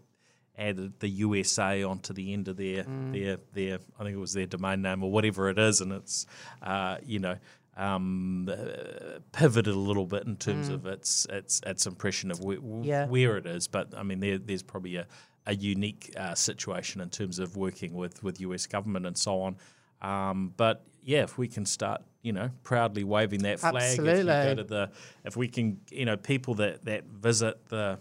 added 0.57 1.01
the 1.01 1.09
USA 1.09 1.83
onto 1.83 2.13
the 2.13 2.33
end 2.33 2.49
of 2.49 2.57
their 2.57 2.85
Mm. 2.85 3.13
their 3.13 3.37
their 3.53 3.79
I 3.99 4.05
think 4.05 4.15
it 4.15 4.21
was 4.21 4.33
their 4.35 4.47
domain 4.47 4.83
name 4.83 5.03
or 5.03 5.11
whatever 5.11 5.49
it 5.49 5.59
is, 5.59 5.81
and 5.81 5.93
it's 5.93 6.27
uh, 6.63 6.99
you 7.05 7.19
know 7.19 7.37
um, 7.77 8.49
uh, 8.49 9.19
pivoted 9.33 9.75
a 9.75 9.79
little 9.79 10.07
bit 10.07 10.25
in 10.27 10.37
terms 10.37 10.69
of 10.69 10.87
its 10.87 11.27
its 11.31 11.61
its 11.67 11.87
impression 11.87 12.31
of 12.31 12.41
where, 12.41 12.59
Mm. 12.59 12.85
Yeah. 12.85 13.07
where 13.07 13.37
it 13.37 13.47
is. 13.47 13.67
But 13.69 13.95
I 13.97 14.03
mean, 14.05 14.21
there, 14.21 14.39
there's 14.39 14.63
probably 14.63 14.97
a, 14.97 15.07
a 15.47 15.55
unique 15.57 16.13
uh, 16.17 16.35
situation 16.37 17.01
in 17.01 17.11
terms 17.11 17.39
of 17.41 17.57
working 17.57 17.95
with 17.95 18.23
with 18.23 18.41
US 18.41 18.67
government 18.67 19.07
and 19.07 19.19
so 19.19 19.41
on. 19.43 19.57
Um, 20.03 20.53
but 20.57 20.85
yeah, 21.03 21.23
if 21.25 21.37
we 21.37 21.49
can 21.49 21.67
start, 21.67 22.03
you 22.23 22.33
know, 22.33 22.51
proudly 22.63 23.03
waving 23.05 23.43
that 23.43 23.59
flag, 23.61 23.99
if 23.99 24.19
you 24.19 24.25
go 24.49 24.55
to 24.55 24.65
the, 24.65 24.91
if 25.25 25.37
we 25.37 25.49
can, 25.49 25.81
you 25.91 26.05
know, 26.05 26.17
people 26.17 26.55
that 26.55 26.85
that 26.85 27.05
visit 27.07 27.67
the 27.69 27.99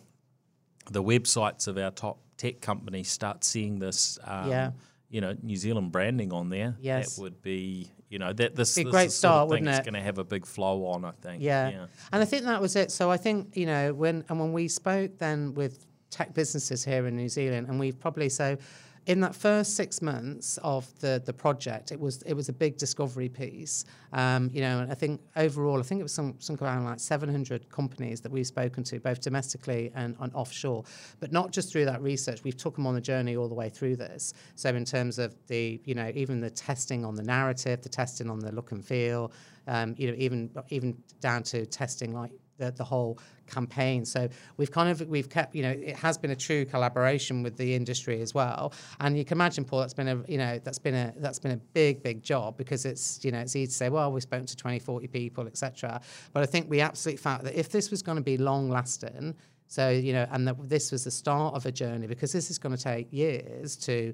the 0.91 1.01
websites 1.01 1.67
of 1.67 1.77
our 1.77 1.91
top 1.91 2.19
tech 2.43 2.59
companies 2.61 3.09
start 3.09 3.43
seeing 3.43 3.79
this, 3.79 4.19
um, 4.25 4.49
Yeah. 4.49 4.71
you 5.09 5.21
know, 5.21 5.33
New 5.41 5.55
Zealand 5.55 5.91
branding 5.91 6.33
on 6.33 6.49
there. 6.49 6.75
Yes. 6.81 7.15
that 7.15 7.21
would 7.21 7.41
be, 7.41 7.89
you 8.09 8.19
know, 8.19 8.33
that 8.33 8.55
this, 8.55 8.75
Be 8.75 8.83
this 8.83 8.91
great 8.91 9.05
is 9.07 9.13
the 9.13 9.19
sort 9.19 9.31
start, 9.31 9.43
of 9.45 9.49
thing 9.55 9.63
that's 9.63 9.85
going 9.85 9.93
to 9.93 10.01
have 10.01 10.17
a 10.17 10.23
big 10.23 10.45
flow 10.45 10.85
on. 10.87 11.05
I 11.05 11.11
think. 11.11 11.41
Yeah. 11.41 11.87
And 12.11 12.21
I 12.21 12.25
think 12.25 12.43
that 12.43 12.61
was 12.61 12.75
it. 12.75 12.91
So 12.91 13.09
I 13.09 13.17
think, 13.17 13.55
you 13.55 13.65
know, 13.65 13.93
when 13.93 14.25
and 14.27 14.39
when 14.39 14.51
we 14.51 14.67
spoke 14.67 15.17
then 15.19 15.53
with 15.53 15.85
tech 16.09 16.33
businesses 16.33 16.83
here 16.83 17.07
in 17.07 17.15
New 17.15 17.29
Zealand 17.29 17.67
and 17.69 17.79
we've 17.79 17.99
probably 17.99 18.29
so 18.29 18.57
in 19.05 19.19
that 19.19 19.35
first 19.35 19.75
six 19.75 20.01
months 20.01 20.57
of 20.63 20.87
the 20.99 21.21
the 21.25 21.33
project, 21.33 21.91
it 21.91 21.99
was 21.99 22.21
it 22.23 22.33
was 22.33 22.47
a 22.49 22.53
big 22.53 22.77
discovery 22.77 23.27
piece. 23.27 23.85
Um, 24.13 24.49
you 24.53 24.61
know, 24.61 24.79
and 24.79 24.91
I 24.91 24.95
think 24.95 25.19
overall, 25.35 25.79
I 25.79 25.83
think 25.83 25.99
it 25.99 26.03
was 26.03 26.13
some 26.13 26.35
some 26.39 26.57
around 26.61 26.85
like 26.85 26.99
700 26.99 27.69
companies 27.69 28.21
that 28.21 28.31
we've 28.31 28.47
spoken 28.47 28.83
to, 28.85 28.99
both 28.99 29.19
domestically 29.21 29.91
and, 29.95 30.15
and 30.19 30.33
offshore. 30.33 30.83
But 31.19 31.31
not 31.31 31.51
just 31.51 31.71
through 31.71 31.85
that 31.85 32.01
research, 32.01 32.43
we've 32.43 32.55
took 32.55 32.75
them 32.75 32.87
on 32.87 32.95
the 32.95 33.01
journey 33.01 33.35
all 33.35 33.49
the 33.49 33.55
way 33.55 33.69
through 33.69 33.97
this. 33.97 34.33
So 34.55 34.69
in 34.69 34.85
terms 34.85 35.19
of 35.19 35.35
the, 35.47 35.81
you 35.83 35.95
know, 35.95 36.11
even 36.15 36.39
the 36.39 36.49
testing 36.49 37.03
on 37.03 37.15
the 37.15 37.23
narrative, 37.23 37.81
the 37.81 37.89
testing 37.89 38.29
on 38.29 38.39
the 38.39 38.51
look 38.53 38.71
and 38.71 38.85
feel, 38.85 39.31
um, 39.67 39.95
you 39.97 40.07
know, 40.09 40.15
even 40.17 40.49
even 40.69 40.97
down 41.19 41.43
to 41.43 41.65
testing 41.65 42.13
like 42.13 42.31
the, 42.57 42.71
the 42.71 42.83
whole 42.83 43.19
campaign. 43.47 44.05
So 44.05 44.29
we've 44.57 44.71
kind 44.71 44.89
of 44.89 45.07
we've 45.07 45.29
kept 45.29 45.55
you 45.55 45.63
know 45.63 45.71
it 45.71 45.95
has 45.95 46.17
been 46.17 46.31
a 46.31 46.35
true 46.35 46.65
collaboration 46.65 47.43
with 47.43 47.57
the 47.57 47.75
industry 47.75 48.21
as 48.21 48.33
well. 48.33 48.73
And 48.99 49.17
you 49.17 49.25
can 49.25 49.37
imagine, 49.37 49.65
Paul, 49.65 49.79
that's 49.79 49.93
been 49.93 50.07
a 50.07 50.23
you 50.27 50.37
know 50.37 50.59
that's 50.63 50.79
been 50.79 50.95
a 50.95 51.13
that's 51.17 51.39
been 51.39 51.51
a 51.51 51.57
big 51.57 52.03
big 52.03 52.23
job 52.23 52.57
because 52.57 52.85
it's 52.85 53.23
you 53.23 53.31
know 53.31 53.39
it's 53.39 53.55
easy 53.55 53.67
to 53.67 53.73
say 53.73 53.89
well 53.89 54.11
we've 54.11 54.23
spoken 54.23 54.45
to 54.45 54.55
20, 54.55 54.79
40 54.79 55.07
people, 55.07 55.47
etc. 55.47 56.01
But 56.31 56.43
I 56.43 56.45
think 56.45 56.69
we 56.69 56.81
absolutely 56.81 57.17
felt 57.17 57.43
that 57.43 57.57
if 57.57 57.69
this 57.69 57.91
was 57.91 58.01
going 58.01 58.17
to 58.17 58.23
be 58.23 58.37
long 58.37 58.69
lasting. 58.69 59.35
So 59.67 59.89
you 59.89 60.13
know, 60.13 60.27
and 60.31 60.47
that 60.47 60.69
this 60.69 60.91
was 60.91 61.05
the 61.05 61.11
start 61.11 61.55
of 61.55 61.65
a 61.65 61.71
journey 61.71 62.05
because 62.05 62.31
this 62.31 62.51
is 62.51 62.59
going 62.59 62.75
to 62.75 62.81
take 62.81 63.11
years 63.11 63.75
to 63.77 64.13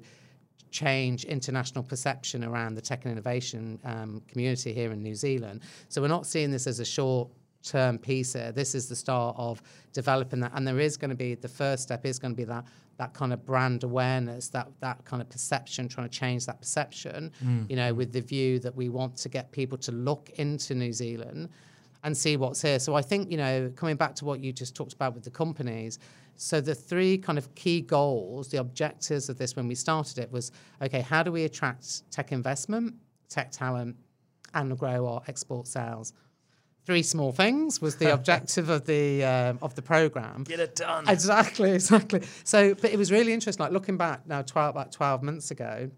change 0.70 1.24
international 1.24 1.84
perception 1.84 2.44
around 2.44 2.74
the 2.74 2.80
tech 2.80 3.04
and 3.04 3.12
innovation 3.12 3.78
um, 3.84 4.22
community 4.28 4.72
here 4.72 4.92
in 4.92 5.02
New 5.02 5.14
Zealand. 5.14 5.60
So 5.88 6.00
we're 6.00 6.08
not 6.08 6.26
seeing 6.26 6.50
this 6.50 6.66
as 6.66 6.80
a 6.80 6.84
short 6.84 7.28
term 7.62 7.98
piece 7.98 8.32
here. 8.32 8.52
This 8.52 8.74
is 8.74 8.88
the 8.88 8.96
start 8.96 9.36
of 9.38 9.62
developing 9.92 10.40
that. 10.40 10.52
And 10.54 10.66
there 10.66 10.80
is 10.80 10.96
going 10.96 11.10
to 11.10 11.16
be 11.16 11.34
the 11.34 11.48
first 11.48 11.82
step 11.82 12.06
is 12.06 12.18
going 12.18 12.32
to 12.32 12.36
be 12.36 12.44
that 12.44 12.64
that 12.96 13.14
kind 13.14 13.32
of 13.32 13.46
brand 13.46 13.82
awareness, 13.82 14.48
that 14.48 14.68
that 14.80 15.02
kind 15.06 15.22
of 15.22 15.28
perception, 15.30 15.88
trying 15.88 16.06
to 16.08 16.18
change 16.18 16.44
that 16.44 16.60
perception, 16.60 17.32
mm. 17.42 17.68
you 17.70 17.76
know, 17.76 17.94
with 17.94 18.12
the 18.12 18.20
view 18.20 18.58
that 18.58 18.76
we 18.76 18.90
want 18.90 19.16
to 19.16 19.28
get 19.30 19.50
people 19.52 19.78
to 19.78 19.90
look 19.90 20.28
into 20.36 20.74
New 20.74 20.92
Zealand 20.92 21.48
and 22.04 22.16
see 22.16 22.36
what's 22.36 22.60
here. 22.60 22.78
So 22.78 22.94
I 22.94 23.02
think, 23.02 23.30
you 23.30 23.38
know, 23.38 23.72
coming 23.74 23.96
back 23.96 24.14
to 24.16 24.26
what 24.26 24.40
you 24.40 24.52
just 24.52 24.74
talked 24.74 24.92
about 24.92 25.14
with 25.14 25.24
the 25.24 25.30
companies, 25.30 25.98
so 26.36 26.60
the 26.60 26.74
three 26.74 27.18
kind 27.18 27.36
of 27.36 27.54
key 27.54 27.82
goals, 27.82 28.48
the 28.48 28.58
objectives 28.58 29.28
of 29.28 29.36
this 29.36 29.56
when 29.56 29.68
we 29.68 29.74
started 29.74 30.18
it 30.18 30.32
was, 30.32 30.52
okay, 30.80 31.00
how 31.00 31.22
do 31.22 31.30
we 31.30 31.44
attract 31.44 32.10
tech 32.10 32.32
investment, 32.32 32.94
tech 33.28 33.50
talent, 33.50 33.96
and 34.54 34.78
grow 34.78 35.06
our 35.06 35.22
export 35.28 35.66
sales? 35.66 36.14
Three 36.86 37.02
small 37.02 37.32
things 37.32 37.80
was 37.80 37.96
the 37.96 38.12
objective 38.18 38.68
of 38.68 38.86
the 38.86 39.24
um, 39.24 39.58
of 39.62 39.74
the 39.74 39.82
program. 39.82 40.44
Get 40.44 40.60
it 40.60 40.76
done. 40.76 41.08
Exactly, 41.08 41.70
exactly. 41.80 42.22
So, 42.44 42.74
but 42.74 42.90
it 42.90 42.98
was 42.98 43.12
really 43.12 43.32
interesting. 43.32 43.62
Like 43.62 43.72
looking 43.72 43.96
back 43.96 44.26
now, 44.26 44.42
twelve 44.42 44.70
about 44.70 44.92
twelve 44.92 45.22
months 45.22 45.50
ago, 45.50 45.90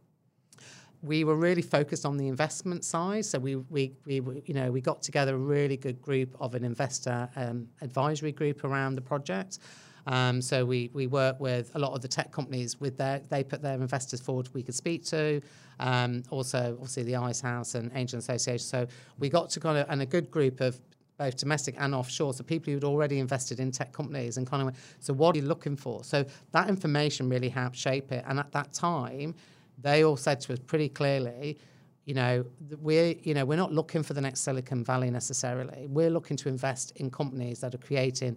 we 1.03 1.25
were 1.25 1.37
really 1.37 1.63
focused 1.63 2.07
on 2.07 2.17
the 2.17 2.29
investment 2.29 2.85
side. 2.85 3.25
So 3.25 3.39
we 3.39 3.57
we 3.57 3.93
we 4.07 4.15
you 4.47 4.55
know 4.55 4.71
we 4.71 4.81
got 4.81 5.03
together 5.03 5.35
a 5.35 5.39
really 5.39 5.77
good 5.77 6.01
group 6.01 6.37
of 6.41 6.55
an 6.55 6.65
investor 6.65 7.29
um, 7.37 7.69
advisory 7.81 8.33
group 8.33 8.65
around 8.65 8.95
the 8.95 9.03
project. 9.03 9.59
Um, 10.07 10.43
so 10.43 10.65
we 10.65 10.91
we 10.93 11.07
work 11.07 11.39
with 11.41 11.71
a 11.75 11.79
lot 11.79 11.93
of 11.93 12.03
the 12.03 12.09
tech 12.09 12.33
companies 12.33 12.81
with 12.81 12.97
their 12.97 13.21
they 13.31 13.45
put 13.45 13.63
their 13.63 13.75
investors 13.75 14.21
forward 14.21 14.49
we 14.53 14.63
could 14.63 14.75
speak 14.75 15.05
to. 15.07 15.41
Um, 15.81 16.23
also, 16.31 16.73
obviously 16.73 17.05
the 17.05 17.17
Ice 17.17 17.41
House 17.41 17.75
and 17.75 17.91
Angel 17.95 18.19
Association. 18.19 18.65
So 18.65 18.87
we 19.19 19.29
got 19.29 19.51
to 19.51 19.61
kind 19.61 19.79
of 19.79 19.87
and 19.89 20.03
a 20.03 20.07
good 20.07 20.31
group 20.31 20.61
of 20.61 20.81
both 21.19 21.37
domestic 21.37 21.77
and 21.79 21.95
offshore. 21.95 22.35
So 22.35 22.43
people 22.43 22.73
who'd 22.73 22.85
already 22.85 23.19
invested 23.19 23.61
in 23.61 23.71
tech 23.71 23.93
companies 23.93 24.39
and 24.39 24.47
kind 24.47 24.63
of 24.63 24.67
went, 24.67 24.77
so 24.99 25.13
what 25.13 25.37
are 25.37 25.39
you 25.39 25.45
looking 25.45 25.77
for? 25.77 26.03
So 26.03 26.25
that 26.53 26.69
information 26.69 27.29
really 27.29 27.49
helped 27.49 27.77
shape 27.77 28.11
it. 28.11 28.25
And 28.27 28.39
at 28.41 28.51
that 28.53 28.73
time, 28.73 29.35
they 29.81 30.05
all 30.05 30.17
said 30.17 30.41
to 30.43 30.53
us 30.53 30.59
pretty 30.59 30.89
clearly, 30.89 31.59
you 32.05 32.15
know, 32.15 32.45
we're 32.81 33.15
you 33.23 33.35
know 33.35 33.45
we're 33.45 33.57
not 33.57 33.73
looking 33.73 34.03
for 34.03 34.15
the 34.15 34.21
next 34.21 34.41
Silicon 34.41 34.85
Valley 34.85 35.11
necessarily. 35.11 35.87
We're 35.89 36.11
looking 36.11 36.37
to 36.39 36.49
invest 36.49 36.93
in 36.97 37.11
companies 37.11 37.61
that 37.61 37.75
are 37.75 37.79
creating 37.79 38.37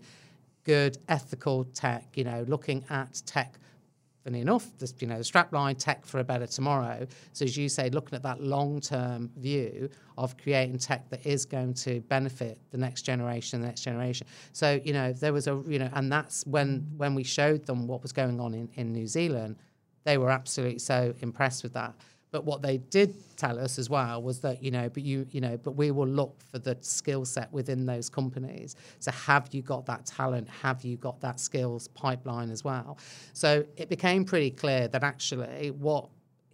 good 0.66 0.98
ethical 1.08 1.64
tech. 1.64 2.06
You 2.16 2.26
know, 2.26 2.46
looking 2.48 2.84
at 2.90 3.22
tech 3.26 3.58
funny 4.26 4.42
enough, 4.42 4.76
this, 4.80 4.94
you 5.00 5.08
know, 5.08 5.18
the 5.18 5.24
strapline 5.24 5.78
tech 5.78 6.04
for 6.04 6.20
a 6.20 6.24
better 6.24 6.48
tomorrow. 6.48 7.06
So 7.32 7.46
as 7.46 7.56
you 7.56 7.70
say, 7.70 7.92
looking 7.92 8.16
at 8.16 8.24
that 8.24 8.42
long-term 8.42 9.30
view 9.38 9.88
of 10.18 10.36
creating 10.38 10.80
tech 10.80 11.08
that 11.12 11.26
is 11.26 11.46
going 11.46 11.76
to 11.76 12.02
benefit 12.02 12.60
the 12.72 12.78
next 12.78 13.04
generation, 13.04 13.62
the 13.62 13.68
next 13.68 13.82
generation. 13.82 14.26
So 14.52 14.82
you 14.84 14.94
know, 14.94 15.14
there 15.14 15.32
was 15.32 15.48
a 15.48 15.64
you 15.68 15.80
know, 15.80 15.90
and 15.94 16.12
that's 16.12 16.46
when 16.48 16.88
when 16.98 17.14
we 17.14 17.24
showed 17.24 17.66
them 17.66 17.88
what 17.88 18.02
was 18.02 18.12
going 18.12 18.40
on 18.40 18.56
in, 18.56 18.68
in 18.74 18.92
New 18.92 19.08
Zealand, 19.08 19.58
they 20.06 20.18
were 20.18 20.32
absolutely 20.32 20.80
so 20.80 21.14
impressed 21.22 21.62
with 21.62 21.74
that. 21.74 21.94
But 22.36 22.44
what 22.44 22.62
they 22.62 22.80
did 22.80 23.16
tell 23.38 23.58
us 23.58 23.80
as 23.80 23.90
well 23.90 24.22
was 24.22 24.42
that 24.42 24.62
you 24.62 24.70
know, 24.70 24.90
but 24.90 25.04
you 25.04 25.26
you 25.32 25.40
know, 25.40 25.56
but 25.56 25.72
we 25.78 25.92
will 25.92 26.06
look 26.06 26.42
for 26.52 26.60
the 26.60 26.76
skill 26.82 27.24
set 27.24 27.50
within 27.54 27.86
those 27.86 28.10
companies. 28.10 28.76
So 29.00 29.10
have 29.12 29.48
you 29.54 29.62
got 29.62 29.86
that 29.86 30.06
talent? 30.06 30.50
Have 30.50 30.84
you 30.84 30.98
got 30.98 31.22
that 31.22 31.40
skills 31.40 31.88
pipeline 31.88 32.50
as 32.52 32.62
well? 32.62 32.98
So 33.32 33.64
it 33.78 33.88
became 33.88 34.26
pretty 34.26 34.52
clear 34.52 34.90
that 34.90 35.02
actually 35.02 35.72
what 35.72 36.10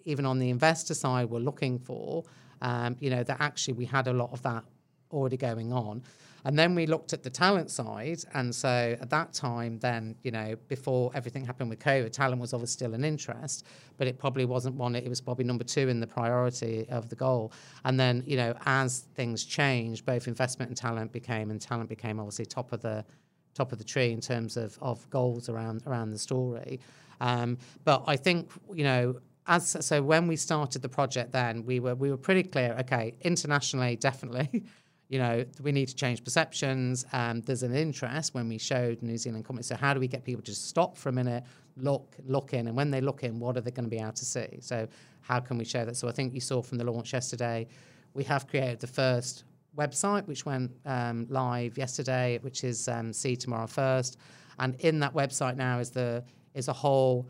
even 0.05 0.23
on 0.23 0.37
the 0.37 0.51
investor 0.51 0.93
side 0.93 1.31
we're 1.31 1.39
looking 1.39 1.79
for, 1.79 2.25
um, 2.61 2.95
you 2.99 3.09
know, 3.09 3.23
that 3.23 3.37
actually 3.39 3.73
we 3.73 3.85
had 3.85 4.05
a 4.05 4.13
lot 4.13 4.31
of 4.31 4.43
that 4.43 4.63
already 5.11 5.37
going 5.37 5.73
on. 5.73 6.03
And 6.45 6.57
then 6.57 6.75
we 6.75 6.85
looked 6.87 7.13
at 7.13 7.23
the 7.23 7.29
talent 7.29 7.69
side. 7.69 8.19
And 8.33 8.53
so 8.53 8.97
at 8.99 9.09
that 9.09 9.33
time, 9.33 9.79
then, 9.79 10.15
you 10.23 10.31
know, 10.31 10.55
before 10.67 11.11
everything 11.13 11.45
happened 11.45 11.69
with 11.69 11.79
COVID, 11.79 12.11
talent 12.11 12.41
was 12.41 12.53
obviously 12.53 12.73
still 12.73 12.93
an 12.93 13.03
interest, 13.03 13.65
but 13.97 14.07
it 14.07 14.17
probably 14.17 14.45
wasn't 14.45 14.75
one, 14.75 14.95
it 14.95 15.07
was 15.07 15.21
probably 15.21 15.45
number 15.45 15.63
two 15.63 15.87
in 15.87 15.99
the 15.99 16.07
priority 16.07 16.87
of 16.89 17.09
the 17.09 17.15
goal. 17.15 17.51
And 17.85 17.99
then, 17.99 18.23
you 18.25 18.37
know, 18.37 18.55
as 18.65 19.05
things 19.15 19.43
changed, 19.43 20.05
both 20.05 20.27
investment 20.27 20.69
and 20.69 20.77
talent 20.77 21.11
became, 21.11 21.51
and 21.51 21.61
talent 21.61 21.89
became 21.89 22.19
obviously 22.19 22.45
top 22.45 22.71
of 22.73 22.81
the 22.81 23.05
top 23.53 23.73
of 23.73 23.77
the 23.77 23.83
tree 23.83 24.11
in 24.11 24.21
terms 24.21 24.55
of, 24.55 24.77
of 24.81 25.07
goals 25.09 25.49
around 25.49 25.83
around 25.85 26.11
the 26.11 26.19
story. 26.19 26.79
Um, 27.19 27.57
but 27.83 28.03
I 28.07 28.15
think, 28.15 28.49
you 28.73 28.83
know, 28.83 29.19
as 29.47 29.77
so 29.85 30.01
when 30.01 30.27
we 30.27 30.35
started 30.35 30.81
the 30.81 30.89
project 30.89 31.31
then 31.31 31.65
we 31.65 31.79
were 31.79 31.95
we 31.95 32.09
were 32.11 32.17
pretty 32.17 32.43
clear, 32.43 32.75
okay, 32.79 33.13
internationally 33.21 33.95
definitely. 33.99 34.63
You 35.11 35.19
know, 35.19 35.43
we 35.61 35.73
need 35.73 35.89
to 35.89 35.95
change 35.95 36.23
perceptions. 36.23 37.05
Um, 37.11 37.41
there's 37.41 37.63
an 37.63 37.75
interest 37.75 38.33
when 38.33 38.47
we 38.47 38.57
showed 38.57 39.01
New 39.01 39.17
Zealand 39.17 39.43
companies. 39.43 39.67
So 39.67 39.75
how 39.75 39.93
do 39.93 39.99
we 39.99 40.07
get 40.07 40.23
people 40.23 40.41
to 40.43 40.55
stop 40.55 40.95
for 40.95 41.09
a 41.09 41.11
minute, 41.11 41.43
look, 41.75 42.15
look 42.25 42.53
in, 42.53 42.67
and 42.67 42.77
when 42.77 42.91
they 42.91 43.01
look 43.01 43.25
in, 43.25 43.37
what 43.37 43.57
are 43.57 43.61
they 43.61 43.71
going 43.71 43.83
to 43.83 43.89
be 43.89 43.99
able 43.99 44.13
to 44.13 44.23
see? 44.23 44.59
So 44.61 44.87
how 45.19 45.41
can 45.41 45.57
we 45.57 45.65
show 45.65 45.83
that? 45.83 45.97
So 45.97 46.07
I 46.07 46.13
think 46.13 46.33
you 46.33 46.39
saw 46.39 46.61
from 46.61 46.77
the 46.77 46.85
launch 46.85 47.11
yesterday, 47.11 47.67
we 48.13 48.23
have 48.23 48.47
created 48.47 48.79
the 48.79 48.87
first 48.87 49.43
website, 49.77 50.25
which 50.27 50.45
went 50.45 50.71
um, 50.85 51.27
live 51.29 51.77
yesterday, 51.77 52.39
which 52.41 52.63
is 52.63 52.87
um, 52.87 53.11
See 53.11 53.35
Tomorrow 53.35 53.67
First. 53.67 54.17
And 54.59 54.75
in 54.75 55.01
that 55.01 55.13
website 55.13 55.57
now 55.57 55.79
is 55.79 55.89
the 55.89 56.23
is 56.53 56.69
a 56.69 56.73
whole 56.73 57.27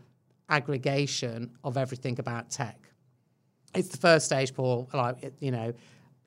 aggregation 0.48 1.50
of 1.64 1.76
everything 1.76 2.20
about 2.20 2.48
tech. 2.48 2.78
It's 3.74 3.88
the 3.88 3.96
first 3.96 4.26
stage, 4.26 4.54
Paul. 4.54 4.88
Like 4.92 5.32
you 5.40 5.50
know, 5.50 5.72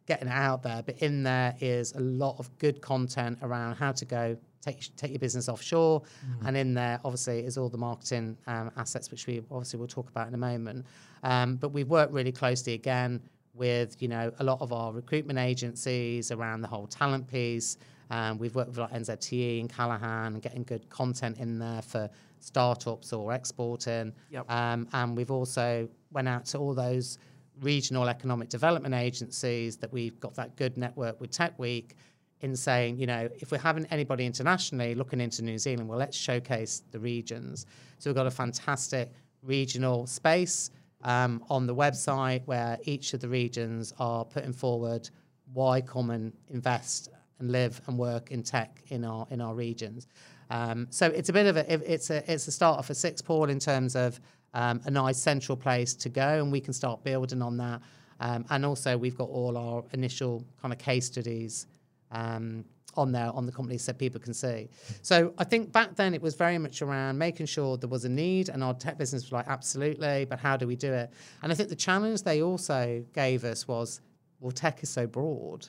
getting 0.05 0.27
it 0.27 0.33
out 0.33 0.63
there, 0.63 0.83
but 0.83 0.97
in 0.99 1.23
there 1.23 1.55
is 1.59 1.93
a 1.93 1.99
lot 1.99 2.35
of 2.39 2.55
good 2.59 2.81
content 2.81 3.39
around 3.41 3.75
how 3.75 3.91
to 3.91 4.05
go 4.05 4.37
take 4.61 4.95
take 4.95 5.11
your 5.11 5.19
business 5.19 5.49
offshore, 5.49 6.01
mm. 6.01 6.47
and 6.47 6.57
in 6.57 6.73
there 6.73 6.99
obviously 7.03 7.39
is 7.39 7.57
all 7.57 7.69
the 7.69 7.77
marketing 7.77 8.37
um, 8.47 8.71
assets, 8.77 9.11
which 9.11 9.27
we 9.27 9.41
obviously 9.51 9.79
will 9.79 9.87
talk 9.87 10.09
about 10.09 10.27
in 10.27 10.33
a 10.33 10.37
moment. 10.37 10.85
Um, 11.23 11.55
but 11.55 11.69
we've 11.69 11.89
worked 11.89 12.13
really 12.13 12.31
closely 12.31 12.73
again 12.73 13.21
with 13.53 14.01
you 14.01 14.07
know 14.07 14.31
a 14.39 14.43
lot 14.43 14.61
of 14.61 14.73
our 14.73 14.91
recruitment 14.91 15.39
agencies 15.39 16.31
around 16.31 16.61
the 16.61 16.67
whole 16.67 16.87
talent 16.87 17.27
piece. 17.27 17.77
Um, 18.11 18.37
we've 18.37 18.53
worked 18.53 18.69
with 18.69 18.77
like 18.77 18.91
NZTE 18.91 19.61
and 19.61 19.69
Callaghan 19.69 20.33
and 20.33 20.41
getting 20.41 20.63
good 20.63 20.87
content 20.89 21.39
in 21.39 21.57
there 21.57 21.81
for 21.81 22.09
startups 22.39 23.11
or 23.13 23.33
exporting. 23.33 24.13
Yep. 24.29 24.51
Um, 24.51 24.87
and 24.93 25.17
we've 25.17 25.31
also 25.31 25.89
went 26.11 26.27
out 26.27 26.45
to 26.45 26.59
all 26.59 26.75
those 26.75 27.17
regional 27.61 28.07
economic 28.09 28.49
development 28.49 28.93
agencies 28.93 29.77
that 29.77 29.91
we've 29.91 30.19
got 30.19 30.35
that 30.35 30.55
good 30.55 30.77
network 30.77 31.19
with 31.21 31.31
Tech 31.31 31.57
Week 31.57 31.95
in 32.41 32.55
saying, 32.55 32.97
you 32.97 33.07
know, 33.07 33.29
if 33.39 33.51
we're 33.51 33.57
having 33.57 33.85
anybody 33.87 34.25
internationally 34.25 34.93
looking 34.93 35.21
into 35.21 35.41
New 35.41 35.57
Zealand, 35.57 35.87
well, 35.87 35.97
let's 35.97 36.17
showcase 36.17 36.83
the 36.91 36.99
regions. 36.99 37.65
So 37.97 38.09
we've 38.09 38.15
got 38.15 38.27
a 38.27 38.31
fantastic 38.31 39.11
regional 39.41 40.05
space 40.05 40.69
um, 41.03 41.43
on 41.49 41.65
the 41.65 41.75
website 41.75 42.41
where 42.45 42.77
each 42.83 43.13
of 43.13 43.21
the 43.21 43.29
regions 43.29 43.93
are 43.99 44.25
putting 44.25 44.53
forward 44.53 45.09
why 45.53 45.79
come 45.79 46.09
and 46.09 46.33
invest 46.49 47.09
and 47.39 47.51
live 47.51 47.79
and 47.87 47.97
work 47.97 48.31
in 48.31 48.43
tech 48.43 48.81
in 48.87 49.05
our 49.05 49.27
in 49.29 49.41
our 49.41 49.53
regions. 49.53 50.07
Um, 50.49 50.87
so 50.89 51.07
it's 51.07 51.29
a 51.29 51.33
bit 51.33 51.47
of 51.47 51.57
a 51.57 51.93
it's 51.93 52.09
a 52.09 52.31
it's 52.31 52.47
a 52.47 52.51
start 52.51 52.79
off 52.79 52.89
a 52.89 52.95
six 52.95 53.21
Paul 53.21 53.49
in 53.49 53.59
terms 53.59 53.95
of 53.95 54.19
um, 54.55 54.81
a 54.85 54.91
nice 54.91 55.19
central 55.19 55.55
place 55.55 55.93
to 55.93 56.09
go, 56.09 56.41
and 56.41 56.51
we 56.51 56.59
can 56.59 56.73
start 56.73 57.03
building 57.03 57.41
on 57.41 57.57
that. 57.57 57.81
Um, 58.19 58.45
and 58.49 58.65
also, 58.65 58.97
we've 58.97 59.17
got 59.17 59.29
all 59.29 59.57
our 59.57 59.83
initial 59.91 60.43
kind 60.61 60.73
of 60.73 60.79
case 60.79 61.05
studies 61.05 61.67
um, 62.11 62.65
on 62.95 63.11
there 63.11 63.29
on 63.33 63.45
the 63.45 63.51
company 63.51 63.77
so 63.77 63.91
people 63.91 64.21
can 64.21 64.33
see. 64.33 64.69
So 65.01 65.33
I 65.37 65.43
think 65.43 65.73
back 65.73 65.95
then 65.95 66.13
it 66.13 66.21
was 66.21 66.33
very 66.35 66.57
much 66.57 66.81
around 66.81 67.17
making 67.17 67.47
sure 67.47 67.77
there 67.77 67.89
was 67.89 68.05
a 68.05 68.09
need, 68.09 68.49
and 68.49 68.63
our 68.63 68.73
tech 68.73 68.97
business 68.97 69.23
was 69.23 69.33
like, 69.33 69.47
absolutely, 69.49 70.25
but 70.25 70.39
how 70.39 70.55
do 70.55 70.65
we 70.65 70.77
do 70.77 70.93
it? 70.93 71.11
And 71.43 71.51
I 71.51 71.55
think 71.55 71.69
the 71.69 71.75
challenge 71.75 72.23
they 72.23 72.41
also 72.41 73.03
gave 73.13 73.43
us 73.43 73.67
was, 73.67 74.01
well, 74.39 74.51
tech 74.51 74.81
is 74.81 74.89
so 74.89 75.05
broad. 75.05 75.67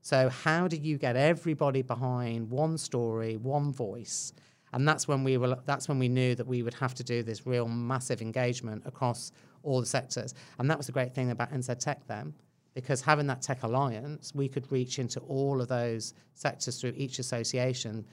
So 0.00 0.28
how 0.28 0.68
do 0.68 0.76
you 0.76 0.98
get 0.98 1.16
everybody 1.16 1.82
behind 1.82 2.50
one 2.50 2.78
story, 2.78 3.36
one 3.36 3.72
voice? 3.72 4.32
And 4.74 4.86
that's 4.88 5.06
when 5.06 5.22
we 5.22 5.38
were 5.38 5.56
that's 5.66 5.88
when 5.88 6.00
we 6.00 6.08
knew 6.08 6.34
that 6.34 6.46
we 6.46 6.62
would 6.62 6.74
have 6.74 6.94
to 6.94 7.04
do 7.04 7.22
this 7.22 7.46
real 7.46 7.68
massive 7.68 8.20
engagement 8.20 8.82
across 8.84 9.30
all 9.62 9.80
the 9.80 9.86
sectors. 9.86 10.34
And 10.58 10.68
that 10.68 10.76
was 10.76 10.86
the 10.86 10.92
great 10.92 11.14
thing 11.14 11.30
about 11.30 11.52
NZ 11.52 11.78
Tech 11.78 12.06
then 12.08 12.34
because 12.74 13.00
having 13.00 13.28
that 13.28 13.40
tech 13.40 13.62
alliance 13.62 14.34
we 14.34 14.48
could 14.48 14.70
reach 14.72 14.98
into 14.98 15.20
all 15.20 15.60
of 15.62 15.68
those 15.68 16.12
sectors 16.34 16.80
through 16.80 16.92
each 16.96 17.20
association. 17.20 18.04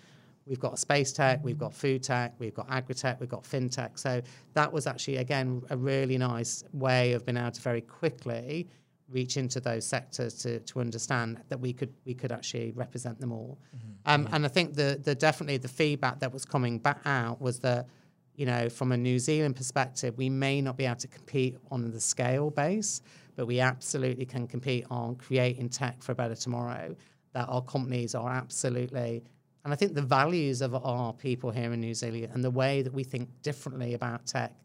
We've 0.45 0.59
got 0.59 0.77
space 0.77 1.11
tech 1.11 1.43
we've 1.43 1.57
got 1.57 1.73
food 1.73 2.03
tech 2.03 2.35
we've 2.37 2.53
got 2.53 2.67
agri-tech 2.69 3.19
we've 3.19 3.29
got 3.29 3.43
fintech. 3.43 3.97
So 3.97 4.21
that 4.53 4.71
was 4.71 4.85
actually 4.85 5.17
again 5.17 5.63
a 5.71 5.77
really 5.77 6.19
nice 6.19 6.63
way 6.73 7.13
of 7.13 7.25
being 7.25 7.37
able 7.37 7.51
to 7.51 7.61
very 7.61 7.81
quickly 7.81 8.67
reach 9.11 9.37
into 9.37 9.59
those 9.59 9.85
sectors 9.85 10.33
to, 10.35 10.59
to 10.59 10.79
understand 10.79 11.41
that 11.49 11.59
we 11.59 11.73
could 11.73 11.93
we 12.05 12.13
could 12.13 12.31
actually 12.31 12.71
represent 12.71 13.19
them 13.19 13.31
all. 13.31 13.57
Mm-hmm. 13.75 13.91
Um, 14.05 14.29
And 14.31 14.45
I 14.45 14.49
think 14.49 14.75
the 14.75 14.99
the 15.03 15.15
definitely 15.15 15.57
the 15.57 15.67
feedback 15.67 16.19
that 16.19 16.31
was 16.33 16.45
coming 16.45 16.79
back 16.79 17.01
out 17.05 17.41
was 17.41 17.59
that 17.59 17.87
you 18.35 18.45
know 18.45 18.69
from 18.69 18.91
a 18.91 18.97
New 18.97 19.19
Zealand 19.19 19.55
perspective, 19.55 20.17
we 20.17 20.29
may 20.29 20.61
not 20.61 20.77
be 20.77 20.85
able 20.85 20.95
to 20.97 21.07
compete 21.07 21.57
on 21.69 21.91
the 21.91 21.99
scale 21.99 22.49
base, 22.49 23.01
but 23.35 23.45
we 23.47 23.59
absolutely 23.59 24.25
can 24.25 24.47
compete 24.47 24.85
on 24.89 25.15
creating 25.15 25.69
tech 25.69 26.01
for 26.01 26.11
a 26.13 26.15
better 26.15 26.35
tomorrow. 26.35 26.95
That 27.33 27.47
our 27.47 27.61
companies 27.61 28.15
are 28.15 28.29
absolutely. 28.29 29.23
And 29.63 29.71
I 29.71 29.75
think 29.75 29.93
the 29.93 30.01
values 30.01 30.61
of 30.61 30.73
our 30.73 31.13
people 31.13 31.51
here 31.51 31.71
in 31.71 31.79
New 31.79 31.93
Zealand 31.93 32.29
and 32.33 32.43
the 32.43 32.49
way 32.49 32.81
that 32.81 32.93
we 32.93 33.03
think 33.03 33.29
differently 33.43 33.93
about 33.93 34.25
tech 34.25 34.55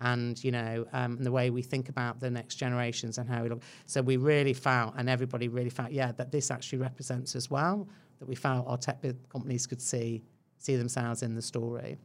and 0.00 0.42
you 0.44 0.50
know 0.50 0.86
um, 0.92 1.16
the 1.22 1.32
way 1.32 1.50
we 1.50 1.62
think 1.62 1.88
about 1.88 2.20
the 2.20 2.30
next 2.30 2.56
generations 2.56 3.18
and 3.18 3.28
how 3.28 3.42
we 3.42 3.48
look. 3.48 3.62
So 3.86 4.02
we 4.02 4.16
really 4.16 4.52
felt, 4.52 4.94
and 4.96 5.08
everybody 5.08 5.48
really 5.48 5.70
felt, 5.70 5.92
yeah, 5.92 6.12
that 6.12 6.30
this 6.30 6.50
actually 6.50 6.78
represents 6.78 7.34
as 7.34 7.50
well. 7.50 7.88
That 8.18 8.28
we 8.28 8.34
felt 8.34 8.66
our 8.66 8.78
tech 8.78 9.02
companies 9.30 9.66
could 9.66 9.80
see 9.80 10.22
see 10.58 10.76
themselves 10.76 11.22
in 11.22 11.34
the 11.34 11.42
story. 11.42 11.98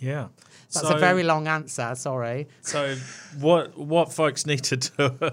Yeah, 0.00 0.28
that's 0.72 0.88
so, 0.88 0.96
a 0.96 0.98
very 0.98 1.22
long 1.22 1.46
answer. 1.46 1.94
Sorry. 1.94 2.48
So 2.62 2.96
what 3.38 3.76
what 3.78 4.12
folks 4.12 4.46
need 4.46 4.64
to 4.64 4.76
do 4.76 5.30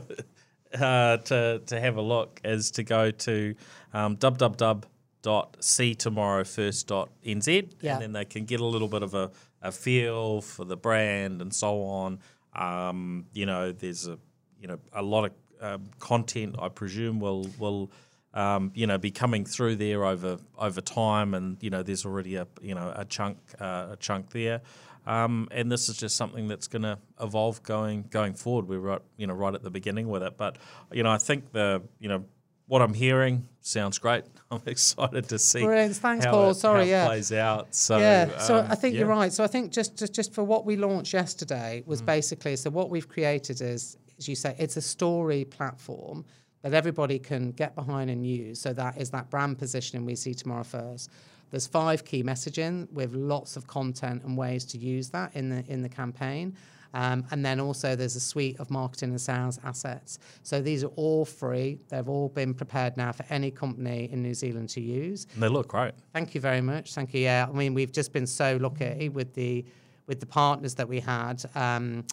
uh, 0.79 1.17
to 1.17 1.61
to 1.65 1.79
have 1.79 1.97
a 1.97 2.01
look 2.01 2.41
is 2.43 2.71
to 2.71 2.83
go 2.83 3.11
to 3.11 3.55
um, 3.93 4.17
www 4.17 4.83
dot 5.21 5.55
see 5.59 5.93
tomorrow 5.93 6.43
first 6.43 6.87
dot 6.87 7.09
nz 7.23 7.71
yeah. 7.81 7.93
and 7.93 8.01
then 8.01 8.11
they 8.11 8.25
can 8.25 8.45
get 8.45 8.59
a 8.59 8.65
little 8.65 8.87
bit 8.87 9.03
of 9.03 9.13
a 9.13 9.29
a 9.61 9.71
feel 9.71 10.41
for 10.41 10.65
the 10.65 10.77
brand 10.77 11.41
and 11.41 11.53
so 11.53 11.83
on. 11.83 12.19
Um, 12.55 13.25
you 13.33 13.45
know, 13.45 13.71
there's 13.71 14.07
a 14.07 14.17
you 14.59 14.67
know 14.67 14.79
a 14.93 15.01
lot 15.01 15.25
of 15.25 15.31
um, 15.61 15.89
content 15.99 16.55
I 16.59 16.69
presume 16.69 17.19
will 17.19 17.47
will 17.59 17.91
um, 18.33 18.71
you 18.73 18.87
know 18.87 18.97
be 18.97 19.11
coming 19.11 19.45
through 19.45 19.75
there 19.75 20.05
over 20.05 20.37
over 20.57 20.81
time, 20.81 21.33
and 21.33 21.57
you 21.61 21.69
know 21.69 21.83
there's 21.83 22.05
already 22.05 22.35
a 22.35 22.47
you 22.61 22.75
know 22.75 22.91
a 22.95 23.05
chunk 23.05 23.37
uh, 23.59 23.89
a 23.91 23.97
chunk 23.97 24.31
there. 24.31 24.61
Um, 25.05 25.47
and 25.49 25.71
this 25.71 25.89
is 25.89 25.97
just 25.97 26.15
something 26.15 26.47
that's 26.47 26.67
going 26.67 26.83
to 26.83 26.99
evolve 27.19 27.63
going 27.63 28.03
going 28.11 28.35
forward. 28.35 28.67
We're 28.67 28.79
right, 28.79 29.01
you 29.17 29.25
know, 29.25 29.33
right 29.33 29.53
at 29.53 29.63
the 29.63 29.71
beginning 29.71 30.09
with 30.09 30.21
it, 30.21 30.37
but 30.37 30.57
you 30.91 31.01
know, 31.01 31.09
I 31.09 31.17
think 31.17 31.51
the 31.51 31.81
you 31.99 32.07
know 32.07 32.25
what 32.71 32.81
I'm 32.81 32.93
hearing 32.93 33.49
sounds 33.59 33.99
great. 33.99 34.23
I'm 34.51 34.61
excited 34.65 35.27
to 35.27 35.37
see. 35.37 35.61
Brilliant. 35.61 35.97
Thanks, 35.97 36.25
Paul. 36.25 36.51
It, 36.51 36.55
Sorry, 36.55 36.89
yeah. 36.89 37.05
plays 37.05 37.33
out. 37.33 37.75
So 37.75 37.97
yeah. 37.97 38.37
So 38.37 38.59
um, 38.59 38.67
I 38.69 38.75
think 38.75 38.93
yeah. 38.93 38.99
you're 38.99 39.09
right. 39.09 39.31
So 39.33 39.43
I 39.43 39.47
think 39.47 39.73
just, 39.73 39.97
just 39.97 40.13
just 40.13 40.33
for 40.33 40.45
what 40.45 40.65
we 40.65 40.77
launched 40.77 41.11
yesterday 41.11 41.83
was 41.85 42.01
mm. 42.01 42.05
basically 42.05 42.55
so 42.55 42.69
what 42.69 42.89
we've 42.89 43.09
created 43.09 43.59
is, 43.59 43.97
as 44.17 44.29
you 44.29 44.35
say, 44.35 44.55
it's 44.57 44.77
a 44.77 44.81
story 44.81 45.43
platform 45.43 46.23
that 46.61 46.73
everybody 46.73 47.19
can 47.19 47.51
get 47.51 47.75
behind 47.75 48.09
and 48.09 48.25
use. 48.25 48.61
So 48.61 48.71
that 48.71 48.97
is 48.97 49.09
that 49.11 49.29
brand 49.29 49.59
positioning 49.59 50.05
we 50.05 50.15
see 50.15 50.33
tomorrow 50.33 50.63
first. 50.63 51.09
There's 51.49 51.67
five 51.67 52.05
key 52.05 52.23
messaging 52.23 52.89
with 52.93 53.13
lots 53.13 53.57
of 53.57 53.67
content 53.67 54.23
and 54.23 54.37
ways 54.37 54.63
to 54.67 54.77
use 54.77 55.09
that 55.09 55.35
in 55.35 55.49
the 55.49 55.65
in 55.67 55.81
the 55.81 55.89
campaign. 55.89 56.55
Um, 56.93 57.25
and 57.31 57.45
then 57.45 57.59
also 57.59 57.95
there's 57.95 58.15
a 58.15 58.19
suite 58.19 58.59
of 58.59 58.69
marketing 58.69 59.11
and 59.11 59.21
sales 59.21 59.59
assets. 59.63 60.19
So 60.43 60.61
these 60.61 60.83
are 60.83 60.91
all 60.97 61.25
free. 61.25 61.79
They've 61.89 62.09
all 62.09 62.29
been 62.29 62.53
prepared 62.53 62.97
now 62.97 63.11
for 63.11 63.25
any 63.29 63.51
company 63.51 64.09
in 64.11 64.21
New 64.21 64.33
Zealand 64.33 64.69
to 64.69 64.81
use. 64.81 65.27
And 65.33 65.43
they 65.43 65.47
look 65.47 65.69
great. 65.69 65.93
Thank 66.13 66.35
you 66.35 66.41
very 66.41 66.61
much. 66.61 66.93
Thank 66.93 67.13
you. 67.13 67.21
Yeah, 67.21 67.47
I 67.49 67.55
mean 67.55 67.73
we've 67.73 67.91
just 67.91 68.11
been 68.11 68.27
so 68.27 68.57
lucky 68.59 69.09
with 69.09 69.33
the 69.33 69.65
with 70.07 70.19
the 70.19 70.25
partners 70.25 70.75
that 70.75 70.87
we 70.87 70.99
had. 70.99 71.43
Um, 71.55 72.03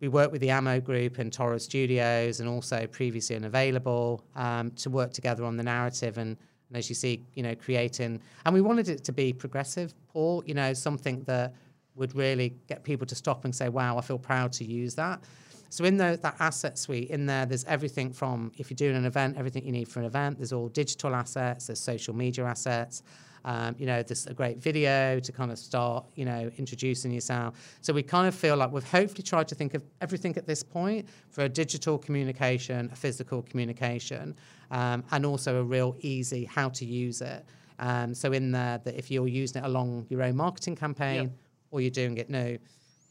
we 0.00 0.08
worked 0.08 0.32
with 0.32 0.40
the 0.40 0.50
Ammo 0.50 0.80
Group 0.80 1.18
and 1.18 1.30
Toro 1.32 1.58
Studios, 1.58 2.40
and 2.40 2.48
also 2.48 2.86
previously 2.86 3.36
unavailable 3.36 4.24
um, 4.34 4.70
to 4.72 4.88
work 4.88 5.12
together 5.12 5.44
on 5.44 5.56
the 5.56 5.62
narrative 5.62 6.16
and, 6.16 6.36
and 6.68 6.76
as 6.76 6.88
you 6.88 6.94
see, 6.94 7.22
you 7.34 7.42
know, 7.42 7.54
creating. 7.54 8.20
And 8.46 8.54
we 8.54 8.62
wanted 8.62 8.88
it 8.88 9.04
to 9.04 9.12
be 9.12 9.32
progressive, 9.32 9.94
Paul. 10.08 10.42
You 10.46 10.54
know, 10.54 10.72
something 10.72 11.22
that 11.24 11.54
would 12.00 12.16
really 12.16 12.54
get 12.66 12.82
people 12.82 13.06
to 13.06 13.14
stop 13.14 13.44
and 13.44 13.54
say, 13.54 13.68
wow, 13.68 13.96
I 13.96 14.00
feel 14.00 14.18
proud 14.18 14.50
to 14.54 14.64
use 14.64 14.96
that. 14.96 15.22
So 15.68 15.84
in 15.84 15.96
the, 15.96 16.18
that 16.22 16.34
asset 16.40 16.76
suite, 16.78 17.10
in 17.10 17.26
there, 17.26 17.46
there's 17.46 17.64
everything 17.66 18.12
from 18.12 18.50
if 18.58 18.70
you're 18.70 18.76
doing 18.76 18.96
an 18.96 19.04
event, 19.04 19.36
everything 19.36 19.64
you 19.64 19.70
need 19.70 19.86
for 19.86 20.00
an 20.00 20.06
event. 20.06 20.38
There's 20.38 20.52
all 20.52 20.68
digital 20.68 21.14
assets, 21.14 21.68
there's 21.68 21.78
social 21.78 22.12
media 22.12 22.44
assets. 22.44 23.04
Um, 23.42 23.74
you 23.78 23.86
know, 23.86 24.02
there's 24.02 24.26
a 24.26 24.34
great 24.34 24.58
video 24.58 25.18
to 25.20 25.32
kind 25.32 25.50
of 25.50 25.58
start, 25.58 26.04
you 26.14 26.26
know, 26.26 26.50
introducing 26.58 27.10
yourself. 27.10 27.78
So 27.80 27.92
we 27.92 28.02
kind 28.02 28.26
of 28.28 28.34
feel 28.34 28.56
like 28.56 28.70
we've 28.70 28.84
hopefully 28.84 29.22
tried 29.22 29.48
to 29.48 29.54
think 29.54 29.72
of 29.74 29.82
everything 30.02 30.36
at 30.36 30.46
this 30.46 30.62
point 30.62 31.08
for 31.30 31.44
a 31.44 31.48
digital 31.48 31.96
communication, 31.96 32.90
a 32.92 32.96
physical 32.96 33.40
communication, 33.42 34.34
um, 34.70 35.04
and 35.12 35.24
also 35.24 35.60
a 35.60 35.64
real 35.64 35.96
easy 36.00 36.44
how 36.44 36.68
to 36.70 36.84
use 36.84 37.22
it. 37.22 37.46
Um, 37.78 38.12
so 38.12 38.32
in 38.32 38.52
there, 38.52 38.78
that 38.84 38.94
if 38.98 39.10
you're 39.10 39.28
using 39.28 39.62
it 39.62 39.66
along 39.66 40.06
your 40.10 40.22
own 40.22 40.36
marketing 40.36 40.76
campaign. 40.76 41.22
Yep 41.22 41.32
or 41.70 41.80
you're 41.80 41.90
doing 41.90 42.18
it 42.18 42.30
new. 42.30 42.58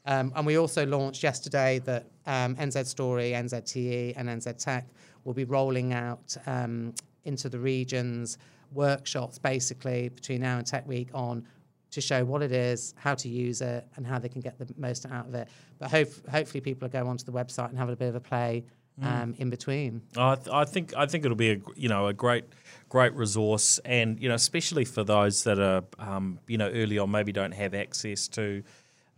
Um, 0.05 0.31
and 0.35 0.45
we 0.45 0.57
also 0.57 0.85
launched 0.85 1.23
yesterday 1.23 1.79
that 1.85 2.05
um, 2.25 2.55
NZ 2.55 2.85
Story, 2.85 3.31
NZTE, 3.31 4.13
and 4.15 4.29
NZ 4.29 4.57
Tech 4.63 4.87
will 5.23 5.33
be 5.33 5.43
rolling 5.43 5.93
out 5.93 6.35
um, 6.47 6.93
into 7.25 7.49
the 7.49 7.59
regions 7.59 8.37
workshops 8.73 9.39
basically 9.39 10.09
between 10.09 10.41
now 10.41 10.57
and 10.57 10.65
Tech 10.65 10.87
Week 10.87 11.09
on 11.13 11.45
to 11.91 12.01
show 12.01 12.23
what 12.23 12.43
it 12.43 12.51
is, 12.51 12.93
how 12.97 13.15
to 13.15 13.27
use 13.27 13.61
it, 13.61 13.87
and 13.95 14.05
how 14.05 14.19
they 14.19 14.29
can 14.29 14.41
get 14.41 14.59
the 14.59 14.71
most 14.77 15.05
out 15.07 15.27
of 15.27 15.33
it. 15.33 15.47
But 15.79 15.89
hope, 15.89 16.09
hopefully, 16.29 16.61
people 16.61 16.87
will 16.87 16.91
go 16.91 17.07
onto 17.07 17.25
the 17.25 17.31
website 17.31 17.69
and 17.69 17.77
have 17.77 17.89
a 17.89 17.95
bit 17.95 18.09
of 18.09 18.15
a 18.15 18.19
play 18.19 18.63
um, 19.01 19.33
in 19.37 19.49
between. 19.49 20.01
I, 20.17 20.35
th- 20.35 20.49
I 20.49 20.65
think 20.65 20.93
I 20.95 21.05
think 21.05 21.25
it'll 21.25 21.37
be 21.37 21.51
a 21.51 21.61
you 21.75 21.89
know 21.89 22.07
a 22.07 22.13
great 22.13 22.45
great 22.89 23.13
resource, 23.13 23.79
and 23.85 24.19
you 24.19 24.27
know 24.27 24.35
especially 24.35 24.85
for 24.85 25.03
those 25.03 25.43
that 25.43 25.59
are 25.59 25.83
um, 25.99 26.39
you 26.47 26.57
know 26.57 26.69
early 26.69 26.97
on 26.97 27.11
maybe 27.11 27.31
don't 27.31 27.53
have 27.53 27.73
access 27.73 28.27
to 28.29 28.63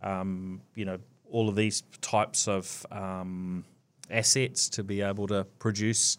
um, 0.02 0.60
you 0.74 0.84
know 0.84 0.98
all 1.30 1.48
of 1.48 1.56
these 1.56 1.82
types 2.02 2.46
of 2.46 2.86
um, 2.90 3.64
assets 4.10 4.68
to 4.68 4.84
be 4.84 5.00
able 5.00 5.26
to 5.26 5.44
produce 5.58 6.18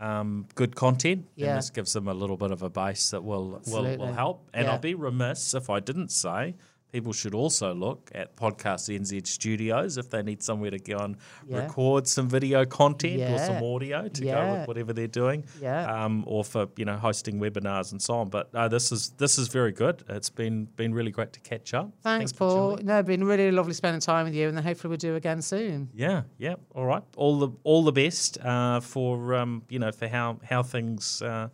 um, 0.00 0.46
good 0.54 0.74
content. 0.74 1.26
Yeah. 1.36 1.48
And 1.48 1.58
this 1.58 1.70
gives 1.70 1.92
them 1.92 2.08
a 2.08 2.14
little 2.14 2.36
bit 2.36 2.50
of 2.50 2.62
a 2.62 2.70
base 2.70 3.10
that 3.10 3.22
will 3.22 3.60
will, 3.66 3.96
will 3.96 4.12
help. 4.12 4.48
And 4.52 4.64
Yeah. 4.64 4.72
I'll 4.72 4.78
be 4.78 4.94
remiss 4.94 5.54
if 5.54 5.70
I 5.70 5.80
didn't 5.80 6.10
say. 6.10 6.54
People 6.94 7.12
should 7.12 7.34
also 7.34 7.74
look 7.74 8.08
at 8.14 8.36
Podcast 8.36 8.88
NZ 8.88 9.26
Studios 9.26 9.98
if 9.98 10.10
they 10.10 10.22
need 10.22 10.40
somewhere 10.44 10.70
to 10.70 10.78
go 10.78 10.98
and 10.98 11.16
Yeah. 11.48 11.62
record 11.64 12.06
some 12.06 12.28
video 12.28 12.64
content 12.64 13.20
or 13.32 13.38
some 13.38 13.64
audio 13.64 14.06
to 14.06 14.24
go 14.24 14.52
with 14.52 14.68
whatever 14.68 14.92
they're 14.92 15.08
doing, 15.22 15.44
Yeah. 15.60 16.04
um, 16.04 16.22
or 16.28 16.44
for 16.44 16.68
you 16.76 16.84
know 16.84 16.96
hosting 16.96 17.40
webinars 17.40 17.90
and 17.90 18.00
so 18.00 18.14
on. 18.14 18.28
But 18.28 18.54
no, 18.54 18.68
this 18.68 18.92
is 18.92 19.10
this 19.18 19.38
is 19.38 19.48
very 19.48 19.72
good. 19.72 20.04
It's 20.08 20.30
been 20.30 20.66
been 20.76 20.94
really 20.94 21.10
great 21.10 21.32
to 21.32 21.40
catch 21.40 21.74
up. 21.74 21.90
Thanks, 22.04 22.30
Thank 22.30 22.32
you, 22.32 22.38
Paul. 22.38 22.78
No, 22.84 23.02
been 23.02 23.24
really 23.24 23.50
lovely 23.50 23.74
spending 23.74 24.00
time 24.00 24.26
with 24.26 24.34
you, 24.36 24.46
and 24.46 24.56
then 24.56 24.62
hopefully 24.62 24.90
we'll 24.90 24.98
do 25.10 25.16
again 25.16 25.42
soon. 25.42 25.88
Yeah, 25.92 26.22
yeah. 26.38 26.54
All 26.76 26.86
right. 26.86 27.02
All 27.16 27.40
the 27.40 27.48
all 27.64 27.82
the 27.82 27.92
best 28.04 28.38
uh, 28.44 28.78
for 28.78 29.34
um, 29.34 29.62
you 29.68 29.80
know 29.80 29.90
for 29.90 30.06
how 30.06 30.38
how 30.48 30.62
things. 30.62 31.20
Uh, 31.22 31.48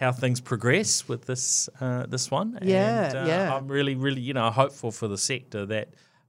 how 0.00 0.10
things 0.10 0.40
progress 0.40 1.06
with 1.08 1.26
this 1.26 1.68
uh, 1.80 2.06
this 2.06 2.30
one, 2.30 2.58
Yeah, 2.62 3.06
and, 3.06 3.16
uh, 3.16 3.24
yeah. 3.26 3.54
I'm 3.54 3.68
really, 3.68 3.94
really, 3.94 4.22
you 4.22 4.32
know, 4.34 4.50
hopeful 4.50 4.90
for 4.90 5.06
the 5.08 5.18
sector 5.18 5.66
that, 5.66 5.88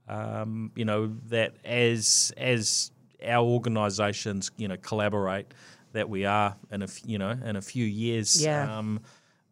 um, 0.09 0.71
you 0.75 0.83
know, 0.85 1.07
that 1.29 1.55
as 1.63 2.33
as 2.37 2.91
our 3.25 3.43
organisations, 3.45 4.51
you 4.57 4.67
know, 4.67 4.77
collaborate, 4.77 5.47
that 5.93 6.09
we 6.09 6.25
are 6.25 6.55
in 6.71 6.81
a 6.81 6.85
f- 6.85 7.01
you 7.05 7.17
know 7.17 7.31
in 7.45 7.55
a 7.55 7.61
few 7.61 7.85
years, 7.85 8.41
Yeah. 8.43 8.77
um, 8.77 8.99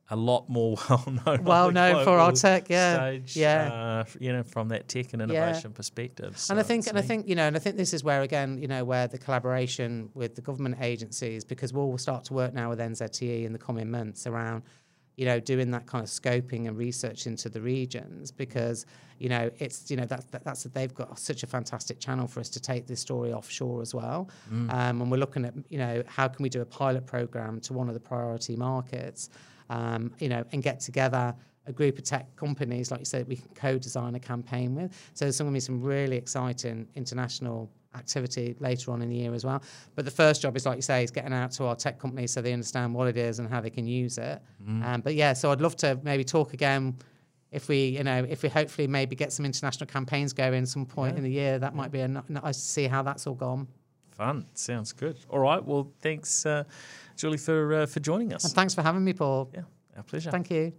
a 0.10 0.16
lot 0.16 0.50
more 0.50 0.76
well 0.90 1.04
known, 1.26 1.44
Well 1.44 1.72
known 1.72 2.04
for 2.04 2.18
our 2.18 2.32
tech, 2.32 2.70
yeah, 2.70 2.96
stage, 2.96 3.36
yeah. 3.38 3.72
uh, 3.72 4.04
you 4.20 4.34
know, 4.34 4.44
from 4.44 4.70
that 4.70 4.88
tech 4.88 5.14
and 5.14 5.22
innovation 5.22 5.72
perspective. 5.72 6.40
and 6.50 6.60
I 6.60 6.64
think, 6.64 6.88
and 6.88 6.98
I 6.98 7.02
think, 7.02 7.28
you 7.28 7.36
know, 7.36 7.48
and 7.48 7.56
I 7.56 7.60
think 7.60 7.78
this 7.78 7.94
is 7.94 8.04
where 8.04 8.22
again, 8.22 8.58
you 8.60 8.68
know, 8.68 8.84
where 8.84 9.08
the 9.08 9.18
collaboration 9.18 10.10
with 10.14 10.36
the 10.36 10.42
government 10.42 10.78
agencies, 10.82 11.44
because 11.44 11.74
we'll 11.74 11.98
start 11.98 12.24
to 12.26 12.34
work 12.34 12.54
now 12.54 12.70
with 12.70 12.80
NZTE 12.80 13.46
in 13.46 13.54
the 13.54 13.60
coming 13.60 13.92
months 13.92 14.26
around, 14.26 14.64
you 15.16 15.26
know, 15.26 15.40
doing 15.40 15.72
that 15.72 15.86
kind 15.86 16.04
of 16.04 16.10
scoping 16.10 16.68
and 16.68 16.78
research 16.78 17.28
into 17.28 17.50
the 17.50 17.62
regions, 17.62 18.32
because 18.32 18.86
you 19.20 19.28
know, 19.28 19.52
it's 19.60 19.92
you 19.92 19.98
know 19.98 20.06
that, 20.06 20.32
that 20.32 20.46
that's 20.46 20.64
they've 20.64 20.94
got 20.94 21.20
such 21.20 21.44
a 21.44 21.48
fantastic 21.48 22.00
channel 22.00 22.26
for 22.26 22.40
us 22.40 22.48
to 22.50 22.60
take 22.60 22.88
this 22.88 23.02
story 23.02 23.34
offshore 23.34 23.82
as 23.82 23.94
well, 23.94 24.30
um, 24.70 25.02
and 25.02 25.12
we're 25.12 25.18
looking 25.18 25.44
at 25.44 25.54
you 25.68 25.78
know 25.78 26.02
how 26.08 26.30
can 26.30 26.42
we 26.42 26.48
do 26.48 26.62
a 26.62 26.66
pilot 26.66 27.06
program 27.06 27.60
to 27.62 27.74
one 27.74 27.90
of 27.90 27.94
the 27.94 28.00
priority 28.00 28.56
markets, 28.56 29.30
um, 29.70 30.12
you 30.20 30.30
know, 30.30 30.44
and 30.52 30.64
get 30.64 30.80
together 30.80 31.36
a 31.66 31.72
group 31.72 31.98
of 31.98 32.04
tech 32.04 32.36
companies, 32.36 32.90
like 32.90 33.00
you 33.00 33.06
said, 33.06 33.28
we 33.28 33.36
can 33.36 33.50
co-design 33.54 34.16
a 34.16 34.20
campaign 34.20 34.76
with. 34.76 34.92
So 35.14 35.26
there's 35.26 35.38
going 35.38 35.52
to 35.52 35.54
be 35.54 35.60
some 35.60 35.82
really 35.82 36.18
exciting 36.18 36.88
international 36.96 37.70
activity 37.96 38.56
later 38.60 38.92
on 38.92 39.02
in 39.02 39.10
the 39.10 39.16
year 39.16 39.34
as 39.34 39.46
well. 39.46 39.62
But 39.96 40.06
the 40.06 40.12
first 40.12 40.42
job 40.42 40.56
is, 40.56 40.66
like 40.66 40.78
you 40.78 40.82
say, 40.82 41.04
is 41.04 41.12
getting 41.12 41.34
out 41.34 41.52
to 41.54 41.66
our 41.66 41.76
tech 41.76 42.00
companies 42.00 42.32
so 42.32 42.42
they 42.42 42.54
understand 42.54 42.94
what 42.94 43.08
it 43.08 43.18
is 43.18 43.40
and 43.40 43.50
how 43.50 43.62
they 43.62 43.70
can 43.70 43.86
use 43.86 44.18
it. 44.18 44.42
Um, 44.84 45.02
but 45.02 45.16
yeah, 45.16 45.34
so 45.34 45.52
I'd 45.52 45.62
love 45.62 45.76
to 45.78 46.00
maybe 46.04 46.24
talk 46.24 46.54
again. 46.54 46.96
If 47.52 47.68
we, 47.68 47.86
you 47.86 48.04
know, 48.04 48.26
if 48.30 48.44
we 48.44 48.50
hopefully 48.50 48.88
maybe 48.88 49.16
get 49.16 49.34
some 49.34 49.44
international 49.44 49.88
campaigns 49.88 50.34
going 50.34 50.66
some 50.68 50.86
point 50.86 51.18
in 51.18 51.24
the 51.24 51.32
year, 51.32 51.58
that 51.58 51.76
might 51.76 51.92
be 51.92 52.02
a 52.02 52.08
nice 52.08 52.58
to 52.58 52.64
see 52.64 52.88
how 52.88 53.02
that's 53.02 53.26
all 53.26 53.34
gone. 53.34 53.68
Fun. 54.12 54.46
Sounds 54.54 54.92
good. 54.92 55.18
All 55.30 55.40
right. 55.40 55.64
Well, 55.64 55.92
thanks, 56.02 56.46
uh, 56.46 56.66
Julie, 57.20 57.38
for 57.38 57.74
uh, 57.74 57.86
for 57.86 58.00
joining 58.00 58.34
us. 58.34 58.46
And 58.46 58.54
thanks 58.54 58.74
for 58.74 58.82
having 58.82 59.04
me, 59.04 59.12
Paul. 59.12 59.52
Yeah, 59.54 59.64
our 59.98 60.04
pleasure. 60.04 60.32
Thank 60.32 60.50
you. 60.50 60.74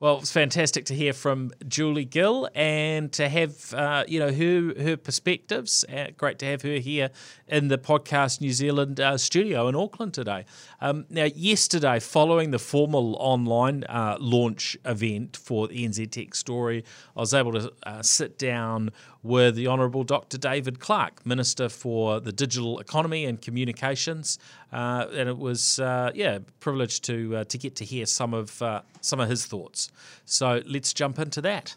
Well, 0.00 0.18
it's 0.18 0.32
fantastic 0.32 0.86
to 0.86 0.94
hear 0.94 1.12
from 1.12 1.52
Julie 1.68 2.04
Gill 2.04 2.48
and 2.54 3.12
to 3.12 3.28
have 3.28 3.72
uh, 3.72 4.04
you 4.08 4.18
know 4.18 4.32
her 4.32 4.82
her 4.82 4.96
perspectives. 4.96 5.84
Uh, 5.84 6.08
great 6.16 6.40
to 6.40 6.46
have 6.46 6.62
her 6.62 6.78
here 6.78 7.10
in 7.46 7.68
the 7.68 7.78
podcast 7.78 8.40
New 8.40 8.52
Zealand 8.52 8.98
uh, 8.98 9.16
studio 9.16 9.68
in 9.68 9.76
Auckland 9.76 10.12
today. 10.12 10.46
Um, 10.80 11.06
now, 11.10 11.24
yesterday, 11.24 12.00
following 12.00 12.50
the 12.50 12.58
formal 12.58 13.14
online 13.20 13.84
uh, 13.84 14.16
launch 14.18 14.76
event 14.84 15.36
for 15.36 15.68
the 15.68 15.86
NZ 15.88 16.10
Tech 16.10 16.34
Story, 16.34 16.84
I 17.16 17.20
was 17.20 17.32
able 17.32 17.52
to 17.52 17.72
uh, 17.84 18.02
sit 18.02 18.36
down 18.36 18.90
with 19.24 19.56
the 19.56 19.66
Honourable 19.66 20.04
Dr. 20.04 20.36
David 20.36 20.78
Clark, 20.78 21.24
Minister 21.26 21.70
for 21.70 22.20
the 22.20 22.30
Digital 22.30 22.78
Economy 22.78 23.24
and 23.24 23.40
Communications, 23.40 24.38
uh, 24.70 25.06
and 25.12 25.28
it 25.28 25.38
was 25.38 25.80
uh, 25.80 26.12
yeah 26.14 26.38
privileged 26.60 27.02
to 27.04 27.38
uh, 27.38 27.44
to 27.44 27.58
get 27.58 27.74
to 27.76 27.84
hear 27.84 28.06
some 28.06 28.34
of 28.34 28.60
uh, 28.62 28.82
some 29.00 29.18
of 29.18 29.28
his 29.28 29.46
thoughts. 29.46 29.90
So 30.26 30.62
let's 30.66 30.92
jump 30.92 31.18
into 31.18 31.40
that. 31.40 31.74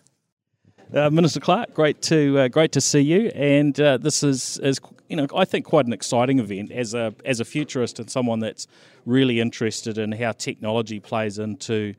Uh, 0.93 1.09
Minister 1.09 1.39
Clark, 1.39 1.73
great 1.73 2.01
to 2.03 2.37
uh, 2.37 2.47
great 2.49 2.73
to 2.73 2.81
see 2.81 3.01
you, 3.01 3.29
and 3.33 3.73
this 3.75 4.23
is 4.23 4.59
is 4.59 4.79
you 5.07 5.15
know 5.15 5.27
I 5.33 5.45
think 5.45 5.65
quite 5.65 5.85
an 5.85 5.93
exciting 5.93 6.39
event 6.39 6.71
as 6.71 6.93
a 6.93 7.15
as 7.23 7.39
a 7.39 7.45
futurist 7.45 7.97
and 7.99 8.09
someone 8.09 8.39
that's 8.39 8.67
really 9.05 9.39
interested 9.39 9.97
in 9.97 10.11
how 10.11 10.33
technology 10.33 10.99
plays 10.99 11.39
into 11.39 11.93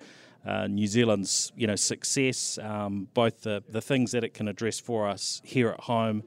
uh, 0.46 0.66
New 0.66 0.86
Zealand's 0.86 1.52
you 1.56 1.66
know 1.66 1.76
success, 1.76 2.58
um, 2.62 3.08
both 3.14 3.42
the 3.42 3.62
the 3.68 3.80
things 3.80 4.12
that 4.12 4.24
it 4.24 4.34
can 4.34 4.48
address 4.48 4.80
for 4.80 5.08
us 5.08 5.40
here 5.44 5.70
at 5.70 5.80
home. 5.80 6.22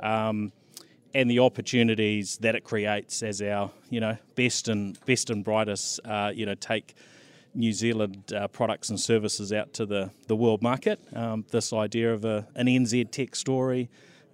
Um, 0.00 0.52
and 1.12 1.28
the 1.28 1.40
opportunities 1.40 2.36
that 2.38 2.54
it 2.54 2.62
creates 2.62 3.24
as 3.24 3.42
our, 3.42 3.72
you 3.90 3.98
know, 3.98 4.16
best 4.36 4.68
and 4.68 4.96
best 5.06 5.28
and 5.28 5.44
brightest, 5.44 5.98
uh, 6.04 6.30
you 6.32 6.46
know, 6.46 6.54
take 6.54 6.94
New 7.54 7.72
Zealand 7.72 8.32
uh, 8.32 8.46
products 8.48 8.90
and 8.90 9.00
services 9.00 9.52
out 9.52 9.72
to 9.74 9.86
the, 9.86 10.10
the 10.28 10.36
world 10.36 10.62
market. 10.62 11.00
Um, 11.14 11.44
this 11.50 11.72
idea 11.72 12.12
of 12.12 12.24
a, 12.24 12.46
an 12.54 12.66
NZ 12.66 13.10
tech 13.10 13.34
story 13.34 13.90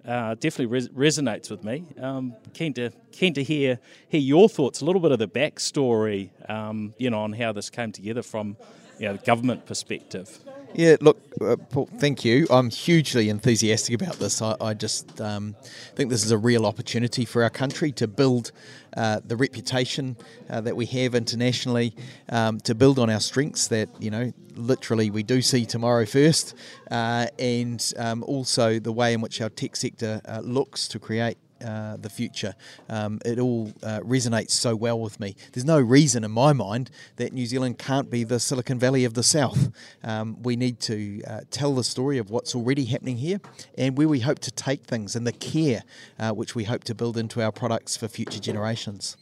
uh, 0.07 0.35
definitely 0.35 0.67
res- 0.67 0.89
resonates 0.89 1.51
with 1.51 1.63
me. 1.63 1.85
Um, 1.99 2.35
keen 2.53 2.73
to 2.75 2.91
keen 3.11 3.33
to 3.33 3.43
hear 3.43 3.79
hear 4.07 4.21
your 4.21 4.47
thoughts, 4.47 4.81
a 4.81 4.85
little 4.85 5.01
bit 5.01 5.11
of 5.11 5.19
the 5.19 5.27
backstory, 5.27 6.29
um, 6.49 6.93
you 6.97 7.09
know, 7.09 7.19
on 7.19 7.33
how 7.33 7.51
this 7.51 7.69
came 7.69 7.91
together 7.91 8.21
from, 8.21 8.55
you 8.99 9.07
know, 9.07 9.13
the 9.13 9.25
government 9.25 9.65
perspective. 9.65 10.39
Yeah, 10.73 10.97
look, 11.01 11.17
uh, 11.41 11.55
Paul, 11.55 11.89
thank 11.97 12.25
you. 12.25 12.45
I'm 12.49 12.69
hugely 12.69 13.29
enthusiastic 13.29 13.99
about 13.99 14.15
this. 14.15 14.41
I, 14.41 14.55
I 14.59 14.73
just 14.73 15.19
um, 15.21 15.55
think 15.95 16.09
this 16.09 16.25
is 16.25 16.31
a 16.31 16.37
real 16.37 16.65
opportunity 16.65 17.25
for 17.25 17.41
our 17.41 17.49
country 17.49 17.91
to 17.93 18.07
build 18.07 18.51
uh, 18.95 19.21
the 19.25 19.35
reputation 19.35 20.17
uh, 20.49 20.61
that 20.61 20.75
we 20.75 20.85
have 20.85 21.15
internationally, 21.15 21.95
um, 22.29 22.59
to 22.61 22.75
build 22.75 22.99
on 22.99 23.09
our 23.09 23.19
strengths 23.19 23.67
that, 23.69 23.89
you 23.99 24.11
know, 24.11 24.31
literally 24.55 25.09
we 25.09 25.23
do 25.23 25.41
see 25.41 25.65
tomorrow 25.65 26.05
first, 26.05 26.53
uh, 26.91 27.27
and 27.39 27.93
um, 27.97 28.23
also 28.23 28.77
the 28.77 28.91
way 28.91 29.13
in 29.13 29.21
which 29.21 29.39
our 29.41 29.49
tech 29.49 29.75
sector 29.75 30.21
uh, 30.25 30.41
looks 30.43 30.87
to 30.89 30.99
create 30.99 31.37
uh, 31.63 31.97
the 31.97 32.09
future. 32.09 32.55
Um, 32.89 33.19
it 33.25 33.39
all 33.39 33.73
uh, 33.83 33.99
resonates 34.01 34.51
so 34.51 34.75
well 34.75 34.99
with 34.99 35.19
me. 35.19 35.35
There's 35.53 35.65
no 35.65 35.79
reason 35.79 36.23
in 36.23 36.31
my 36.31 36.53
mind 36.53 36.89
that 37.17 37.33
New 37.33 37.45
Zealand 37.45 37.77
can't 37.77 38.09
be 38.09 38.23
the 38.23 38.39
Silicon 38.39 38.79
Valley 38.79 39.05
of 39.05 39.13
the 39.13 39.23
South. 39.23 39.71
Um, 40.03 40.41
we 40.43 40.55
need 40.55 40.79
to 40.81 41.21
uh, 41.27 41.41
tell 41.51 41.75
the 41.75 41.83
story 41.83 42.17
of 42.17 42.29
what's 42.29 42.55
already 42.55 42.85
happening 42.85 43.17
here 43.17 43.39
and 43.77 43.97
where 43.97 44.07
we 44.07 44.21
hope 44.21 44.39
to 44.39 44.51
take 44.51 44.83
things 44.85 45.15
and 45.15 45.25
the 45.25 45.31
care 45.31 45.83
uh, 46.19 46.31
which 46.31 46.55
we 46.55 46.65
hope 46.65 46.83
to 46.85 46.95
build 46.95 47.17
into 47.17 47.41
our 47.41 47.51
products 47.51 47.97
for 47.97 48.07
future 48.07 48.39
generations. 48.39 49.17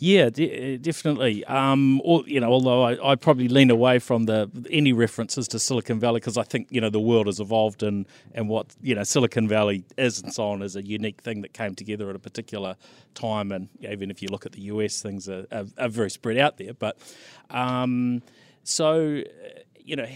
Yeah, 0.00 0.30
de- 0.30 0.78
definitely. 0.78 1.44
Um, 1.46 2.00
or, 2.04 2.22
you 2.26 2.38
know, 2.40 2.52
although 2.52 2.82
I, 2.84 3.12
I 3.12 3.14
probably 3.16 3.48
lean 3.48 3.70
away 3.70 3.98
from 3.98 4.24
the 4.26 4.48
any 4.70 4.92
references 4.92 5.48
to 5.48 5.58
Silicon 5.58 5.98
Valley 5.98 6.20
because 6.20 6.38
I 6.38 6.44
think 6.44 6.68
you 6.70 6.80
know 6.80 6.90
the 6.90 7.00
world 7.00 7.26
has 7.26 7.40
evolved 7.40 7.82
and 7.82 8.06
and 8.32 8.48
what 8.48 8.74
you 8.80 8.94
know 8.94 9.02
Silicon 9.02 9.48
Valley 9.48 9.84
is 9.96 10.22
and 10.22 10.32
so 10.32 10.48
on 10.50 10.62
is 10.62 10.76
a 10.76 10.82
unique 10.82 11.20
thing 11.22 11.42
that 11.42 11.52
came 11.52 11.74
together 11.74 12.08
at 12.10 12.16
a 12.16 12.20
particular 12.20 12.76
time. 13.14 13.50
And 13.50 13.68
even 13.80 14.10
if 14.10 14.22
you 14.22 14.28
look 14.28 14.46
at 14.46 14.52
the 14.52 14.62
US, 14.62 15.02
things 15.02 15.28
are, 15.28 15.46
are, 15.50 15.64
are 15.78 15.88
very 15.88 16.10
spread 16.10 16.38
out 16.38 16.58
there. 16.58 16.74
But 16.74 16.98
um, 17.50 18.22
so 18.62 19.22
uh, 19.24 19.60
you 19.76 19.96
know, 19.96 20.06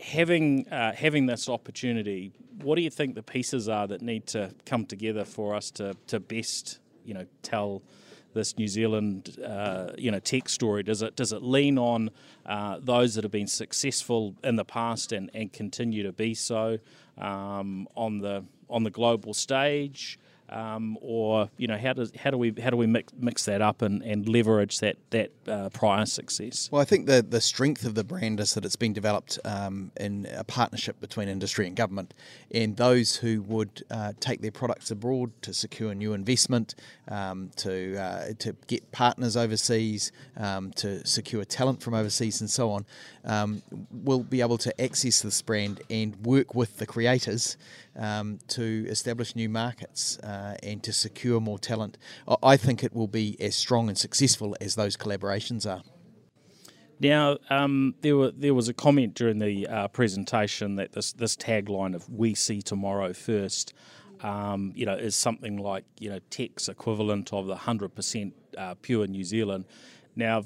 having 0.00 0.66
uh, 0.68 0.94
having 0.94 1.26
this 1.26 1.50
opportunity, 1.50 2.32
what 2.62 2.76
do 2.76 2.82
you 2.82 2.90
think 2.90 3.14
the 3.14 3.22
pieces 3.22 3.68
are 3.68 3.86
that 3.88 4.00
need 4.00 4.26
to 4.28 4.54
come 4.64 4.86
together 4.86 5.26
for 5.26 5.54
us 5.54 5.70
to 5.72 5.94
to 6.06 6.18
best 6.18 6.78
you 7.04 7.12
know 7.12 7.26
tell 7.42 7.82
this 8.34 8.56
New 8.58 8.68
Zealand, 8.68 9.38
uh, 9.44 9.92
you 9.96 10.10
know, 10.10 10.18
tech 10.18 10.48
story? 10.48 10.82
Does 10.82 11.02
it 11.02 11.16
does 11.16 11.32
it 11.32 11.42
lean 11.42 11.78
on 11.78 12.10
uh, 12.46 12.78
those 12.80 13.14
that 13.14 13.24
have 13.24 13.32
been 13.32 13.46
successful 13.46 14.34
in 14.42 14.56
the 14.56 14.64
past 14.64 15.12
and, 15.12 15.30
and 15.34 15.52
continue 15.52 16.02
to 16.02 16.12
be 16.12 16.34
so 16.34 16.78
um, 17.18 17.88
on 17.96 18.18
the 18.18 18.44
on 18.68 18.84
the 18.84 18.90
global 18.90 19.34
stage? 19.34 20.18
Um, 20.52 20.98
or 21.00 21.48
you 21.56 21.66
know 21.66 21.78
how 21.78 21.92
does 21.92 22.12
how 22.16 22.30
do 22.30 22.36
we 22.36 22.54
how 22.62 22.70
do 22.70 22.76
we 22.76 22.86
mix, 22.86 23.12
mix 23.18 23.44
that 23.46 23.62
up 23.62 23.82
and, 23.82 24.02
and 24.02 24.28
leverage 24.28 24.78
that 24.80 24.96
that 25.10 25.30
uh, 25.48 25.70
prior 25.70 26.04
success? 26.06 26.68
Well, 26.70 26.82
I 26.82 26.84
think 26.84 27.06
the 27.06 27.22
the 27.22 27.40
strength 27.40 27.84
of 27.84 27.94
the 27.94 28.04
brand 28.04 28.38
is 28.38 28.54
that 28.54 28.64
it's 28.64 28.76
been 28.76 28.92
developed 28.92 29.38
um, 29.44 29.90
in 29.98 30.28
a 30.32 30.44
partnership 30.44 31.00
between 31.00 31.28
industry 31.28 31.66
and 31.66 31.74
government, 31.74 32.14
and 32.50 32.76
those 32.76 33.16
who 33.16 33.42
would 33.42 33.82
uh, 33.90 34.12
take 34.20 34.42
their 34.42 34.52
products 34.52 34.90
abroad 34.90 35.30
to 35.42 35.54
secure 35.54 35.94
new 35.94 36.12
investment, 36.12 36.74
um, 37.08 37.50
to 37.56 37.96
uh, 37.96 38.32
to 38.38 38.54
get 38.66 38.92
partners 38.92 39.36
overseas, 39.36 40.12
um, 40.36 40.70
to 40.72 41.04
secure 41.06 41.44
talent 41.44 41.82
from 41.82 41.94
overseas, 41.94 42.40
and 42.40 42.50
so 42.50 42.70
on, 42.70 42.84
um, 43.24 43.62
will 43.90 44.22
be 44.22 44.42
able 44.42 44.58
to 44.58 44.80
access 44.80 45.22
this 45.22 45.40
brand 45.40 45.80
and 45.88 46.14
work 46.26 46.54
with 46.54 46.76
the 46.76 46.86
creators 46.86 47.56
um, 47.96 48.38
to 48.48 48.86
establish 48.88 49.36
new 49.36 49.48
markets 49.48 50.18
uh, 50.18 50.56
and 50.62 50.82
to 50.82 50.92
secure 50.92 51.40
more 51.40 51.58
talent. 51.58 51.98
I 52.42 52.56
think 52.56 52.82
it 52.82 52.94
will 52.94 53.08
be 53.08 53.36
as 53.40 53.54
strong 53.54 53.88
and 53.88 53.98
successful 53.98 54.56
as 54.60 54.74
those 54.74 54.96
collaborations 54.96 55.70
are. 55.70 55.82
Now, 57.00 57.38
um, 57.50 57.96
there 58.00 58.16
were 58.16 58.30
there 58.30 58.54
was 58.54 58.68
a 58.68 58.74
comment 58.74 59.14
during 59.14 59.40
the 59.40 59.66
uh, 59.66 59.88
presentation 59.88 60.76
that 60.76 60.92
this 60.92 61.12
this 61.12 61.36
tagline 61.36 61.96
of 61.96 62.08
"We 62.08 62.34
see 62.36 62.62
tomorrow 62.62 63.12
first, 63.12 63.74
um, 64.20 64.72
you 64.76 64.86
know, 64.86 64.94
is 64.94 65.16
something 65.16 65.56
like 65.56 65.84
you 65.98 66.10
know 66.10 66.20
tech's 66.30 66.68
equivalent 66.68 67.32
of 67.32 67.48
the 67.48 67.56
hundred 67.56 67.96
percent 67.96 68.34
uh, 68.56 68.74
pure 68.82 69.08
New 69.08 69.24
Zealand. 69.24 69.64
Now, 70.14 70.44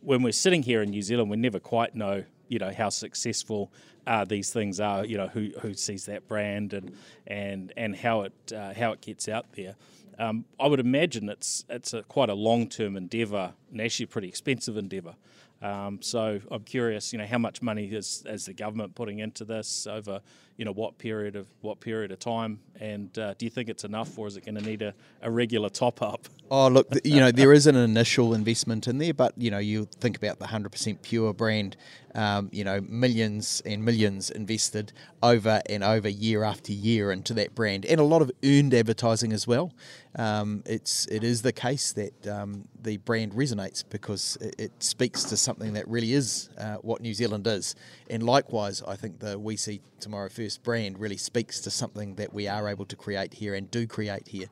when 0.00 0.22
we're 0.22 0.32
sitting 0.32 0.62
here 0.62 0.80
in 0.80 0.88
New 0.88 1.02
Zealand, 1.02 1.28
we 1.28 1.36
never 1.36 1.60
quite 1.60 1.94
know 1.94 2.24
you 2.48 2.58
know 2.58 2.72
how 2.72 2.88
successful 2.88 3.70
uh, 4.08 4.24
these 4.24 4.50
things 4.50 4.80
are. 4.80 5.04
You 5.04 5.18
know 5.18 5.28
who 5.28 5.50
who 5.60 5.74
sees 5.74 6.06
that 6.06 6.26
brand 6.26 6.72
and 6.72 6.96
and 7.26 7.72
and 7.76 7.94
how 7.94 8.22
it 8.22 8.52
uh, 8.52 8.72
how 8.74 8.92
it 8.92 9.00
gets 9.00 9.28
out 9.28 9.52
there. 9.52 9.76
Um, 10.18 10.46
I 10.58 10.66
would 10.66 10.80
imagine 10.80 11.28
it's 11.28 11.64
it's 11.68 11.92
a, 11.94 12.02
quite 12.02 12.30
a 12.30 12.34
long 12.34 12.68
term 12.68 12.96
endeavour 12.96 13.52
and 13.70 13.80
actually 13.80 14.04
a 14.04 14.08
pretty 14.08 14.28
expensive 14.28 14.76
endeavour. 14.76 15.14
Um, 15.60 16.00
so 16.02 16.40
I'm 16.50 16.62
curious, 16.62 17.12
you 17.12 17.18
know, 17.18 17.26
how 17.26 17.38
much 17.38 17.62
money 17.62 17.86
is, 17.86 18.22
is 18.26 18.44
the 18.46 18.52
government 18.52 18.94
putting 18.94 19.18
into 19.18 19.44
this 19.44 19.88
over, 19.88 20.20
you 20.56 20.64
know, 20.64 20.70
what 20.72 20.98
period 20.98 21.34
of 21.34 21.48
what 21.62 21.80
period 21.80 22.12
of 22.12 22.20
time, 22.20 22.60
and 22.78 23.16
uh, 23.18 23.34
do 23.34 23.44
you 23.44 23.50
think 23.50 23.68
it's 23.68 23.82
enough, 23.84 24.16
or 24.18 24.28
is 24.28 24.36
it 24.36 24.44
going 24.44 24.54
to 24.54 24.60
need 24.60 24.82
a, 24.82 24.94
a 25.20 25.30
regular 25.30 25.68
top 25.68 26.00
up? 26.00 26.28
Oh, 26.50 26.68
look, 26.68 26.88
you 27.04 27.18
know, 27.18 27.32
there 27.32 27.52
is 27.52 27.66
an 27.66 27.74
initial 27.74 28.34
investment 28.34 28.86
in 28.86 28.98
there, 28.98 29.12
but 29.12 29.34
you 29.36 29.50
know, 29.50 29.58
you 29.58 29.88
think 30.00 30.16
about 30.16 30.38
the 30.38 30.46
hundred 30.46 30.70
percent 30.70 31.02
pure 31.02 31.34
brand, 31.34 31.76
um, 32.18 32.48
you 32.50 32.64
know, 32.64 32.80
millions 32.80 33.62
and 33.64 33.84
millions 33.84 34.28
invested 34.28 34.92
over 35.22 35.62
and 35.70 35.84
over 35.84 36.08
year 36.08 36.42
after 36.42 36.72
year 36.72 37.12
into 37.12 37.32
that 37.34 37.54
brand, 37.54 37.86
and 37.86 38.00
a 38.00 38.02
lot 38.02 38.22
of 38.22 38.32
earned 38.44 38.74
advertising 38.74 39.32
as 39.32 39.46
well. 39.46 39.72
Um, 40.16 40.64
it's 40.66 41.06
it 41.06 41.22
is 41.22 41.42
the 41.42 41.52
case 41.52 41.92
that 41.92 42.26
um, 42.26 42.66
the 42.82 42.96
brand 42.96 43.34
resonates 43.34 43.84
because 43.88 44.36
it, 44.40 44.56
it, 44.58 44.72
speaks 44.82 45.22
to 45.24 45.36
something 45.36 45.74
that 45.74 45.86
really 45.86 46.12
is 46.12 46.50
uh, 46.58 46.76
what 46.76 47.00
New 47.00 47.14
Zealand 47.14 47.46
is, 47.46 47.76
and 48.10 48.24
likewise, 48.24 48.82
I 48.82 48.96
think 48.96 49.20
the 49.20 49.38
We 49.38 49.56
See 49.56 49.80
Tomorrow 50.00 50.30
First 50.30 50.64
brand 50.64 50.98
really 50.98 51.18
speaks 51.18 51.60
to 51.60 51.70
something 51.70 52.16
that 52.16 52.34
we 52.34 52.48
are 52.48 52.68
able 52.68 52.86
to 52.86 52.96
create 52.96 53.34
here 53.34 53.54
and 53.54 53.70
do 53.70 53.86
create 53.86 54.26
here, 54.26 54.48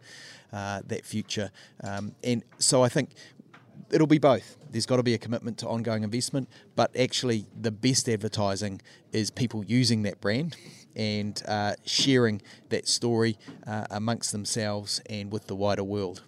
uh, 0.52 0.82
that 0.86 1.04
future. 1.04 1.50
Um, 1.82 2.14
and 2.22 2.44
so 2.58 2.84
I 2.84 2.88
think 2.88 3.10
it'll 3.90 4.06
be 4.06 4.18
both. 4.18 4.56
There's 4.70 4.86
got 4.86 4.96
to 4.96 5.02
be 5.02 5.14
a 5.14 5.18
commitment 5.18 5.58
to 5.58 5.68
ongoing 5.68 6.02
investment, 6.02 6.48
but 6.74 6.94
actually, 6.96 7.46
the 7.58 7.70
best 7.70 8.08
advertising 8.08 8.80
is 9.12 9.30
people 9.30 9.64
using 9.64 10.02
that 10.02 10.20
brand 10.20 10.56
and 10.94 11.42
uh, 11.46 11.74
sharing 11.84 12.42
that 12.70 12.88
story 12.88 13.38
uh, 13.66 13.86
amongst 13.90 14.32
themselves 14.32 15.00
and 15.08 15.30
with 15.30 15.46
the 15.46 15.54
wider 15.54 15.84
world. 15.84 16.22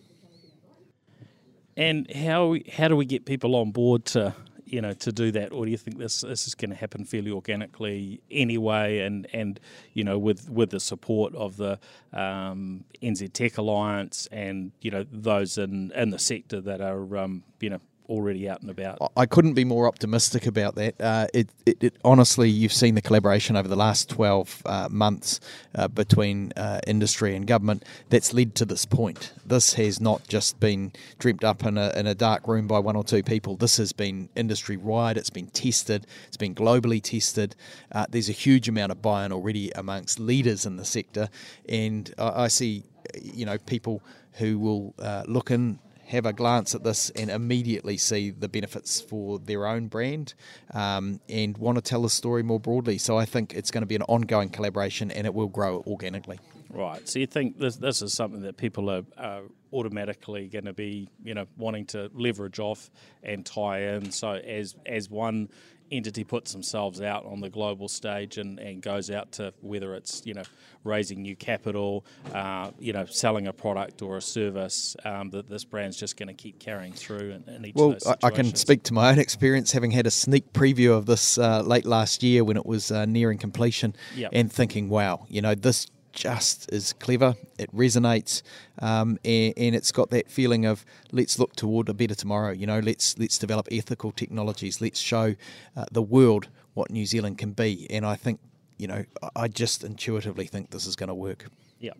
And 1.76 2.10
how 2.12 2.56
how 2.72 2.88
do 2.88 2.96
we 2.96 3.06
get 3.06 3.24
people 3.24 3.54
on 3.54 3.70
board 3.70 4.04
to 4.06 4.34
you 4.72 4.80
know 4.80 4.92
to 4.92 5.12
do 5.12 5.30
that, 5.32 5.52
or 5.52 5.64
do 5.64 5.70
you 5.70 5.76
think 5.76 5.98
this 5.98 6.20
this 6.20 6.46
is 6.46 6.54
going 6.54 6.70
to 6.70 6.76
happen 6.76 7.04
fairly 7.04 7.30
organically 7.30 8.20
anyway? 8.30 9.00
And 9.00 9.26
and 9.32 9.60
you 9.92 10.04
know 10.04 10.18
with 10.18 10.50
with 10.50 10.70
the 10.70 10.80
support 10.80 11.34
of 11.34 11.56
the 11.56 11.78
um, 12.12 12.84
NZ 13.02 13.32
Tech 13.32 13.58
Alliance 13.58 14.28
and 14.30 14.72
you 14.80 14.90
know 14.90 15.04
those 15.10 15.58
in 15.58 15.92
in 15.92 16.10
the 16.10 16.18
sector 16.18 16.60
that 16.60 16.80
are 16.80 17.16
um, 17.16 17.44
you 17.60 17.70
know 17.70 17.80
already 18.08 18.48
out 18.48 18.60
and 18.62 18.70
about. 18.70 19.12
I 19.16 19.26
couldn't 19.26 19.54
be 19.54 19.64
more 19.64 19.86
optimistic 19.86 20.46
about 20.46 20.74
that. 20.76 21.00
Uh, 21.00 21.26
it, 21.34 21.48
it, 21.66 21.84
it, 21.84 21.96
honestly, 22.04 22.48
you've 22.48 22.72
seen 22.72 22.94
the 22.94 23.02
collaboration 23.02 23.56
over 23.56 23.68
the 23.68 23.76
last 23.76 24.08
12 24.08 24.62
uh, 24.64 24.88
months 24.90 25.40
uh, 25.74 25.88
between 25.88 26.52
uh, 26.56 26.80
industry 26.86 27.36
and 27.36 27.46
government 27.46 27.84
that's 28.08 28.32
led 28.32 28.54
to 28.56 28.64
this 28.64 28.84
point. 28.84 29.32
This 29.44 29.74
has 29.74 30.00
not 30.00 30.26
just 30.26 30.58
been 30.58 30.92
dreamt 31.18 31.44
up 31.44 31.64
in 31.64 31.76
a, 31.76 31.90
in 31.96 32.06
a 32.06 32.14
dark 32.14 32.48
room 32.48 32.66
by 32.66 32.78
one 32.78 32.96
or 32.96 33.04
two 33.04 33.22
people. 33.22 33.56
This 33.56 33.76
has 33.76 33.92
been 33.92 34.28
industry 34.34 34.76
wide, 34.76 35.16
it's 35.18 35.30
been 35.30 35.48
tested, 35.48 36.06
it's 36.26 36.36
been 36.36 36.54
globally 36.54 37.02
tested. 37.02 37.54
Uh, 37.92 38.06
there's 38.08 38.28
a 38.28 38.32
huge 38.32 38.68
amount 38.68 38.92
of 38.92 39.02
buy 39.02 39.26
in 39.26 39.32
already 39.32 39.70
amongst 39.72 40.18
leaders 40.18 40.64
in 40.64 40.76
the 40.76 40.84
sector, 40.84 41.28
and 41.68 42.12
I, 42.18 42.44
I 42.44 42.48
see 42.48 42.84
you 43.22 43.46
know 43.46 43.58
people 43.58 44.02
who 44.34 44.58
will 44.58 44.94
uh, 44.98 45.24
look 45.26 45.50
in 45.50 45.78
have 46.08 46.24
a 46.24 46.32
glance 46.32 46.74
at 46.74 46.82
this 46.82 47.10
and 47.10 47.30
immediately 47.30 47.96
see 47.96 48.30
the 48.30 48.48
benefits 48.48 49.00
for 49.00 49.38
their 49.38 49.66
own 49.66 49.88
brand 49.88 50.34
um, 50.72 51.20
and 51.28 51.56
want 51.58 51.76
to 51.76 51.82
tell 51.82 52.02
the 52.02 52.10
story 52.10 52.42
more 52.42 52.58
broadly. 52.58 52.96
So 52.98 53.18
I 53.18 53.26
think 53.26 53.54
it's 53.54 53.70
going 53.70 53.82
to 53.82 53.86
be 53.86 53.96
an 53.96 54.02
ongoing 54.02 54.48
collaboration 54.48 55.10
and 55.10 55.26
it 55.26 55.34
will 55.34 55.48
grow 55.48 55.84
organically. 55.86 56.40
Right. 56.70 57.06
So 57.08 57.18
you 57.18 57.26
think 57.26 57.58
this 57.58 57.76
this 57.76 58.02
is 58.02 58.12
something 58.12 58.42
that 58.42 58.56
people 58.58 58.90
are, 58.90 59.02
are 59.16 59.42
automatically 59.72 60.48
going 60.48 60.66
to 60.66 60.74
be 60.74 61.08
you 61.24 61.34
know 61.34 61.46
wanting 61.56 61.86
to 61.86 62.10
leverage 62.12 62.58
off 62.58 62.90
and 63.22 63.44
tie 63.44 63.80
in. 63.94 64.10
So 64.10 64.32
as 64.32 64.76
as 64.84 65.08
one 65.08 65.48
entity 65.90 66.24
puts 66.24 66.52
themselves 66.52 67.00
out 67.00 67.24
on 67.26 67.40
the 67.40 67.50
global 67.50 67.88
stage 67.88 68.38
and, 68.38 68.58
and 68.58 68.82
goes 68.82 69.10
out 69.10 69.32
to 69.32 69.52
whether 69.60 69.94
it's 69.94 70.22
you 70.24 70.34
know 70.34 70.42
raising 70.84 71.22
new 71.22 71.36
capital, 71.36 72.04
uh, 72.32 72.70
you 72.78 72.92
know 72.92 73.04
selling 73.06 73.46
a 73.46 73.52
product 73.52 74.02
or 74.02 74.16
a 74.16 74.22
service, 74.22 74.96
um, 75.04 75.30
that 75.30 75.48
this 75.48 75.64
brand's 75.64 75.96
just 75.96 76.16
going 76.16 76.28
to 76.28 76.34
keep 76.34 76.58
carrying 76.58 76.92
through 76.92 77.30
in, 77.30 77.54
in 77.54 77.66
each 77.66 77.74
well, 77.74 77.92
of 77.92 78.00
those 78.00 78.14
I 78.22 78.30
can 78.30 78.54
speak 78.54 78.82
to 78.84 78.94
my 78.94 79.10
own 79.10 79.18
experience, 79.18 79.72
having 79.72 79.90
had 79.90 80.06
a 80.06 80.10
sneak 80.10 80.52
preview 80.52 80.96
of 80.96 81.06
this 81.06 81.38
uh, 81.38 81.62
late 81.62 81.86
last 81.86 82.22
year 82.22 82.44
when 82.44 82.56
it 82.56 82.66
was 82.66 82.90
uh, 82.90 83.04
nearing 83.04 83.38
completion, 83.38 83.94
yep. 84.14 84.30
and 84.32 84.52
thinking, 84.52 84.88
wow, 84.88 85.26
you 85.28 85.42
know 85.42 85.54
this 85.54 85.86
just 86.18 86.70
is 86.72 86.92
clever. 86.94 87.36
It 87.58 87.74
resonates, 87.74 88.42
um, 88.80 89.18
and, 89.24 89.54
and, 89.56 89.74
it's 89.74 89.92
got 89.92 90.10
that 90.10 90.30
feeling 90.30 90.66
of 90.66 90.84
let's 91.12 91.38
look 91.38 91.54
toward 91.56 91.88
a 91.88 91.94
better 91.94 92.14
tomorrow. 92.14 92.52
You 92.52 92.66
know, 92.66 92.80
let's 92.80 93.18
let's 93.18 93.38
develop 93.38 93.68
ethical 93.70 94.12
technologies. 94.12 94.80
Let's 94.80 95.00
show 95.00 95.34
uh, 95.76 95.84
the 95.92 96.02
world 96.02 96.48
what 96.74 96.90
New 96.90 97.06
Zealand 97.06 97.38
can 97.38 97.52
be. 97.52 97.86
And 97.90 98.06
I 98.06 98.14
think, 98.14 98.40
you 98.78 98.86
know, 98.86 99.04
I 99.34 99.48
just 99.48 99.84
intuitively 99.84 100.46
think 100.46 100.70
this 100.70 100.86
is 100.86 100.96
going 100.96 101.08
to 101.08 101.14
work. 101.14 101.46
Yeah. 101.80 101.92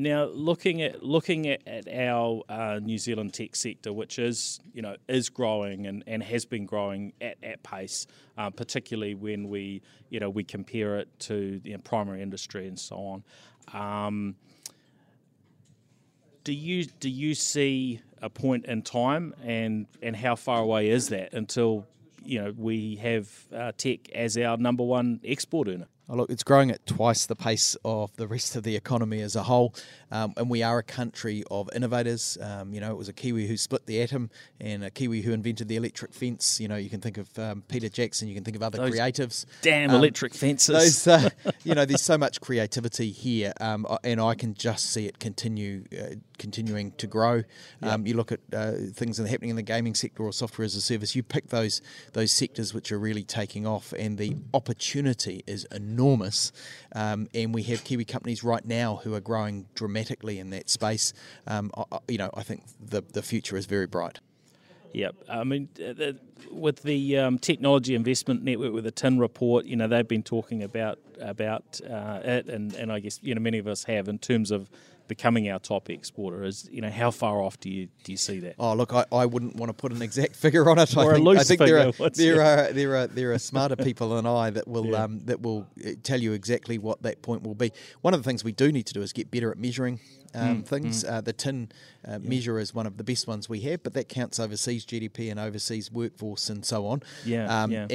Now, 0.00 0.26
looking 0.26 0.80
at 0.80 1.02
looking 1.02 1.48
at, 1.48 1.66
at 1.66 1.88
our 1.88 2.44
uh, 2.48 2.78
New 2.80 2.98
Zealand 2.98 3.34
tech 3.34 3.56
sector, 3.56 3.92
which 3.92 4.20
is 4.20 4.60
you 4.72 4.80
know 4.80 4.94
is 5.08 5.28
growing 5.28 5.88
and, 5.88 6.04
and 6.06 6.22
has 6.22 6.44
been 6.44 6.66
growing 6.66 7.14
at, 7.20 7.36
at 7.42 7.64
pace, 7.64 8.06
uh, 8.38 8.48
particularly 8.50 9.16
when 9.16 9.48
we 9.48 9.82
you 10.08 10.20
know 10.20 10.30
we 10.30 10.44
compare 10.44 10.98
it 10.98 11.08
to 11.18 11.58
the 11.64 11.76
primary 11.78 12.22
industry 12.22 12.68
and 12.68 12.78
so 12.78 12.96
on. 13.74 13.76
Um, 14.06 14.36
do 16.44 16.52
you 16.52 16.84
do 16.84 17.10
you 17.10 17.34
see 17.34 18.00
a 18.22 18.30
point 18.30 18.66
in 18.66 18.82
time, 18.82 19.34
and 19.42 19.88
and 20.00 20.14
how 20.14 20.36
far 20.36 20.60
away 20.62 20.90
is 20.90 21.08
that 21.08 21.34
until 21.34 21.88
you 22.22 22.40
know 22.40 22.54
we 22.56 22.94
have 23.02 23.28
uh, 23.52 23.72
tech 23.76 24.08
as 24.12 24.38
our 24.38 24.58
number 24.58 24.84
one 24.84 25.20
export 25.24 25.66
earner? 25.66 25.88
Oh, 26.10 26.16
look, 26.16 26.30
it's 26.30 26.42
growing 26.42 26.70
at 26.70 26.86
twice 26.86 27.26
the 27.26 27.36
pace 27.36 27.76
of 27.84 28.16
the 28.16 28.26
rest 28.26 28.56
of 28.56 28.62
the 28.62 28.74
economy 28.76 29.20
as 29.20 29.36
a 29.36 29.42
whole, 29.42 29.74
um, 30.10 30.32
and 30.36 30.48
we 30.48 30.62
are 30.62 30.78
a 30.78 30.82
country 30.82 31.44
of 31.50 31.68
innovators. 31.74 32.38
Um, 32.40 32.72
you 32.72 32.80
know, 32.80 32.90
it 32.90 32.96
was 32.96 33.08
a 33.08 33.12
Kiwi 33.12 33.46
who 33.46 33.56
split 33.56 33.86
the 33.86 34.02
atom, 34.02 34.30
and 34.60 34.84
a 34.84 34.90
Kiwi 34.90 35.22
who 35.22 35.32
invented 35.32 35.68
the 35.68 35.76
electric 35.76 36.12
fence. 36.12 36.60
You 36.60 36.68
know, 36.68 36.76
you 36.76 36.90
can 36.90 37.00
think 37.00 37.18
of 37.18 37.38
um, 37.38 37.62
Peter 37.68 37.88
Jackson, 37.88 38.28
you 38.28 38.34
can 38.34 38.44
think 38.44 38.56
of 38.56 38.62
other 38.62 38.78
those 38.78 38.94
creatives. 38.94 39.46
Damn 39.62 39.90
um, 39.90 39.96
electric 39.96 40.34
fences! 40.34 41.04
Those, 41.04 41.06
uh, 41.06 41.30
you 41.64 41.74
know, 41.74 41.84
there's 41.84 42.02
so 42.02 42.18
much 42.18 42.40
creativity 42.40 43.10
here, 43.10 43.52
um, 43.60 43.86
and 44.04 44.20
I 44.20 44.34
can 44.34 44.54
just 44.54 44.90
see 44.90 45.06
it 45.06 45.18
continue, 45.18 45.84
uh, 45.92 46.14
continuing 46.38 46.92
to 46.92 47.06
grow. 47.06 47.42
Um, 47.82 48.06
you 48.06 48.14
look 48.14 48.32
at 48.32 48.40
uh, 48.52 48.72
things 48.92 49.18
that 49.18 49.24
are 49.24 49.28
happening 49.28 49.50
in 49.50 49.56
the 49.56 49.62
gaming 49.62 49.94
sector 49.94 50.22
or 50.22 50.32
software 50.32 50.64
as 50.64 50.74
a 50.74 50.80
service. 50.80 51.14
You 51.14 51.22
pick 51.22 51.48
those 51.48 51.80
those 52.12 52.32
sectors 52.32 52.74
which 52.74 52.90
are 52.92 52.98
really 52.98 53.24
taking 53.24 53.66
off, 53.66 53.92
and 53.92 54.18
the 54.18 54.36
opportunity 54.54 55.44
is 55.46 55.64
enormous 55.66 55.98
enormous. 55.98 56.52
Um, 56.94 57.28
and 57.34 57.54
we 57.54 57.62
have 57.64 57.84
Kiwi 57.84 58.04
companies 58.04 58.42
right 58.42 58.64
now 58.64 59.00
who 59.02 59.14
are 59.14 59.20
growing 59.20 59.66
dramatically 59.74 59.97
in 60.38 60.50
that 60.50 60.68
space. 60.68 61.12
Um, 61.46 61.70
I, 61.76 61.98
you 62.08 62.18
know, 62.18 62.30
I 62.34 62.42
think 62.42 62.62
the, 62.80 63.02
the 63.12 63.22
future 63.22 63.56
is 63.56 63.66
very 63.66 63.86
bright. 63.86 64.20
Yep. 64.92 65.16
I 65.28 65.44
mean, 65.44 65.68
with 66.50 66.82
the 66.82 67.18
um, 67.18 67.38
technology 67.38 67.94
investment 67.94 68.42
network 68.42 68.72
with 68.72 68.84
the 68.84 68.90
TIN 68.90 69.18
report, 69.18 69.66
you 69.66 69.76
know 69.76 69.86
they've 69.86 70.08
been 70.08 70.22
talking 70.22 70.62
about 70.62 70.98
about 71.20 71.80
uh, 71.88 72.20
it, 72.22 72.46
and, 72.48 72.74
and 72.74 72.90
I 72.90 73.00
guess 73.00 73.20
you 73.22 73.34
know 73.34 73.40
many 73.40 73.58
of 73.58 73.66
us 73.66 73.84
have 73.84 74.08
in 74.08 74.18
terms 74.18 74.50
of 74.50 74.70
becoming 75.08 75.50
our 75.50 75.58
top 75.58 75.90
exporter. 75.90 76.44
Is 76.44 76.68
you 76.70 76.80
know 76.80 76.90
how 76.90 77.10
far 77.10 77.42
off 77.42 77.58
do 77.58 77.68
you 77.70 77.88
do 78.04 78.12
you 78.12 78.18
see 78.18 78.38
that? 78.40 78.54
Oh 78.58 78.74
look, 78.74 78.92
I, 78.94 79.04
I 79.10 79.26
wouldn't 79.26 79.56
want 79.56 79.70
to 79.70 79.74
put 79.74 79.92
an 79.92 80.02
exact 80.02 80.36
figure 80.44 80.68
on 80.70 80.78
it. 80.78 80.96
Or 80.96 81.00
I 81.00 81.04
a 81.10 81.14
think, 81.14 81.24
loose 81.26 81.40
I 81.40 81.44
think 81.44 81.60
figure, 81.60 81.92
there 81.92 82.06
are 82.06 82.10
there 82.10 82.42
are 82.42 82.72
there 82.72 82.96
are 82.96 83.06
there 83.08 83.32
are 83.32 83.38
smarter 83.38 83.76
people 83.88 84.10
than 84.10 84.26
I 84.26 84.50
that 84.50 84.68
will 84.68 84.86
Yeah. 84.86 85.04
um, 85.04 85.20
that 85.24 85.40
will 85.42 85.66
uh, 85.84 85.90
tell 86.02 86.20
you 86.20 86.32
exactly 86.32 86.78
what 86.78 87.02
that 87.02 87.22
point 87.22 87.42
will 87.42 87.54
be. 87.56 87.72
One 88.02 88.14
of 88.14 88.20
the 88.22 88.28
things 88.28 88.44
we 88.44 88.52
do 88.52 88.70
need 88.70 88.86
to 88.86 88.92
do 88.94 89.02
is 89.02 89.12
get 89.12 89.30
better 89.30 89.50
at 89.50 89.58
measuring 89.58 89.98
Mm, 90.34 90.50
um, 90.50 90.62
things. 90.62 91.04
Uh, 91.04 91.20
the 91.20 91.32
TIN 91.32 91.70
uh, 92.06 92.18
measure 92.18 92.58
is 92.58 92.74
one 92.74 92.86
of 92.86 92.96
the 92.96 93.04
best 93.04 93.26
ones 93.26 93.48
we 93.48 93.60
have, 93.60 93.82
but 93.82 93.94
that 93.94 94.08
counts 94.08 94.38
overseas 94.38 94.84
GDP 94.84 95.30
and 95.30 95.40
overseas 95.40 95.90
workforce 95.90 96.50
and 96.50 96.64
so 96.64 96.86
on. 96.86 97.02
Yeah, 97.24 97.62
um, 97.62 97.70
yeah. 97.70 97.86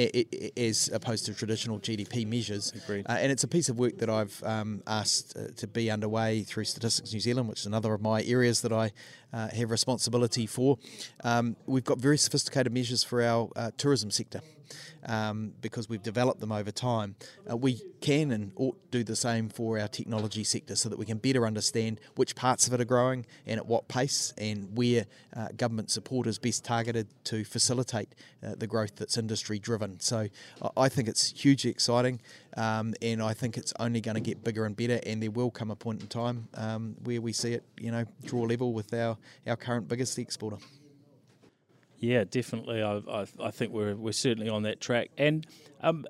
as 0.56 0.90
opposed 0.92 1.26
to 1.26 1.34
traditional 1.34 1.78
GDP 1.78 2.26
measures. 2.26 2.72
Agreed. 2.72 3.06
Uh, 3.08 3.16
and 3.20 3.30
it's 3.30 3.44
a 3.44 3.48
piece 3.48 3.68
of 3.68 3.78
work 3.78 3.98
that 3.98 4.10
I've 4.10 4.42
um, 4.44 4.82
asked 4.86 5.36
uh, 5.36 5.48
to 5.56 5.66
be 5.66 5.90
underway 5.90 6.42
through 6.42 6.64
Statistics 6.64 7.12
New 7.12 7.20
Zealand, 7.20 7.48
which 7.48 7.60
is 7.60 7.66
another 7.66 7.94
of 7.94 8.02
my 8.02 8.22
areas 8.24 8.62
that 8.62 8.72
I 8.72 8.92
uh, 9.32 9.48
have 9.48 9.70
responsibility 9.70 10.46
for. 10.46 10.78
Um, 11.22 11.56
we've 11.66 11.84
got 11.84 11.98
very 11.98 12.18
sophisticated 12.18 12.72
measures 12.72 13.02
for 13.02 13.22
our 13.22 13.50
uh, 13.56 13.70
tourism 13.76 14.10
sector. 14.10 14.40
Um, 15.06 15.52
because 15.60 15.88
we've 15.88 16.02
developed 16.02 16.40
them 16.40 16.50
over 16.52 16.70
time, 16.70 17.16
uh, 17.50 17.56
we 17.56 17.82
can 18.00 18.30
and 18.30 18.52
ought 18.56 18.76
to 18.90 18.98
do 18.98 19.04
the 19.04 19.16
same 19.16 19.48
for 19.48 19.78
our 19.78 19.88
technology 19.88 20.44
sector 20.44 20.76
so 20.76 20.88
that 20.88 20.98
we 20.98 21.04
can 21.04 21.18
better 21.18 21.46
understand 21.46 22.00
which 22.16 22.34
parts 22.34 22.66
of 22.66 22.72
it 22.72 22.80
are 22.80 22.86
growing 22.86 23.26
and 23.46 23.58
at 23.58 23.66
what 23.66 23.86
pace 23.88 24.32
and 24.38 24.76
where 24.76 25.04
uh, 25.36 25.48
government 25.56 25.90
support 25.90 26.26
is 26.26 26.38
best 26.38 26.64
targeted 26.64 27.06
to 27.24 27.44
facilitate 27.44 28.14
uh, 28.42 28.54
the 28.56 28.66
growth 28.66 28.96
that's 28.96 29.18
industry 29.18 29.58
driven. 29.58 30.00
So 30.00 30.28
I- 30.62 30.84
I 30.84 30.88
think 30.88 31.08
it's 31.08 31.30
hugely 31.32 31.70
exciting 31.70 32.20
um, 32.56 32.94
and 33.02 33.22
I 33.22 33.34
think 33.34 33.56
it's 33.58 33.72
only 33.78 34.00
going 34.00 34.14
to 34.16 34.20
get 34.20 34.42
bigger 34.44 34.64
and 34.64 34.76
better 34.76 35.00
and 35.06 35.22
there 35.22 35.30
will 35.30 35.50
come 35.50 35.70
a 35.70 35.76
point 35.76 36.00
in 36.02 36.08
time 36.08 36.48
um, 36.54 36.96
where 37.04 37.20
we 37.20 37.32
see 37.32 37.52
it, 37.52 37.64
you 37.78 37.90
know, 37.90 38.04
draw 38.24 38.42
level 38.42 38.72
with 38.72 38.92
our, 38.94 39.16
our 39.46 39.56
current 39.56 39.88
biggest 39.88 40.18
exporter. 40.18 40.56
Yeah, 42.04 42.24
definitely. 42.24 42.82
I, 42.82 42.96
I, 43.08 43.26
I 43.42 43.50
think 43.50 43.72
we're 43.72 43.94
we're 43.94 44.12
certainly 44.12 44.50
on 44.50 44.62
that 44.64 44.78
track. 44.78 45.08
And 45.16 45.46
um, 45.80 46.04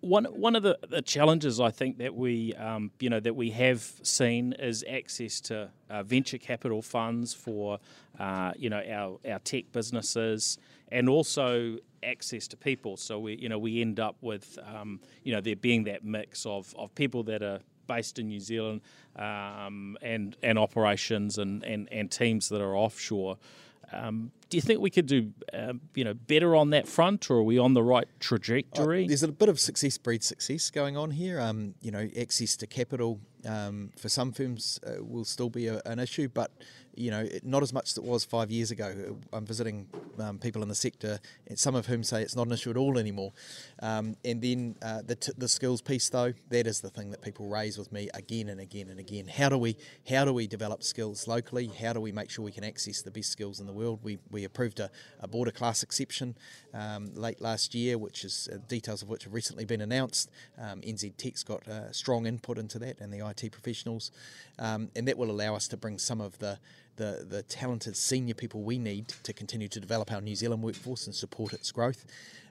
one 0.00 0.24
one 0.24 0.56
of 0.56 0.64
the, 0.64 0.76
the 0.88 1.02
challenges 1.02 1.60
I 1.60 1.70
think 1.70 1.98
that 1.98 2.16
we 2.16 2.52
um, 2.54 2.90
you 2.98 3.08
know 3.08 3.20
that 3.20 3.36
we 3.36 3.50
have 3.50 3.80
seen 4.02 4.54
is 4.54 4.84
access 4.88 5.40
to 5.42 5.70
uh, 5.88 6.02
venture 6.02 6.38
capital 6.38 6.82
funds 6.82 7.32
for 7.32 7.78
uh, 8.18 8.54
you 8.56 8.70
know 8.70 8.82
our 8.90 9.18
our 9.30 9.38
tech 9.38 9.70
businesses 9.70 10.58
and 10.88 11.08
also 11.08 11.76
access 12.02 12.48
to 12.48 12.56
people. 12.56 12.96
So 12.96 13.20
we 13.20 13.36
you 13.36 13.48
know 13.48 13.58
we 13.58 13.80
end 13.80 14.00
up 14.00 14.16
with 14.20 14.58
um, 14.66 15.00
you 15.22 15.32
know 15.32 15.40
there 15.40 15.54
being 15.54 15.84
that 15.84 16.04
mix 16.04 16.44
of, 16.44 16.74
of 16.76 16.92
people 16.96 17.22
that 17.24 17.42
are 17.42 17.60
based 17.86 18.18
in 18.18 18.26
New 18.26 18.40
Zealand 18.40 18.80
um, 19.14 19.96
and 20.02 20.36
and 20.42 20.58
operations 20.58 21.38
and, 21.38 21.62
and, 21.62 21.88
and 21.92 22.10
teams 22.10 22.48
that 22.48 22.60
are 22.60 22.76
offshore. 22.76 23.38
Um, 23.92 24.32
do 24.48 24.56
you 24.56 24.60
think 24.60 24.80
we 24.80 24.90
could 24.90 25.06
do, 25.06 25.32
um, 25.52 25.80
you 25.94 26.04
know, 26.04 26.14
better 26.14 26.54
on 26.54 26.70
that 26.70 26.86
front, 26.86 27.30
or 27.30 27.38
are 27.38 27.42
we 27.42 27.58
on 27.58 27.74
the 27.74 27.82
right 27.82 28.08
trajectory? 28.20 29.04
Uh, 29.04 29.08
there's 29.08 29.22
a 29.22 29.28
bit 29.28 29.48
of 29.48 29.58
success 29.58 29.98
breeds 29.98 30.26
success 30.26 30.70
going 30.70 30.96
on 30.96 31.10
here. 31.10 31.40
Um, 31.40 31.74
you 31.80 31.90
know, 31.90 32.08
access 32.18 32.56
to 32.58 32.66
capital 32.66 33.20
um, 33.44 33.90
for 33.98 34.08
some 34.08 34.32
firms 34.32 34.78
uh, 34.86 35.02
will 35.04 35.24
still 35.24 35.50
be 35.50 35.66
a, 35.66 35.80
an 35.84 35.98
issue, 35.98 36.28
but 36.28 36.52
you 36.96 37.10
know, 37.10 37.28
not 37.42 37.62
as 37.62 37.72
much 37.72 37.90
as 37.90 37.98
it 37.98 38.04
was 38.04 38.24
five 38.24 38.50
years 38.50 38.70
ago. 38.70 39.16
I'm 39.32 39.46
visiting 39.46 39.86
um, 40.18 40.38
people 40.38 40.62
in 40.62 40.68
the 40.68 40.74
sector, 40.74 41.20
and 41.46 41.58
some 41.58 41.74
of 41.74 41.86
whom 41.86 42.02
say 42.02 42.22
it's 42.22 42.36
not 42.36 42.46
an 42.46 42.52
issue 42.52 42.70
at 42.70 42.76
all 42.76 42.98
anymore. 42.98 43.32
Um, 43.80 44.16
and 44.24 44.40
then 44.40 44.76
uh, 44.82 45.02
the, 45.02 45.16
t- 45.16 45.32
the 45.36 45.48
skills 45.48 45.82
piece, 45.82 46.08
though, 46.08 46.32
that 46.48 46.66
is 46.66 46.80
the 46.80 46.90
thing 46.90 47.10
that 47.10 47.22
people 47.22 47.48
raise 47.48 47.78
with 47.78 47.92
me 47.92 48.08
again 48.14 48.48
and 48.48 48.60
again 48.60 48.88
and 48.88 48.98
again. 48.98 49.28
How 49.28 49.48
do 49.48 49.58
we 49.58 49.76
how 50.08 50.24
do 50.24 50.32
we 50.32 50.46
develop 50.46 50.82
skills 50.82 51.28
locally? 51.28 51.70
How 51.80 51.92
do 51.92 52.00
we 52.00 52.12
make 52.12 52.30
sure 52.30 52.44
we 52.44 52.52
can 52.52 52.64
access 52.64 53.02
the 53.02 53.10
best 53.10 53.30
skills 53.30 53.60
in 53.60 53.66
the 53.66 53.72
world? 53.72 54.00
We, 54.02 54.18
we 54.30 54.44
approved 54.44 54.80
a, 54.80 54.90
a 55.20 55.28
border 55.28 55.50
class 55.50 55.82
exception 55.82 56.36
um, 56.72 57.14
late 57.14 57.40
last 57.40 57.74
year, 57.74 57.98
which 57.98 58.24
is 58.24 58.48
uh, 58.52 58.58
details 58.68 59.02
of 59.02 59.08
which 59.08 59.24
have 59.24 59.34
recently 59.34 59.64
been 59.64 59.80
announced. 59.80 60.30
Um, 60.58 60.80
NZ 60.80 61.16
Tech's 61.16 61.42
got 61.42 61.66
uh, 61.68 61.92
strong 61.92 62.26
input 62.26 62.58
into 62.58 62.78
that, 62.80 63.00
and 63.00 63.12
the 63.12 63.26
IT 63.26 63.52
professionals, 63.52 64.10
um, 64.58 64.90
and 64.96 65.06
that 65.08 65.18
will 65.18 65.30
allow 65.30 65.54
us 65.54 65.68
to 65.68 65.76
bring 65.76 65.98
some 65.98 66.20
of 66.20 66.38
the 66.38 66.58
the, 66.96 67.26
the 67.28 67.42
talented 67.42 67.96
senior 67.96 68.34
people 68.34 68.62
we 68.62 68.78
need 68.78 69.08
to 69.22 69.32
continue 69.32 69.68
to 69.68 69.80
develop 69.80 70.12
our 70.12 70.20
New 70.20 70.34
Zealand 70.34 70.62
workforce 70.62 71.06
and 71.06 71.14
support 71.14 71.52
its 71.52 71.70
growth. 71.72 72.04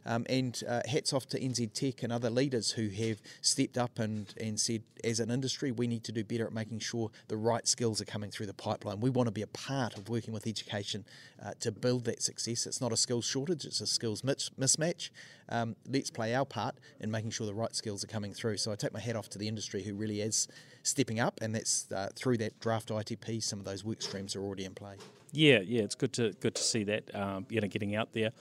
Um, 0.05 0.25
and 0.29 0.61
uh, 0.67 0.81
hats 0.87 1.13
off 1.13 1.25
to 1.27 1.39
NZ 1.39 1.73
Tech 1.73 2.03
and 2.03 2.11
other 2.11 2.29
leaders 2.29 2.71
who 2.71 2.89
have 2.89 3.21
stepped 3.41 3.77
up 3.77 3.99
and, 3.99 4.33
and 4.39 4.59
said, 4.59 4.83
as 5.03 5.19
an 5.19 5.31
industry, 5.31 5.71
we 5.71 5.87
need 5.87 6.03
to 6.03 6.11
do 6.11 6.23
better 6.23 6.45
at 6.45 6.53
making 6.53 6.79
sure 6.79 7.09
the 7.27 7.37
right 7.37 7.67
skills 7.67 8.01
are 8.01 8.05
coming 8.05 8.29
through 8.29 8.45
the 8.45 8.53
pipeline. 8.53 8.99
We 8.99 9.09
want 9.09 9.27
to 9.27 9.31
be 9.31 9.41
a 9.41 9.47
part 9.47 9.97
of 9.97 10.09
working 10.09 10.33
with 10.33 10.47
education 10.47 11.05
uh, 11.43 11.51
to 11.61 11.71
build 11.71 12.05
that 12.05 12.21
success. 12.21 12.65
It's 12.65 12.81
not 12.81 12.91
a 12.91 12.97
skills 12.97 13.25
shortage, 13.25 13.65
it's 13.65 13.81
a 13.81 13.87
skills 13.87 14.23
mis- 14.23 14.51
mismatch. 14.59 15.09
Um, 15.49 15.75
let's 15.87 16.09
play 16.09 16.33
our 16.33 16.45
part 16.45 16.75
in 16.99 17.11
making 17.11 17.31
sure 17.31 17.45
the 17.45 17.53
right 17.53 17.75
skills 17.75 18.03
are 18.03 18.07
coming 18.07 18.33
through. 18.33 18.57
So 18.57 18.71
I 18.71 18.75
take 18.75 18.93
my 18.93 18.99
hat 18.99 19.15
off 19.15 19.29
to 19.29 19.37
the 19.37 19.47
industry 19.47 19.83
who 19.83 19.93
really 19.95 20.21
is 20.21 20.47
stepping 20.83 21.19
up, 21.19 21.39
and 21.41 21.53
that's 21.53 21.91
uh, 21.91 22.09
through 22.15 22.37
that 22.37 22.59
draft 22.59 22.89
ITP, 22.89 23.41
some 23.43 23.59
of 23.59 23.65
those 23.65 23.83
work 23.83 24.01
streams 24.01 24.35
are 24.35 24.41
already 24.41 24.65
in 24.65 24.73
play. 24.73 24.95
Yeah, 25.31 25.59
yeah, 25.65 25.81
it's 25.81 25.95
good 25.95 26.13
to 26.13 26.31
good 26.39 26.55
to 26.55 26.63
see 26.63 26.83
that 26.85 27.13
um, 27.13 27.45
you 27.49 27.59
know 27.59 27.67
getting 27.67 27.95
out 27.95 28.13
there. 28.13 28.31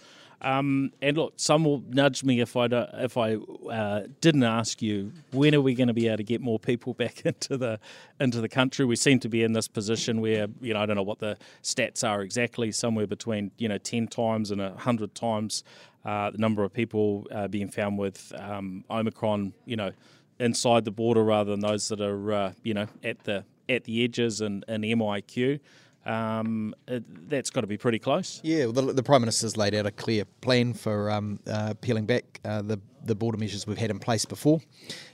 Um, 0.44 0.92
and 1.00 1.16
look, 1.16 1.32
some 1.36 1.64
will 1.64 1.82
nudge 1.88 2.22
me 2.22 2.40
if 2.40 2.54
I 2.54 2.68
don't, 2.68 2.90
if 2.94 3.16
I 3.16 3.36
uh, 3.70 4.02
didn't 4.20 4.42
ask 4.44 4.82
you 4.82 5.10
when 5.32 5.54
are 5.54 5.62
we 5.62 5.74
going 5.74 5.88
to 5.88 5.94
be 5.94 6.06
able 6.06 6.18
to 6.18 6.22
get 6.22 6.42
more 6.42 6.58
people 6.58 6.92
back 7.02 7.24
into 7.24 7.56
the 7.56 7.80
into 8.20 8.40
the 8.40 8.48
country. 8.48 8.84
We 8.84 8.96
seem 8.96 9.18
to 9.20 9.28
be 9.28 9.42
in 9.42 9.54
this 9.54 9.68
position 9.68 10.20
where 10.20 10.46
you 10.60 10.74
know 10.74 10.80
I 10.80 10.86
don't 10.86 10.96
know 10.96 11.02
what 11.02 11.18
the 11.18 11.38
stats 11.62 12.06
are 12.06 12.20
exactly, 12.20 12.70
somewhere 12.72 13.06
between 13.06 13.52
you 13.56 13.68
know 13.68 13.78
ten 13.78 14.06
times 14.06 14.50
and 14.50 14.60
hundred 14.60 15.14
times 15.14 15.64
uh, 16.04 16.30
the 16.30 16.38
number 16.38 16.62
of 16.62 16.74
people 16.74 17.26
uh, 17.30 17.48
being 17.48 17.68
found 17.68 17.98
with 17.98 18.32
um, 18.38 18.84
Omicron. 18.90 19.54
You 19.64 19.76
know 19.76 19.92
inside 20.40 20.84
the 20.84 20.90
border 20.90 21.22
rather 21.22 21.52
than 21.52 21.60
those 21.60 21.88
that 21.88 22.00
are 22.00 22.32
uh, 22.32 22.52
you 22.62 22.74
know 22.74 22.86
at 23.02 23.24
the 23.24 23.44
at 23.68 23.84
the 23.84 24.04
edges 24.04 24.40
and, 24.40 24.64
and 24.68 24.84
MIQ. 24.84 25.60
Um, 26.06 26.74
it, 26.86 27.30
that's 27.30 27.50
got 27.50 27.62
to 27.62 27.66
be 27.66 27.78
pretty 27.78 27.98
close. 27.98 28.40
Yeah, 28.42 28.66
well, 28.66 28.72
the, 28.72 28.92
the 28.92 29.02
Prime 29.02 29.22
Minister's 29.22 29.56
laid 29.56 29.74
out 29.74 29.86
a 29.86 29.90
clear 29.90 30.24
plan 30.42 30.74
for 30.74 31.10
um, 31.10 31.40
uh, 31.46 31.74
peeling 31.80 32.04
back 32.04 32.40
uh, 32.44 32.60
the, 32.60 32.78
the 33.04 33.14
border 33.14 33.38
measures 33.38 33.66
we've 33.66 33.78
had 33.78 33.90
in 33.90 33.98
place 33.98 34.24
before. 34.24 34.60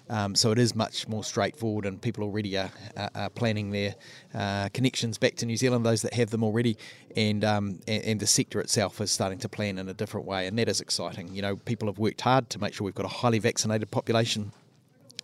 Um, 0.08 0.34
so 0.34 0.50
it 0.50 0.58
is 0.58 0.74
much 0.74 1.06
more 1.06 1.22
straightforward, 1.22 1.86
and 1.86 2.02
people 2.02 2.24
already 2.24 2.56
are, 2.58 2.70
are, 2.96 3.10
are 3.14 3.30
planning 3.30 3.70
their 3.70 3.94
uh, 4.34 4.68
connections 4.70 5.16
back 5.18 5.36
to 5.36 5.46
New 5.46 5.56
Zealand, 5.56 5.86
those 5.86 6.02
that 6.02 6.14
have 6.14 6.30
them 6.30 6.42
already, 6.42 6.76
and, 7.16 7.44
um, 7.44 7.78
and 7.86 8.02
and 8.02 8.20
the 8.20 8.26
sector 8.26 8.60
itself 8.60 9.00
is 9.00 9.12
starting 9.12 9.38
to 9.38 9.48
plan 9.48 9.78
in 9.78 9.88
a 9.88 9.94
different 9.94 10.26
way, 10.26 10.48
and 10.48 10.58
that 10.58 10.68
is 10.68 10.80
exciting. 10.80 11.32
You 11.32 11.42
know, 11.42 11.54
people 11.54 11.86
have 11.86 11.98
worked 11.98 12.22
hard 12.22 12.50
to 12.50 12.58
make 12.58 12.74
sure 12.74 12.84
we've 12.84 12.94
got 12.94 13.06
a 13.06 13.08
highly 13.08 13.38
vaccinated 13.38 13.92
population 13.92 14.52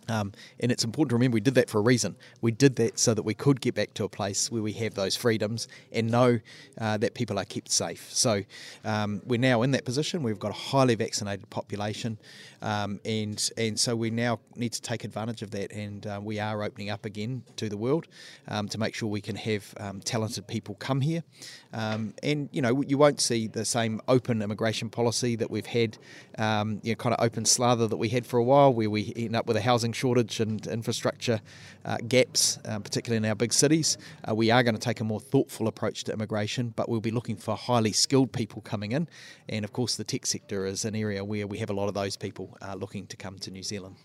um, 0.09 0.31
and 0.59 0.71
it's 0.71 0.83
important 0.83 1.09
to 1.09 1.15
remember 1.15 1.35
we 1.35 1.41
did 1.41 1.55
that 1.55 1.69
for 1.69 1.79
a 1.79 1.81
reason. 1.81 2.15
We 2.41 2.51
did 2.51 2.75
that 2.77 2.99
so 2.99 3.13
that 3.13 3.23
we 3.23 3.33
could 3.33 3.61
get 3.61 3.75
back 3.75 3.93
to 3.95 4.03
a 4.03 4.09
place 4.09 4.51
where 4.51 4.61
we 4.61 4.73
have 4.73 4.93
those 4.93 5.15
freedoms 5.15 5.67
and 5.91 6.09
know 6.09 6.39
uh, 6.79 6.97
that 6.97 7.13
people 7.13 7.37
are 7.39 7.45
kept 7.45 7.71
safe. 7.71 8.13
So 8.13 8.43
um, 8.85 9.21
we're 9.25 9.39
now 9.39 9.61
in 9.61 9.71
that 9.71 9.85
position. 9.85 10.23
We've 10.23 10.39
got 10.39 10.51
a 10.51 10.53
highly 10.53 10.95
vaccinated 10.95 11.49
population, 11.49 12.17
um, 12.61 12.99
and 13.05 13.49
and 13.57 13.79
so 13.79 13.95
we 13.95 14.09
now 14.09 14.39
need 14.55 14.73
to 14.73 14.81
take 14.81 15.03
advantage 15.03 15.41
of 15.41 15.51
that. 15.51 15.71
And 15.71 16.05
uh, 16.07 16.19
we 16.23 16.39
are 16.39 16.63
opening 16.63 16.89
up 16.89 17.05
again 17.05 17.43
to 17.57 17.69
the 17.69 17.77
world 17.77 18.07
um, 18.47 18.67
to 18.69 18.77
make 18.77 18.95
sure 18.95 19.09
we 19.09 19.21
can 19.21 19.35
have 19.35 19.73
um, 19.79 19.99
talented 20.01 20.47
people 20.47 20.75
come 20.75 21.01
here. 21.01 21.23
Um, 21.73 22.13
and 22.23 22.49
you 22.51 22.61
know 22.61 22.81
you 22.81 22.97
won't 22.97 23.19
see 23.19 23.47
the 23.47 23.65
same 23.65 24.01
open 24.07 24.41
immigration 24.41 24.89
policy 24.89 25.35
that 25.35 25.51
we've 25.51 25.65
had, 25.65 25.97
you 26.37 26.43
know, 26.83 26.95
kind 26.97 27.13
of 27.13 27.23
open 27.23 27.45
slather 27.45 27.87
that 27.87 27.97
we 27.97 28.09
had 28.09 28.25
for 28.25 28.37
a 28.37 28.43
while, 28.43 28.73
where 28.73 28.89
we 28.89 29.13
end 29.15 29.35
up 29.35 29.47
with 29.47 29.57
a 29.57 29.61
housing 29.61 29.91
shortage 29.97 30.39
and 30.39 30.67
infrastructure 30.67 31.39
uh, 31.85 31.97
gaps, 32.07 32.59
uh, 32.65 32.79
particularly 32.79 33.17
in 33.17 33.25
our 33.25 33.35
big 33.35 33.51
cities. 33.53 33.97
Uh, 34.27 34.35
we 34.35 34.51
are 34.51 34.63
going 34.63 34.75
to 34.75 34.85
take 34.89 34.99
a 35.01 35.03
more 35.03 35.19
thoughtful 35.19 35.67
approach 35.67 36.03
to 36.05 36.13
immigration, 36.13 36.73
but 36.75 36.87
we'll 36.89 37.07
be 37.11 37.15
looking 37.19 37.37
for 37.45 37.55
highly 37.55 37.93
skilled 37.93 38.31
people 38.31 38.61
coming 38.61 38.91
in. 38.91 39.07
And 39.49 39.65
of 39.65 39.71
course, 39.73 39.95
the 39.97 40.03
tech 40.03 40.25
sector 40.25 40.65
is 40.65 40.85
an 40.85 40.95
area 40.95 41.21
where 41.31 41.47
we 41.47 41.57
have 41.57 41.71
a 41.71 41.77
lot 41.81 41.87
of 41.87 41.95
those 42.01 42.15
people 42.15 42.45
uh, 42.61 42.75
looking 42.75 43.07
to 43.07 43.17
come 43.17 43.39
to 43.39 43.51
New 43.51 43.63
Zealand. 43.63 43.95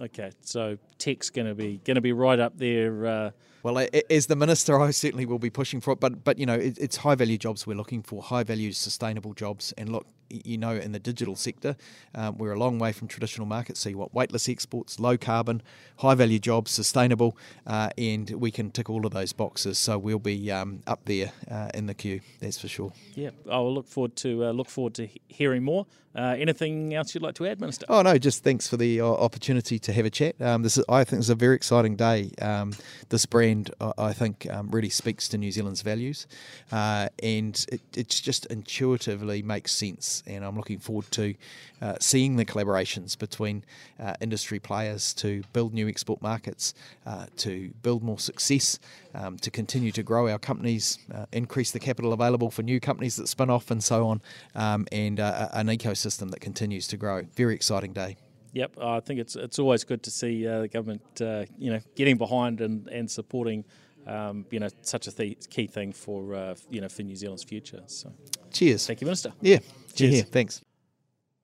Okay, 0.00 0.30
so 0.40 0.78
tech's 0.98 1.30
going 1.30 1.46
to 1.46 1.54
be 1.54 1.80
going 1.84 1.94
to 1.96 2.00
be 2.00 2.12
right 2.12 2.40
up 2.40 2.54
there. 2.56 3.06
Uh, 3.06 3.30
Well, 3.62 3.86
as 4.10 4.26
the 4.26 4.34
minister, 4.34 4.80
I 4.80 4.90
certainly 4.90 5.26
will 5.26 5.38
be 5.38 5.50
pushing 5.50 5.80
for 5.80 5.92
it. 5.92 6.00
But 6.00 6.24
but 6.24 6.38
you 6.38 6.46
know, 6.46 6.58
it's 6.58 6.96
high 6.96 7.14
value 7.14 7.38
jobs 7.38 7.66
we're 7.66 7.76
looking 7.76 8.02
for, 8.02 8.22
high 8.22 8.42
value 8.42 8.72
sustainable 8.72 9.34
jobs. 9.34 9.72
And 9.78 9.90
look, 9.90 10.06
you 10.44 10.58
know, 10.58 10.72
in 10.72 10.92
the 10.92 10.98
digital 10.98 11.36
sector, 11.36 11.76
um, 12.14 12.38
we're 12.38 12.52
a 12.52 12.58
long 12.58 12.78
way 12.78 12.92
from 12.92 13.08
traditional 13.08 13.46
markets. 13.46 13.80
So 13.80 13.88
you 13.88 13.98
want 13.98 14.14
weightless 14.14 14.48
exports, 14.48 14.98
low 14.98 15.16
carbon, 15.16 15.62
high 15.98 16.14
value 16.14 16.38
jobs, 16.38 16.70
sustainable, 16.70 17.36
uh, 17.66 17.90
and 17.98 18.30
we 18.30 18.50
can 18.50 18.70
tick 18.70 18.90
all 18.90 19.06
of 19.06 19.12
those 19.12 19.32
boxes. 19.32 19.78
So 19.78 19.98
we'll 19.98 20.18
be 20.18 20.50
um, 20.50 20.82
up 20.86 21.04
there 21.04 21.32
uh, 21.50 21.70
in 21.74 21.86
the 21.86 21.94
queue. 21.94 22.20
That's 22.40 22.58
for 22.58 22.68
sure. 22.68 22.92
Yeah, 23.14 23.30
I 23.50 23.58
will 23.58 23.74
look 23.74 23.86
forward 23.86 24.16
to 24.16 24.46
uh, 24.46 24.50
look 24.52 24.68
forward 24.68 24.94
to 24.94 25.08
hearing 25.28 25.62
more. 25.62 25.86
Uh, 26.14 26.36
anything 26.38 26.92
else 26.92 27.14
you'd 27.14 27.22
like 27.22 27.34
to 27.36 27.46
add, 27.46 27.58
Minister? 27.58 27.86
Oh 27.88 28.02
no, 28.02 28.18
just 28.18 28.44
thanks 28.44 28.68
for 28.68 28.76
the 28.76 29.00
uh, 29.00 29.06
opportunity 29.06 29.78
to 29.78 29.92
have 29.94 30.04
a 30.04 30.10
chat. 30.10 30.40
Um, 30.42 30.62
this 30.62 30.76
is, 30.76 30.84
I 30.86 31.04
think, 31.04 31.20
is 31.20 31.30
a 31.30 31.34
very 31.34 31.56
exciting 31.56 31.96
day. 31.96 32.30
Um, 32.40 32.74
this 33.08 33.24
brand, 33.24 33.70
I 33.96 34.12
think, 34.12 34.46
um, 34.50 34.70
really 34.70 34.90
speaks 34.90 35.26
to 35.28 35.38
New 35.38 35.50
Zealand's 35.50 35.80
values, 35.80 36.26
uh, 36.70 37.08
and 37.22 37.64
it 37.72 37.80
it's 37.96 38.20
just 38.20 38.44
intuitively 38.46 39.42
makes 39.42 39.72
sense. 39.72 40.21
And 40.26 40.44
I'm 40.44 40.56
looking 40.56 40.78
forward 40.78 41.10
to 41.12 41.34
uh, 41.80 41.94
seeing 42.00 42.36
the 42.36 42.44
collaborations 42.44 43.18
between 43.18 43.64
uh, 44.00 44.14
industry 44.20 44.58
players 44.58 45.14
to 45.14 45.42
build 45.52 45.74
new 45.74 45.88
export 45.88 46.22
markets, 46.22 46.74
uh, 47.06 47.26
to 47.38 47.72
build 47.82 48.02
more 48.02 48.18
success, 48.18 48.78
um, 49.14 49.36
to 49.38 49.50
continue 49.50 49.92
to 49.92 50.02
grow 50.02 50.28
our 50.28 50.38
companies, 50.38 50.98
increase 51.32 51.70
the 51.70 51.80
capital 51.80 52.12
available 52.12 52.50
for 52.50 52.62
new 52.62 52.80
companies 52.80 53.16
that 53.16 53.28
spin 53.28 53.50
off, 53.50 53.70
and 53.70 53.82
so 53.82 54.06
on, 54.06 54.20
um, 54.54 54.86
and 54.92 55.18
an 55.20 55.66
ecosystem 55.66 56.30
that 56.30 56.40
continues 56.40 56.86
to 56.88 56.96
grow. 56.96 57.22
Very 57.34 57.54
exciting 57.54 57.92
day. 57.92 58.16
Yep, 58.52 58.78
I 58.82 59.00
think 59.00 59.18
it's 59.18 59.34
it's 59.34 59.58
always 59.58 59.82
good 59.82 60.02
to 60.02 60.10
see 60.10 60.46
uh, 60.46 60.60
the 60.60 60.68
government, 60.68 61.02
uh, 61.22 61.46
you 61.58 61.72
know, 61.72 61.80
getting 61.96 62.18
behind 62.18 62.60
and 62.60 62.86
and 62.88 63.10
supporting, 63.10 63.64
um, 64.06 64.46
you 64.50 64.60
know, 64.60 64.68
such 64.82 65.06
a 65.06 65.12
th- 65.12 65.48
key 65.50 65.66
thing 65.66 65.92
for 65.92 66.34
uh, 66.34 66.54
you 66.70 66.80
know 66.80 66.88
for 66.88 67.02
New 67.02 67.16
Zealand's 67.16 67.44
future. 67.44 67.82
So, 67.86 68.12
cheers. 68.52 68.86
Thank 68.86 69.00
you, 69.00 69.06
Minister. 69.06 69.32
Yeah, 69.40 69.58
cheers. 69.94 70.16
Yeah, 70.16 70.22
thanks. 70.22 70.62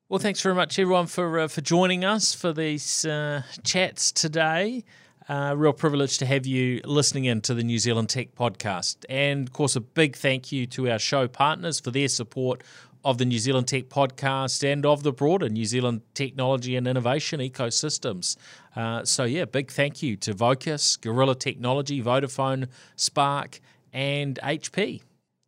Well, 0.08 0.18
thanks 0.18 0.40
very 0.40 0.54
much, 0.54 0.78
everyone, 0.78 1.06
for 1.06 1.40
uh, 1.40 1.48
for 1.48 1.60
joining 1.60 2.04
us 2.04 2.34
for 2.34 2.52
these 2.52 3.04
uh, 3.04 3.42
chats 3.62 4.10
today. 4.10 4.84
Uh, 5.28 5.52
real 5.54 5.74
privilege 5.74 6.16
to 6.16 6.24
have 6.24 6.46
you 6.46 6.80
listening 6.86 7.26
in 7.26 7.42
to 7.42 7.52
the 7.52 7.62
New 7.62 7.78
Zealand 7.78 8.08
Tech 8.08 8.34
Podcast. 8.34 9.04
And 9.10 9.46
of 9.46 9.52
course, 9.52 9.76
a 9.76 9.82
big 9.82 10.16
thank 10.16 10.50
you 10.50 10.66
to 10.68 10.90
our 10.90 10.98
show 10.98 11.28
partners 11.28 11.78
for 11.78 11.90
their 11.90 12.08
support 12.08 12.64
of 13.04 13.18
the 13.18 13.24
New 13.24 13.38
Zealand 13.38 13.68
Tech 13.68 13.84
podcast 13.84 14.62
and 14.70 14.84
of 14.84 15.02
the 15.02 15.12
broader 15.12 15.48
New 15.48 15.64
Zealand 15.64 16.02
technology 16.14 16.76
and 16.76 16.86
innovation 16.86 17.40
ecosystems. 17.40 18.36
Uh, 18.76 19.04
so, 19.04 19.24
yeah, 19.24 19.44
big 19.44 19.70
thank 19.70 20.02
you 20.02 20.16
to 20.16 20.32
Vocus, 20.32 20.96
Gorilla 20.96 21.34
Technology, 21.34 22.02
Vodafone, 22.02 22.68
Spark, 22.96 23.60
and 23.92 24.38
HP. 24.42 25.02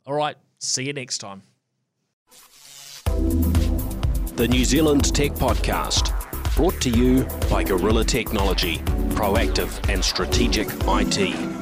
All 0.06 0.14
right, 0.14 0.36
see 0.58 0.84
you 0.84 0.92
next 0.92 1.18
time. 1.18 1.42
The 4.36 4.48
New 4.48 4.64
Zealand 4.64 5.14
Tech 5.14 5.32
Podcast, 5.32 6.16
brought 6.56 6.80
to 6.80 6.90
you 6.90 7.24
by 7.50 7.62
Gorilla 7.62 8.04
Technology, 8.04 8.78
proactive 9.10 9.88
and 9.92 10.02
strategic 10.02 10.68
IT. 10.86 11.59